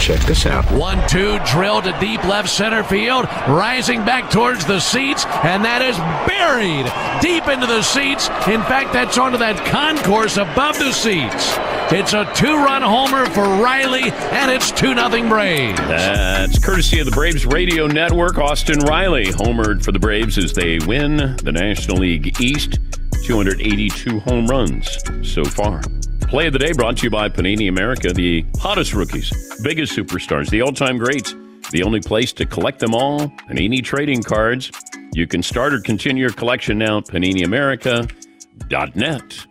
Check 0.00 0.20
this 0.26 0.46
out. 0.46 0.70
One, 0.72 1.06
two, 1.08 1.38
drill 1.46 1.82
to 1.82 1.96
deep 1.98 2.22
left 2.24 2.48
center 2.48 2.82
field, 2.82 3.26
rising 3.48 4.04
back 4.04 4.30
towards 4.30 4.64
the 4.64 4.80
seats, 4.80 5.24
and 5.42 5.64
that 5.64 5.82
is 5.82 5.96
buried 6.26 6.86
deep 7.22 7.48
into 7.48 7.66
the 7.66 7.82
seats. 7.82 8.28
In 8.46 8.62
fact, 8.62 8.92
that's 8.92 9.18
onto 9.18 9.38
that 9.38 9.64
concourse 9.66 10.36
above 10.36 10.78
the 10.78 10.92
seats. 10.92 11.56
It's 11.88 12.14
a 12.14 12.28
two-run 12.34 12.82
homer 12.82 13.26
for 13.26 13.44
Riley, 13.44 14.10
and 14.10 14.50
it's 14.50 14.72
2 14.72 14.92
nothing 14.92 15.28
Braves. 15.28 15.78
That's 15.78 16.58
courtesy 16.58 16.98
of 16.98 17.06
the 17.06 17.12
Braves 17.12 17.46
Radio 17.46 17.86
Network. 17.86 18.38
Austin 18.38 18.80
Riley 18.80 19.26
homered 19.26 19.84
for 19.84 19.92
the 19.92 20.00
Braves 20.00 20.36
as 20.36 20.52
they 20.52 20.80
win 20.80 21.36
the 21.36 21.52
National 21.52 21.98
League 21.98 22.40
East. 22.40 22.80
282 23.22 24.18
home 24.18 24.48
runs 24.48 24.98
so 25.22 25.44
far. 25.44 25.80
Play 26.22 26.48
of 26.48 26.54
the 26.54 26.58
day 26.58 26.72
brought 26.72 26.96
to 26.96 27.04
you 27.04 27.10
by 27.10 27.28
Panini 27.28 27.68
America, 27.68 28.12
the 28.12 28.44
hottest 28.58 28.92
rookies, 28.92 29.32
biggest 29.62 29.96
superstars, 29.96 30.50
the 30.50 30.62
all 30.62 30.72
time 30.72 30.98
greats. 30.98 31.36
The 31.70 31.84
only 31.84 32.00
place 32.00 32.32
to 32.32 32.46
collect 32.46 32.80
them 32.80 32.96
all, 32.96 33.28
Panini 33.48 33.80
trading 33.82 34.24
cards. 34.24 34.72
You 35.12 35.28
can 35.28 35.40
start 35.40 35.72
or 35.72 35.78
continue 35.80 36.22
your 36.22 36.32
collection 36.32 36.78
now 36.78 36.98
at 36.98 37.04
PaniniAmerica.net. 37.04 39.46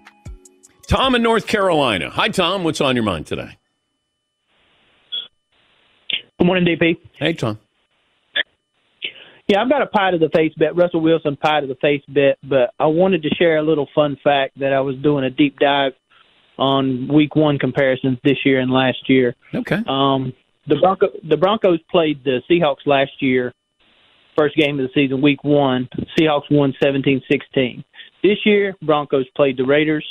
Tom 0.85 1.15
in 1.15 1.21
North 1.23 1.47
Carolina. 1.47 2.09
Hi, 2.09 2.29
Tom. 2.29 2.63
What's 2.63 2.81
on 2.81 2.95
your 2.95 3.03
mind 3.03 3.27
today? 3.27 3.57
Good 6.39 6.45
morning, 6.45 6.65
DP. 6.65 6.97
Hey, 7.13 7.33
Tom. 7.33 7.59
Yeah, 9.47 9.61
I've 9.61 9.69
got 9.69 9.83
a 9.83 9.87
pie 9.87 10.11
to 10.11 10.17
the 10.17 10.29
face 10.29 10.53
bet, 10.57 10.75
Russell 10.75 11.01
Wilson 11.01 11.35
pie 11.37 11.61
to 11.61 11.67
the 11.67 11.75
face 11.75 12.01
bet, 12.07 12.39
but 12.43 12.73
I 12.79 12.87
wanted 12.87 13.21
to 13.23 13.29
share 13.35 13.57
a 13.57 13.61
little 13.61 13.87
fun 13.93 14.17
fact 14.23 14.59
that 14.59 14.73
I 14.73 14.81
was 14.81 14.95
doing 14.97 15.23
a 15.23 15.29
deep 15.29 15.59
dive 15.59 15.93
on 16.57 17.07
week 17.13 17.35
one 17.35 17.59
comparisons 17.59 18.17
this 18.23 18.37
year 18.43 18.59
and 18.59 18.71
last 18.71 19.07
year. 19.07 19.35
Okay. 19.53 19.83
Um, 19.87 20.33
the 20.67 20.77
Bronco, 20.77 21.09
the 21.23 21.37
Broncos 21.37 21.79
played 21.91 22.23
the 22.23 22.41
Seahawks 22.49 22.87
last 22.87 23.11
year, 23.21 23.53
first 24.35 24.55
game 24.55 24.79
of 24.79 24.87
the 24.87 24.93
season, 24.95 25.21
week 25.21 25.43
one. 25.43 25.87
Seahawks 26.17 26.49
won 26.49 26.73
17-16. 26.81 27.83
This 28.23 28.37
year, 28.45 28.75
Broncos 28.81 29.27
played 29.35 29.57
the 29.57 29.65
Raiders. 29.65 30.05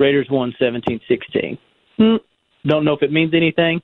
Raiders 0.00 0.26
won 0.30 0.54
17-16. 0.60 1.58
Hmm, 1.98 2.16
don't 2.66 2.84
know 2.84 2.94
if 2.94 3.02
it 3.02 3.12
means 3.12 3.34
anything, 3.34 3.82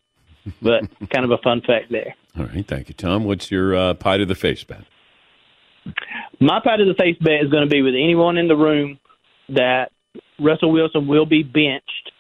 but 0.62 0.82
kind 1.10 1.24
of 1.24 1.30
a 1.30 1.38
fun 1.38 1.60
fact 1.60 1.90
there. 1.90 2.14
All 2.38 2.46
right. 2.46 2.66
Thank 2.66 2.88
you, 2.88 2.94
Tom. 2.94 3.24
What's 3.24 3.50
your 3.50 3.76
uh, 3.76 3.94
pie 3.94 4.16
to 4.18 4.26
the 4.26 4.34
face 4.34 4.64
bet? 4.64 4.84
My 6.40 6.60
pie 6.60 6.76
to 6.76 6.84
the 6.84 6.94
face 6.94 7.16
bet 7.20 7.44
is 7.44 7.50
going 7.50 7.64
to 7.64 7.70
be 7.70 7.82
with 7.82 7.94
anyone 7.94 8.36
in 8.36 8.48
the 8.48 8.56
room 8.56 8.98
that 9.50 9.90
Russell 10.38 10.72
Wilson 10.72 11.06
will 11.06 11.26
be 11.26 11.42
benched. 11.42 12.12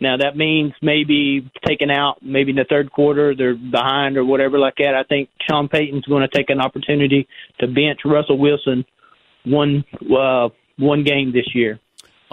Now 0.00 0.16
that 0.16 0.36
means 0.36 0.72
maybe 0.82 1.48
taken 1.66 1.88
out, 1.90 2.18
maybe 2.22 2.50
in 2.50 2.56
the 2.56 2.66
third 2.68 2.90
quarter 2.90 3.36
they're 3.36 3.54
behind 3.54 4.16
or 4.16 4.24
whatever 4.24 4.58
like 4.58 4.74
that. 4.78 4.94
I 4.96 5.04
think 5.04 5.28
Sean 5.48 5.68
Payton's 5.68 6.04
going 6.06 6.28
to 6.28 6.36
take 6.36 6.50
an 6.50 6.60
opportunity 6.60 7.28
to 7.60 7.68
bench 7.68 8.00
Russell 8.04 8.36
Wilson 8.36 8.84
one 9.44 9.84
uh, 10.16 10.48
one 10.76 11.04
game 11.04 11.32
this 11.32 11.54
year. 11.54 11.78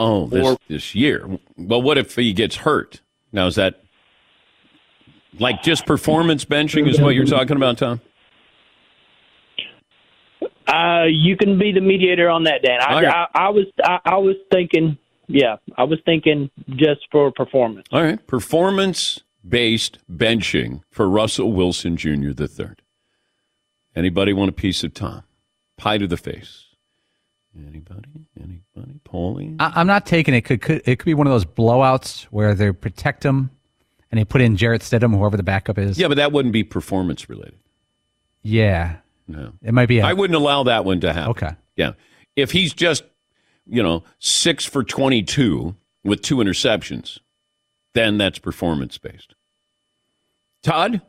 Oh, 0.02 0.28
this, 0.28 0.48
Or- 0.48 0.58
this 0.70 0.96
year. 0.96 1.28
Well, 1.58 1.82
what 1.82 1.98
if 1.98 2.16
he 2.16 2.32
gets 2.34 2.56
hurt? 2.56 3.02
Now, 3.34 3.46
is 3.48 3.56
that 3.56 3.84
like 5.40 5.62
just 5.62 5.86
performance 5.86 6.46
benching 6.46 6.88
is 6.90 7.00
what 7.00 7.14
you're 7.16 7.26
talking 7.26 7.58
about, 7.58 7.78
Tom? 7.78 8.02
Uh, 10.68 11.04
you 11.10 11.36
can 11.36 11.58
be 11.60 11.72
the 11.72 11.82
mediator 11.82 12.30
on 12.30 12.44
that, 12.44 12.62
Dan. 12.64 12.80
I, 12.82 12.98
Okay. 12.98 13.08
I, 13.08 13.28
I 13.34 13.50
was 13.50 13.66
I, 13.84 14.00
I 14.06 14.18
was 14.18 14.36
thinking, 14.52 14.98
yeah, 15.28 15.58
I 15.78 15.84
was 15.84 16.00
thinking 16.06 16.50
just 16.76 17.02
for 17.12 17.32
performance. 17.32 17.88
All 17.92 18.02
right. 18.04 18.26
Performance 18.26 19.20
based 19.48 19.98
benching 20.12 20.82
for 20.92 21.10
Russell 21.10 21.52
Wilson 21.54 21.98
Jr. 21.98 22.32
the 22.34 22.48
third. 22.48 22.82
Anybody 23.96 24.32
want 24.32 24.50
a 24.50 24.54
piece 24.54 24.84
of 24.84 24.94
Tom? 24.94 25.24
Pie 25.78 25.98
to 25.98 26.08
the 26.08 26.18
face. 26.18 26.66
Anybody? 27.58 28.28
Anybody? 28.40 29.00
Paulie? 29.06 29.56
I, 29.60 29.74
I'm 29.76 29.88
not 29.88 30.06
taking 30.06 30.34
it. 30.34 30.42
Could, 30.42 30.62
could 30.62 30.82
it 30.86 30.98
could 31.00 31.06
be 31.06 31.14
one 31.14 31.28
of 31.28 31.32
those 31.34 31.46
blowouts 31.46 32.24
where 32.26 32.54
they 32.54 32.72
protect 32.72 33.26
him 33.26 33.50
and 34.12 34.20
they 34.20 34.26
put 34.26 34.42
in 34.42 34.56
Jarrett 34.56 34.82
Stidham, 34.82 35.18
whoever 35.18 35.36
the 35.38 35.44
backup 35.44 35.78
is. 35.78 35.98
Yeah, 35.98 36.08
but 36.08 36.18
that 36.18 36.32
wouldn't 36.32 36.54
be 36.54 36.64
performance 36.64 37.30
related. 37.30 37.60
Yeah, 38.42 38.98
No. 39.28 39.52
it 39.62 39.74
might 39.74 39.88
be. 39.88 40.00
A, 40.00 40.06
I 40.06 40.14
wouldn't 40.14 40.36
allow 40.36 40.64
that 40.64 40.86
one 40.86 41.00
to 41.02 41.12
happen. 41.12 41.32
Okay. 41.32 41.50
Yeah. 41.76 41.92
If 42.36 42.52
he's 42.52 42.74
just, 42.74 43.04
you 43.68 43.84
know, 43.84 44.04
six 44.20 44.66
for 44.66 44.84
22 44.84 45.76
with 46.04 46.22
two 46.22 46.38
interceptions, 46.38 47.20
then 47.94 48.18
that's 48.18 48.40
performance 48.40 48.98
based. 48.98 49.36
Todd? 50.64 51.02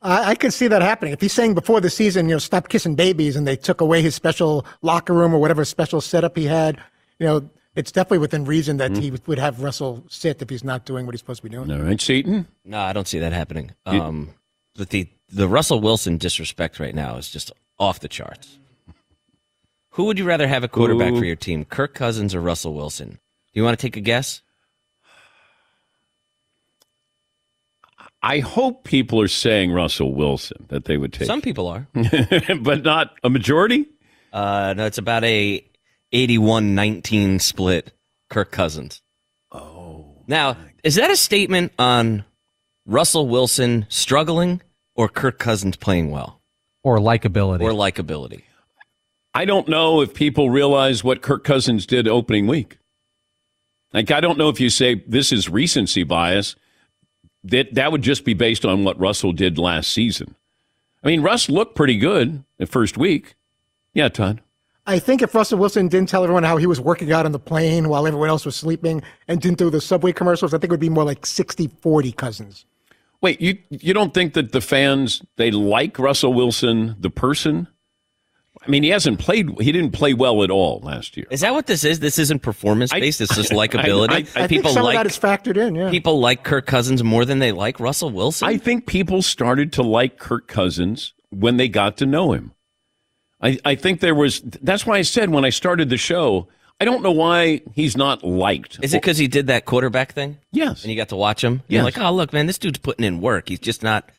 I, 0.00 0.30
I 0.30 0.34
could 0.34 0.52
see 0.52 0.68
that 0.68 0.82
happening. 0.82 1.12
If 1.12 1.20
he's 1.20 1.32
saying 1.32 1.54
before 1.54 1.80
the 1.80 1.90
season, 1.90 2.28
you 2.28 2.34
know, 2.34 2.38
stop 2.38 2.68
kissing 2.68 2.94
babies, 2.94 3.36
and 3.36 3.46
they 3.46 3.56
took 3.56 3.80
away 3.80 4.02
his 4.02 4.14
special 4.14 4.64
locker 4.82 5.12
room 5.12 5.34
or 5.34 5.38
whatever 5.38 5.64
special 5.64 6.00
setup 6.00 6.36
he 6.36 6.44
had, 6.44 6.80
you 7.18 7.26
know, 7.26 7.50
it's 7.74 7.92
definitely 7.92 8.18
within 8.18 8.44
reason 8.44 8.78
that 8.78 8.96
he 8.96 9.12
would 9.26 9.38
have 9.38 9.62
Russell 9.62 10.04
sit 10.08 10.42
if 10.42 10.50
he's 10.50 10.64
not 10.64 10.84
doing 10.84 11.06
what 11.06 11.14
he's 11.14 11.20
supposed 11.20 11.42
to 11.42 11.48
be 11.48 11.54
doing. 11.54 11.70
All 11.70 11.78
right, 11.78 12.00
Seton? 12.00 12.48
No, 12.64 12.78
I 12.80 12.92
don't 12.92 13.06
see 13.06 13.18
that 13.20 13.32
happening. 13.32 13.72
You- 13.86 14.00
Um, 14.02 14.34
but 14.74 14.90
the 14.90 15.08
the 15.30 15.46
Russell 15.48 15.80
Wilson 15.80 16.16
disrespect 16.16 16.80
right 16.80 16.94
now 16.94 17.16
is 17.16 17.28
just 17.28 17.52
off 17.78 18.00
the 18.00 18.08
charts. 18.08 18.58
Who 19.90 20.04
would 20.04 20.18
you 20.18 20.24
rather 20.24 20.46
have 20.48 20.64
a 20.64 20.68
quarterback 20.68 21.10
Who? 21.12 21.18
for 21.18 21.24
your 21.24 21.36
team, 21.36 21.64
Kirk 21.64 21.92
Cousins 21.94 22.34
or 22.34 22.40
Russell 22.40 22.72
Wilson? 22.74 23.10
Do 23.10 23.18
you 23.54 23.64
want 23.64 23.78
to 23.78 23.82
take 23.82 23.96
a 23.96 24.00
guess? 24.00 24.42
I 28.22 28.40
hope 28.40 28.84
people 28.84 29.20
are 29.20 29.28
saying 29.28 29.72
Russell 29.72 30.14
Wilson 30.14 30.66
that 30.68 30.86
they 30.86 30.96
would 30.96 31.12
take. 31.12 31.26
Some 31.26 31.40
people 31.40 31.68
are. 31.68 31.86
but 32.60 32.82
not 32.82 33.14
a 33.22 33.30
majority? 33.30 33.86
Uh, 34.32 34.74
no, 34.76 34.86
it's 34.86 34.98
about 34.98 35.24
a 35.24 35.64
81-19 36.12 37.40
split. 37.40 37.92
Kirk 38.28 38.52
Cousins. 38.52 39.02
Oh. 39.52 40.22
Now, 40.26 40.56
is 40.84 40.96
that 40.96 41.10
a 41.10 41.16
statement 41.16 41.72
on 41.78 42.24
Russell 42.86 43.28
Wilson 43.28 43.86
struggling 43.88 44.60
or 44.94 45.08
Kirk 45.08 45.38
Cousins 45.38 45.76
playing 45.76 46.10
well 46.10 46.40
or 46.82 46.98
likability 46.98 47.62
or 47.62 47.70
likability? 47.70 48.42
I 49.34 49.44
don't 49.44 49.68
know 49.68 50.00
if 50.00 50.14
people 50.14 50.50
realize 50.50 51.04
what 51.04 51.22
Kirk 51.22 51.44
Cousins 51.44 51.86
did 51.86 52.08
opening 52.08 52.46
week. 52.46 52.78
Like, 53.92 54.10
I 54.10 54.20
don't 54.20 54.36
know 54.36 54.48
if 54.48 54.60
you 54.60 54.68
say 54.68 55.02
this 55.06 55.32
is 55.32 55.48
recency 55.48 56.02
bias. 56.02 56.56
That 57.44 57.74
that 57.74 57.92
would 57.92 58.02
just 58.02 58.24
be 58.24 58.34
based 58.34 58.64
on 58.64 58.84
what 58.84 58.98
Russell 58.98 59.32
did 59.32 59.58
last 59.58 59.92
season. 59.92 60.34
I 61.02 61.06
mean, 61.06 61.22
Russ 61.22 61.48
looked 61.48 61.76
pretty 61.76 61.96
good 61.96 62.44
the 62.58 62.66
first 62.66 62.98
week. 62.98 63.36
Yeah, 63.94 64.08
Todd. 64.08 64.40
I 64.86 64.98
think 64.98 65.20
if 65.20 65.34
Russell 65.34 65.58
Wilson 65.58 65.88
didn't 65.88 66.08
tell 66.08 66.24
everyone 66.24 66.44
how 66.44 66.56
he 66.56 66.66
was 66.66 66.80
working 66.80 67.12
out 67.12 67.26
on 67.26 67.32
the 67.32 67.38
plane 67.38 67.90
while 67.90 68.06
everyone 68.06 68.30
else 68.30 68.46
was 68.46 68.56
sleeping 68.56 69.02
and 69.28 69.40
didn't 69.40 69.58
do 69.58 69.68
the 69.68 69.82
subway 69.82 70.12
commercials, 70.12 70.54
I 70.54 70.56
think 70.56 70.64
it 70.64 70.70
would 70.70 70.80
be 70.80 70.88
more 70.88 71.04
like 71.04 71.26
60 71.26 71.68
40 71.82 72.12
Cousins. 72.12 72.64
Wait, 73.20 73.40
you 73.40 73.58
you 73.70 73.92
don't 73.92 74.14
think 74.14 74.34
that 74.34 74.52
the 74.52 74.60
fans 74.60 75.22
they 75.36 75.50
like 75.50 75.98
Russell 75.98 76.32
Wilson 76.32 76.96
the 76.98 77.10
person? 77.10 77.68
I 78.66 78.70
mean, 78.70 78.82
he 78.82 78.88
hasn't 78.90 79.18
played. 79.18 79.48
He 79.60 79.72
didn't 79.72 79.92
play 79.92 80.14
well 80.14 80.42
at 80.42 80.50
all 80.50 80.80
last 80.82 81.16
year. 81.16 81.26
Is 81.30 81.40
that 81.40 81.52
what 81.54 81.66
this 81.66 81.84
is? 81.84 82.00
This 82.00 82.18
isn't 82.18 82.40
performance 82.42 82.92
based. 82.92 83.20
It's 83.20 83.34
just 83.34 83.50
likability. 83.62 84.10
I- 84.10 84.14
I- 84.16 84.18
I 84.18 84.22
think 84.46 84.48
people 84.50 84.72
Some 84.72 84.84
like 84.84 84.96
of 84.96 85.04
that 85.04 85.06
is 85.10 85.18
factored 85.18 85.56
in, 85.56 85.74
yeah. 85.74 85.90
people 85.90 86.20
like 86.20 86.42
Kirk 86.44 86.66
Cousins 86.66 87.02
more 87.02 87.24
than 87.24 87.38
they 87.38 87.52
like 87.52 87.80
Russell 87.80 88.10
Wilson. 88.10 88.48
I 88.48 88.58
think 88.58 88.86
people 88.86 89.22
started 89.22 89.72
to 89.74 89.82
like 89.82 90.18
Kirk 90.18 90.48
Cousins 90.48 91.14
when 91.30 91.56
they 91.56 91.68
got 91.68 91.96
to 91.98 92.06
know 92.06 92.32
him. 92.32 92.52
I, 93.40 93.58
I 93.64 93.74
think 93.76 94.00
there 94.00 94.14
was. 94.14 94.40
That's 94.40 94.84
why 94.84 94.98
I 94.98 95.02
said 95.02 95.30
when 95.30 95.44
I 95.44 95.50
started 95.50 95.90
the 95.90 95.96
show, 95.96 96.48
I 96.80 96.84
don't 96.84 97.02
know 97.02 97.12
why 97.12 97.60
he's 97.74 97.96
not 97.96 98.24
liked. 98.24 98.78
Is 98.82 98.94
it 98.94 99.00
because 99.00 99.18
he 99.18 99.28
did 99.28 99.46
that 99.46 99.64
quarterback 99.64 100.12
thing? 100.12 100.38
Yes. 100.50 100.82
And 100.82 100.90
you 100.90 100.96
got 100.96 101.10
to 101.10 101.16
watch 101.16 101.42
him? 101.44 101.62
Yes. 101.68 101.76
You're 101.76 101.84
like, 101.84 101.98
oh, 101.98 102.12
look, 102.12 102.32
man, 102.32 102.46
this 102.46 102.58
dude's 102.58 102.78
putting 102.78 103.04
in 103.04 103.20
work. 103.20 103.48
He's 103.48 103.60
just 103.60 103.82
not, 103.84 104.10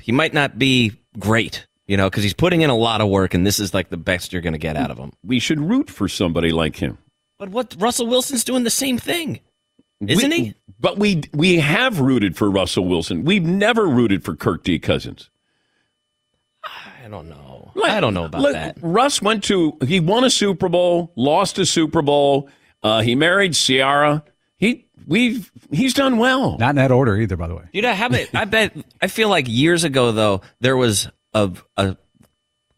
he 0.00 0.12
might 0.12 0.32
not 0.32 0.58
be 0.58 0.92
great, 1.18 1.66
you 1.86 1.96
know, 1.96 2.08
because 2.08 2.22
he's 2.22 2.34
putting 2.34 2.62
in 2.62 2.70
a 2.70 2.76
lot 2.76 3.00
of 3.00 3.08
work, 3.08 3.34
and 3.34 3.46
this 3.46 3.58
is 3.60 3.74
like 3.74 3.90
the 3.90 3.96
best 3.96 4.32
you're 4.32 4.42
going 4.42 4.52
to 4.54 4.58
get 4.58 4.76
out 4.76 4.90
of 4.90 4.98
him. 4.98 5.12
We 5.24 5.38
should 5.38 5.60
root 5.60 5.90
for 5.90 6.08
somebody 6.08 6.50
like 6.50 6.76
him, 6.76 6.98
But 7.38 7.50
what, 7.50 7.74
Russell 7.78 8.06
Wilson's 8.06 8.44
doing 8.44 8.64
the 8.64 8.70
same 8.70 8.98
thing, 8.98 9.40
isn't 10.00 10.30
We- 10.30 10.36
he? 10.36 10.54
But 10.80 10.98
we 10.98 11.22
we 11.32 11.60
have 11.60 12.00
rooted 12.00 12.36
for 12.36 12.50
Russell 12.50 12.84
Wilson. 12.84 13.24
We've 13.24 13.44
never 13.44 13.86
rooted 13.86 14.22
for 14.24 14.34
Kirk 14.36 14.62
D. 14.64 14.78
Cousins. 14.78 15.30
I 16.64 17.08
don't 17.08 17.28
know. 17.28 17.70
I 17.84 18.00
don't 18.00 18.14
know 18.14 18.24
about 18.24 18.40
Look, 18.42 18.52
that. 18.52 18.76
Russ 18.80 19.20
went 19.22 19.44
to 19.44 19.76
he 19.86 20.00
won 20.00 20.24
a 20.24 20.30
Super 20.30 20.68
Bowl, 20.68 21.12
lost 21.16 21.58
a 21.58 21.66
Super 21.66 22.02
Bowl. 22.02 22.48
Uh, 22.82 23.00
he 23.02 23.14
married 23.14 23.54
Ciara. 23.54 24.24
He 24.56 24.86
we've 25.06 25.50
he's 25.70 25.92
done 25.94 26.16
well. 26.18 26.56
Not 26.58 26.70
in 26.70 26.76
that 26.76 26.90
order 26.90 27.16
either, 27.16 27.36
by 27.36 27.46
the 27.46 27.54
way. 27.54 27.64
You 27.72 27.82
know, 27.82 27.92
how 27.94 28.06
about, 28.06 28.26
I 28.34 28.44
bet, 28.44 28.72
I 29.02 29.06
feel 29.06 29.28
like 29.28 29.46
years 29.48 29.84
ago, 29.84 30.12
though, 30.12 30.40
there 30.60 30.76
was 30.76 31.08
a, 31.34 31.50
a 31.76 31.96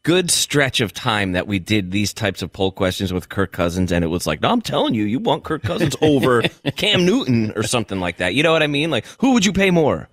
good 0.03 0.31
stretch 0.31 0.81
of 0.81 0.93
time 0.93 1.33
that 1.33 1.47
we 1.47 1.59
did 1.59 1.91
these 1.91 2.13
types 2.15 2.41
of 2.43 2.53
poll 2.53 2.71
questions 2.71 3.13
with 3.13 3.29
Kirk 3.29 3.53
Cousins, 3.53 3.91
and 3.93 4.05
it 4.05 4.09
was 4.09 4.27
like, 4.27 4.41
no, 4.41 4.51
I'm 4.51 4.61
telling 4.63 4.95
you, 4.95 5.05
you 5.05 5.19
want 5.19 5.45
Kirk 5.45 5.63
Cousins 5.63 5.97
over 6.03 6.43
Cam 6.77 7.05
Newton 7.05 7.53
or 7.57 7.63
something 7.63 8.01
like 8.01 8.19
that. 8.19 8.35
You 8.35 8.43
know 8.43 8.53
what 8.53 8.63
I 8.63 8.67
mean? 8.69 8.91
Like, 8.91 9.05
who 9.19 9.33
would 9.33 9.45
you 9.45 9.53
pay 9.53 9.71
more? 9.71 10.09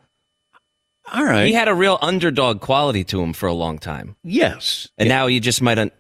All 1.14 1.24
right. 1.26 1.46
He 1.48 1.54
had 1.54 1.68
a 1.68 1.74
real 1.76 2.00
underdog 2.02 2.62
quality 2.62 3.04
to 3.06 3.22
him 3.22 3.34
for 3.34 3.48
a 3.48 3.54
long 3.54 3.78
time. 3.78 4.16
Yes. 4.24 4.88
And 4.98 5.10
now 5.10 5.28
you 5.28 5.40
just 5.40 5.62
might. 5.62 5.78
Un- 5.78 5.92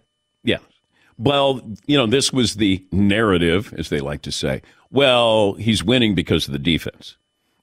Yeah. 0.43 0.59
Well, 1.17 1.61
you 1.85 1.97
know, 1.97 2.07
this 2.07 2.31
was 2.33 2.55
the 2.55 2.83
narrative, 2.91 3.73
as 3.77 3.89
they 3.89 3.99
like 3.99 4.21
to 4.23 4.31
say. 4.31 4.61
Well, 4.91 5.53
he's 5.53 5.83
winning 5.83 6.15
because 6.15 6.47
of 6.47 6.53
the 6.53 6.59
defense. 6.59 7.17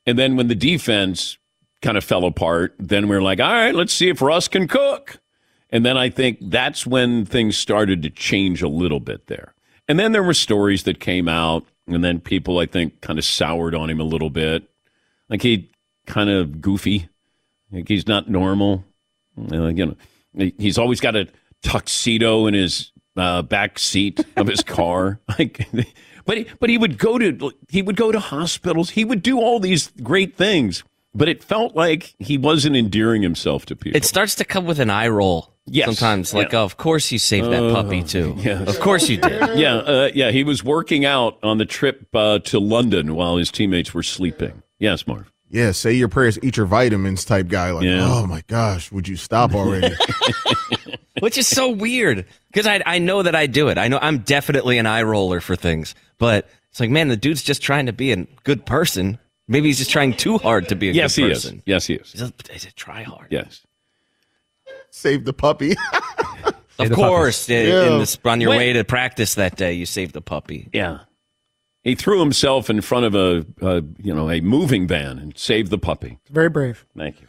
And 0.06 0.18
then 0.18 0.36
when 0.36 0.48
the 0.48 0.54
defense 0.54 1.38
kind 1.82 1.96
of 1.96 2.04
fell 2.04 2.24
apart, 2.24 2.74
then 2.78 3.08
we 3.08 3.16
are 3.16 3.22
like, 3.22 3.40
all 3.40 3.52
right, 3.52 3.74
let's 3.74 3.92
see 3.92 4.08
if 4.08 4.20
Russ 4.20 4.48
can 4.48 4.68
cook. 4.68 5.18
And 5.70 5.84
then 5.86 5.96
I 5.96 6.10
think 6.10 6.38
that's 6.42 6.86
when 6.86 7.24
things 7.24 7.56
started 7.56 8.02
to 8.02 8.10
change 8.10 8.62
a 8.62 8.68
little 8.68 9.00
bit 9.00 9.28
there. 9.28 9.54
And 9.88 9.98
then 9.98 10.12
there 10.12 10.22
were 10.22 10.34
stories 10.34 10.82
that 10.84 11.00
came 11.00 11.28
out 11.28 11.64
and 11.86 12.04
then 12.04 12.20
people 12.20 12.58
I 12.58 12.66
think 12.66 13.00
kind 13.00 13.18
of 13.18 13.24
soured 13.24 13.74
on 13.74 13.90
him 13.90 14.00
a 14.00 14.04
little 14.04 14.30
bit. 14.30 14.68
Like 15.28 15.42
he 15.42 15.70
kind 16.06 16.30
of 16.30 16.60
goofy. 16.60 17.08
Like 17.72 17.88
he's 17.88 18.06
not 18.06 18.28
normal. 18.28 18.84
Uh, 19.52 19.68
you 19.68 19.86
know, 19.86 20.50
he's 20.58 20.78
always 20.78 21.00
got 21.00 21.16
a 21.16 21.28
tuxedo 21.62 22.46
in 22.46 22.54
his 22.54 22.92
uh, 23.16 23.42
back 23.42 23.78
seat 23.78 24.24
of 24.36 24.46
his 24.46 24.62
car. 24.62 25.20
Like, 25.38 25.66
but 26.26 26.36
he, 26.36 26.46
but 26.60 26.70
he 26.70 26.76
would 26.76 26.98
go 26.98 27.18
to 27.18 27.52
he 27.68 27.82
would 27.82 27.96
go 27.96 28.12
to 28.12 28.20
hospitals. 28.20 28.90
He 28.90 29.04
would 29.04 29.22
do 29.22 29.40
all 29.40 29.58
these 29.58 29.90
great 30.02 30.36
things. 30.36 30.84
But 31.12 31.28
it 31.28 31.42
felt 31.42 31.74
like 31.74 32.14
he 32.20 32.38
wasn't 32.38 32.76
endearing 32.76 33.22
himself 33.22 33.66
to 33.66 33.76
people. 33.76 33.96
It 33.96 34.04
starts 34.04 34.36
to 34.36 34.44
come 34.44 34.64
with 34.64 34.78
an 34.78 34.90
eye 34.90 35.08
roll. 35.08 35.52
Yes. 35.66 35.86
Sometimes, 35.86 36.32
like, 36.32 36.52
Yeah. 36.52 36.61
oh, 36.61 36.64
of 36.64 36.76
course 36.76 37.11
you 37.11 37.18
saved 37.18 37.46
that 37.50 37.62
Uh, 37.62 37.74
puppy 37.74 38.02
too. 38.04 38.34
yes. 38.38 38.68
Of 38.68 38.78
course 38.80 39.08
you 39.08 39.16
did. 39.16 39.40
yeah, 39.58 39.74
uh, 39.76 40.11
yeah. 40.14 40.30
He 40.30 40.44
was 40.44 40.62
working 40.62 41.04
out 41.04 41.38
on 41.42 41.58
the 41.58 41.64
trip 41.64 42.06
uh, 42.14 42.38
to 42.40 42.61
London 42.61 43.14
while 43.16 43.36
his 43.36 43.50
teammates 43.50 43.92
were 43.92 44.02
sleeping. 44.04 44.62
Yes, 44.78 45.06
Marv. 45.06 45.30
Yeah, 45.48 45.72
say 45.72 45.92
your 45.94 46.06
prayers, 46.08 46.38
eat 46.44 46.56
your 46.56 46.66
vitamins 46.66 47.24
type 47.24 47.48
guy. 47.48 47.72
Like, 47.72 47.84
Yeah. 47.84 48.06
oh 48.08 48.24
my 48.26 48.42
gosh, 48.46 48.92
would 48.92 49.08
you 49.08 49.16
stop 49.16 49.52
already? 49.52 49.94
Which 51.20 51.36
is 51.36 51.48
so 51.48 51.70
weird 51.70 52.24
because 52.52 52.66
I 52.68 52.80
I 52.86 52.98
know 52.98 53.22
that 53.22 53.34
I 53.34 53.46
do 53.46 53.68
it. 53.68 53.76
I 53.78 53.88
know 53.88 53.98
I'm 54.00 54.18
definitely 54.18 54.78
an 54.78 54.86
eye 54.86 55.02
roller 55.02 55.40
for 55.40 55.56
things, 55.56 55.94
but 56.18 56.48
it's 56.70 56.78
like, 56.80 56.88
man, 56.90 57.08
the 57.08 57.16
dude's 57.16 57.42
just 57.42 57.62
trying 57.62 57.86
to 57.86 57.92
be 57.92 58.12
a 58.12 58.26
good 58.44 58.64
person. 58.64 59.18
Maybe 59.51 59.68
he's 59.68 59.78
just 59.78 59.90
trying 59.90 60.14
too 60.14 60.38
hard 60.38 60.68
to 60.68 60.76
be 60.76 60.88
a 60.90 60.92
Yes, 60.92 61.16
good 61.16 61.24
he 61.26 61.30
is. 61.32 61.53
Yes, 61.66 61.86
he 61.86 61.94
is. 61.94 62.12
He's 62.12 62.22
a, 62.22 62.32
he's 62.53 62.64
a 62.66 62.72
try 62.72 63.03
hard. 63.03 63.26
Yes. 63.30 63.66
Save 64.90 65.24
the 65.26 65.32
puppy. 65.34 65.74
Of 66.78 66.92
course, 66.92 67.46
in, 67.51 67.68
Yeah. 67.68 67.92
in 67.92 67.98
this, 67.98 68.16
on 68.24 68.40
your 68.40 68.48
When- 68.48 68.59
way 68.59 68.72
to 68.72 68.84
practice 68.84 69.34
that 69.34 69.55
day, 69.57 69.74
you 69.74 69.84
saved 69.84 70.14
the 70.14 70.22
puppy. 70.22 70.70
Yeah. 70.72 71.01
He 71.84 71.94
threw 71.94 72.20
himself 72.20 72.70
in 72.70 72.80
front 72.80 73.05
of 73.05 73.14
a, 73.14 73.44
a 73.61 73.82
you 73.98 74.14
know 74.14 74.30
a 74.30 74.40
moving 74.40 74.86
van 74.86 75.18
and 75.18 75.36
saved 75.36 75.70
the 75.70 75.76
puppy. 75.76 76.18
Very 76.30 76.48
brave. 76.48 76.86
Thank 76.96 77.20
you. 77.20 77.26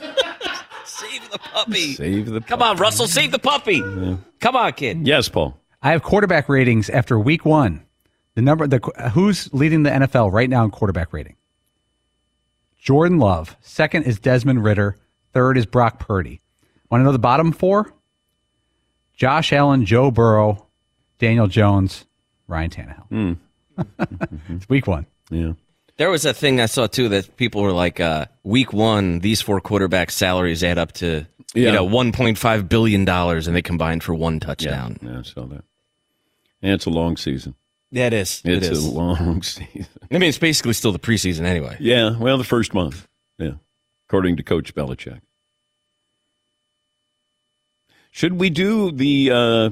Save 0.84 1.30
the 1.30 1.38
puppy. 1.38 1.94
Save 1.94 2.26
the. 2.30 2.40
Come 2.40 2.60
on, 2.60 2.76
Russell, 2.76 3.06
save 3.06 3.30
the 3.30 3.38
puppy. 3.38 3.80
Come 4.40 4.56
on, 4.56 4.72
kid. 4.72 5.06
Yes, 5.06 5.28
Paul. 5.28 5.56
I 5.80 5.92
have 5.92 6.02
quarterback 6.02 6.48
ratings 6.48 6.90
after 6.90 7.18
week 7.20 7.44
one. 7.44 7.84
The 8.34 8.42
number, 8.42 8.66
the 8.66 8.78
who's 9.14 9.52
leading 9.54 9.84
the 9.84 9.90
NFL 9.90 10.32
right 10.32 10.50
now 10.50 10.64
in 10.64 10.70
quarterback 10.72 11.12
rating? 11.12 11.36
Jordan 12.82 13.20
Love. 13.20 13.56
Second 13.60 14.02
is 14.02 14.18
Desmond 14.18 14.64
Ridder. 14.64 14.98
Third 15.32 15.56
is 15.56 15.66
Brock 15.66 16.00
Purdy. 16.00 16.40
Want 16.90 17.00
to 17.00 17.04
know 17.04 17.12
the 17.12 17.18
bottom 17.18 17.52
four? 17.52 17.92
Josh 19.14 19.52
Allen, 19.52 19.84
Joe 19.84 20.10
Burrow, 20.10 20.66
Daniel 21.20 21.46
Jones, 21.46 22.06
Ryan 22.48 22.70
Tannehill. 22.70 23.36
it's 24.48 24.68
week 24.68 24.88
one. 24.88 25.06
Yeah. 25.30 25.52
There 25.96 26.10
was 26.10 26.24
a 26.24 26.34
thing 26.34 26.60
I 26.60 26.66
saw 26.66 26.88
too 26.88 27.08
that 27.10 27.36
people 27.36 27.62
were 27.62 27.70
like, 27.72 28.00
uh, 28.00 28.26
week 28.42 28.72
one, 28.72 29.20
these 29.20 29.40
four 29.40 29.60
quarterback 29.60 30.10
salaries 30.10 30.64
add 30.64 30.76
up 30.76 30.90
to 30.94 31.24
Yeah. 31.54 31.66
you 31.66 31.72
know 31.72 31.84
one 31.84 32.10
point 32.10 32.36
five 32.36 32.68
billion 32.68 33.04
dollars, 33.04 33.46
and 33.46 33.54
they 33.54 33.62
combined 33.62 34.02
for 34.02 34.12
one 34.12 34.40
touchdown. 34.40 34.98
Yeah, 35.02 35.20
I 35.20 35.22
saw 35.22 35.46
that. 35.46 35.62
And 36.62 36.72
it's 36.72 36.86
a 36.86 36.90
long 36.90 37.16
season. 37.16 37.54
Yeah, 37.94 38.06
it 38.06 38.14
is. 38.14 38.40
It 38.44 38.62
It's 38.64 38.78
a 38.84 38.90
long 38.90 39.42
season. 39.42 39.86
I 40.10 40.14
mean, 40.18 40.28
it's 40.30 40.38
basically 40.38 40.72
still 40.72 40.92
the 40.92 40.98
preseason 40.98 41.42
anyway. 41.44 41.76
Yeah, 41.78 42.16
well, 42.18 42.38
the 42.38 42.44
first 42.44 42.72
month. 42.74 43.06
Yeah, 43.38 43.52
according 44.08 44.36
to 44.38 44.42
Coach 44.42 44.74
Belichick. 44.74 45.20
Should 48.10 48.34
we 48.40 48.50
do 48.50 48.92
the 48.92 49.30
uh, 49.30 49.70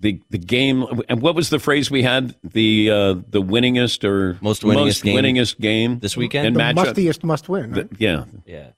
the 0.00 0.20
the 0.30 0.38
game? 0.38 0.84
And 1.08 1.20
what 1.20 1.34
was 1.34 1.50
the 1.50 1.58
phrase 1.58 1.90
we 1.90 2.02
had? 2.02 2.34
The 2.44 2.90
uh, 2.90 3.14
the 3.28 3.42
winningest 3.42 4.04
or 4.04 4.38
Most 4.40 4.62
winningest 4.62 5.02
game 5.02 5.16
winningest 5.16 5.58
game 5.60 5.98
this 5.98 6.16
weekend? 6.16 6.46
in 6.48 6.54
The 6.54 6.60
matchup. 6.60 6.94
mustiest 6.94 7.24
must 7.24 7.48
win. 7.48 7.72
Right? 7.72 7.90
The- 7.90 7.96
yeah, 7.98 8.24
Yeah, 8.46 8.68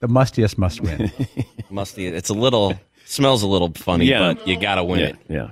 The 0.00 0.08
mustiest 0.08 0.58
must 0.58 0.80
win. 0.80 1.12
musty. 1.70 2.06
It's 2.06 2.28
a 2.30 2.34
little 2.34 2.74
smells 3.06 3.42
a 3.42 3.46
little 3.46 3.72
funny, 3.74 4.06
Yeah. 4.06 4.34
but 4.34 4.46
you 4.48 4.58
gotta 4.58 4.82
win 4.84 5.00
yeah, 5.00 5.06
it. 5.06 5.16
yeah. 5.28 5.50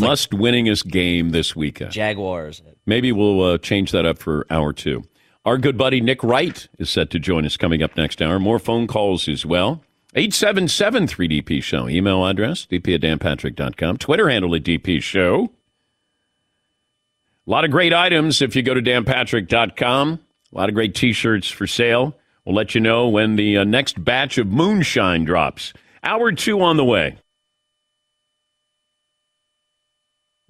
Must 0.00 0.30
winningest 0.30 0.88
game 0.88 1.30
this 1.30 1.54
weekend. 1.54 1.92
Jaguars. 1.92 2.62
Maybe 2.86 3.12
we'll 3.12 3.42
uh, 3.42 3.58
change 3.58 3.92
that 3.92 4.04
up 4.04 4.18
for 4.18 4.46
hour 4.50 4.72
two. 4.72 5.04
Our 5.44 5.56
good 5.58 5.78
buddy 5.78 6.00
Nick 6.00 6.22
Wright 6.22 6.68
is 6.78 6.90
set 6.90 7.10
to 7.10 7.18
join 7.18 7.46
us 7.46 7.56
coming 7.56 7.82
up 7.82 7.96
next 7.96 8.20
hour. 8.20 8.38
More 8.38 8.58
phone 8.58 8.86
calls 8.86 9.28
as 9.28 9.46
well. 9.46 9.82
877 10.14 11.06
3DP 11.06 11.62
Show. 11.62 11.88
Email 11.88 12.26
address, 12.26 12.66
dp 12.66 12.94
at 12.94 13.00
danpatrick.com. 13.00 13.96
Twitter 13.98 14.28
handle 14.28 14.54
at 14.54 14.64
DP 14.64 15.00
Show. 15.02 15.50
A 17.46 17.50
lot 17.50 17.64
of 17.64 17.70
great 17.70 17.92
items 17.94 18.42
if 18.42 18.54
you 18.54 18.62
go 18.62 18.74
to 18.74 18.82
danpatrick.com. 18.82 20.20
A 20.52 20.56
lot 20.56 20.68
of 20.68 20.74
great 20.74 20.94
t 20.94 21.12
shirts 21.12 21.48
for 21.48 21.66
sale. 21.66 22.16
We'll 22.44 22.54
let 22.54 22.74
you 22.74 22.80
know 22.80 23.08
when 23.08 23.36
the 23.36 23.58
uh, 23.58 23.64
next 23.64 24.02
batch 24.02 24.36
of 24.38 24.48
moonshine 24.48 25.24
drops. 25.24 25.72
Hour 26.02 26.32
two 26.32 26.60
on 26.60 26.76
the 26.76 26.84
way. 26.84 27.18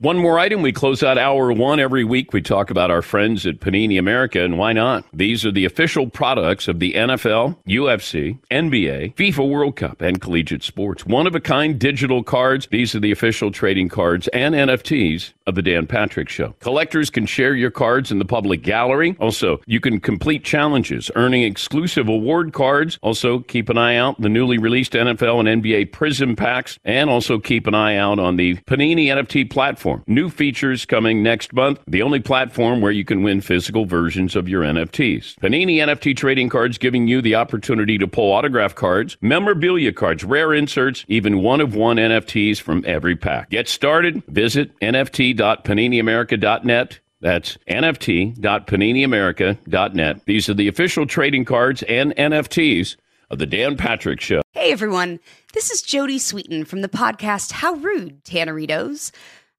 One 0.00 0.16
more 0.16 0.38
item. 0.38 0.62
We 0.62 0.72
close 0.72 1.02
out 1.02 1.18
hour 1.18 1.52
one 1.52 1.78
every 1.78 2.04
week. 2.04 2.32
We 2.32 2.40
talk 2.40 2.70
about 2.70 2.90
our 2.90 3.02
friends 3.02 3.44
at 3.44 3.60
Panini 3.60 3.98
America, 3.98 4.42
and 4.42 4.56
why 4.56 4.72
not? 4.72 5.04
These 5.12 5.44
are 5.44 5.50
the 5.50 5.66
official 5.66 6.08
products 6.08 6.68
of 6.68 6.78
the 6.78 6.94
NFL, 6.94 7.58
UFC, 7.68 8.38
NBA, 8.50 9.14
FIFA 9.14 9.46
World 9.46 9.76
Cup, 9.76 10.00
and 10.00 10.18
collegiate 10.18 10.62
sports. 10.62 11.04
One 11.04 11.26
of 11.26 11.34
a 11.34 11.40
kind 11.40 11.78
digital 11.78 12.22
cards. 12.22 12.66
These 12.68 12.94
are 12.94 13.00
the 13.00 13.12
official 13.12 13.50
trading 13.50 13.90
cards 13.90 14.26
and 14.28 14.54
NFTs 14.54 15.34
of 15.46 15.54
the 15.54 15.60
Dan 15.60 15.86
Patrick 15.86 16.30
Show. 16.30 16.54
Collectors 16.60 17.10
can 17.10 17.26
share 17.26 17.54
your 17.54 17.70
cards 17.70 18.10
in 18.10 18.18
the 18.18 18.24
public 18.24 18.62
gallery. 18.62 19.16
Also, 19.20 19.60
you 19.66 19.80
can 19.80 20.00
complete 20.00 20.44
challenges, 20.44 21.10
earning 21.14 21.42
exclusive 21.42 22.08
award 22.08 22.54
cards. 22.54 22.98
Also, 23.02 23.40
keep 23.40 23.68
an 23.68 23.76
eye 23.76 23.96
out 23.96 24.18
the 24.18 24.30
newly 24.30 24.56
released 24.56 24.94
NFL 24.94 25.46
and 25.46 25.62
NBA 25.62 25.92
Prism 25.92 26.36
packs, 26.36 26.78
and 26.86 27.10
also 27.10 27.38
keep 27.38 27.66
an 27.66 27.74
eye 27.74 27.96
out 27.96 28.18
on 28.18 28.36
the 28.36 28.54
Panini 28.66 29.08
NFT 29.08 29.50
platform. 29.50 29.89
New 30.06 30.30
features 30.30 30.84
coming 30.84 31.22
next 31.22 31.52
month. 31.52 31.80
The 31.86 32.02
only 32.02 32.20
platform 32.20 32.80
where 32.80 32.92
you 32.92 33.04
can 33.04 33.22
win 33.22 33.40
physical 33.40 33.84
versions 33.84 34.36
of 34.36 34.48
your 34.48 34.62
NFTs. 34.62 35.36
Panini 35.36 35.76
NFT 35.76 36.16
trading 36.16 36.48
cards 36.48 36.78
giving 36.78 37.08
you 37.08 37.20
the 37.20 37.34
opportunity 37.34 37.98
to 37.98 38.06
pull 38.06 38.32
autograph 38.32 38.74
cards, 38.74 39.16
memorabilia 39.20 39.92
cards, 39.92 40.24
rare 40.24 40.54
inserts, 40.54 41.04
even 41.08 41.42
one 41.42 41.60
of 41.60 41.74
one 41.74 41.96
NFTs 41.96 42.60
from 42.60 42.84
every 42.86 43.16
pack. 43.16 43.50
Get 43.50 43.68
started. 43.68 44.22
Visit 44.28 44.78
nft.paniniamerica.net. 44.80 47.00
That's 47.20 47.58
nft.paniniamerica.net. 47.68 50.24
These 50.24 50.48
are 50.48 50.54
the 50.54 50.68
official 50.68 51.06
trading 51.06 51.44
cards 51.44 51.82
and 51.82 52.16
NFTs 52.16 52.96
of 53.30 53.38
the 53.38 53.46
Dan 53.46 53.76
Patrick 53.76 54.20
Show. 54.20 54.42
Hey 54.52 54.72
everyone, 54.72 55.20
this 55.52 55.70
is 55.70 55.82
Jodie 55.82 56.16
Sweetin 56.16 56.66
from 56.66 56.82
the 56.82 56.88
podcast 56.88 57.52
How 57.52 57.74
Rude, 57.74 58.24
Tanneritos. 58.24 59.12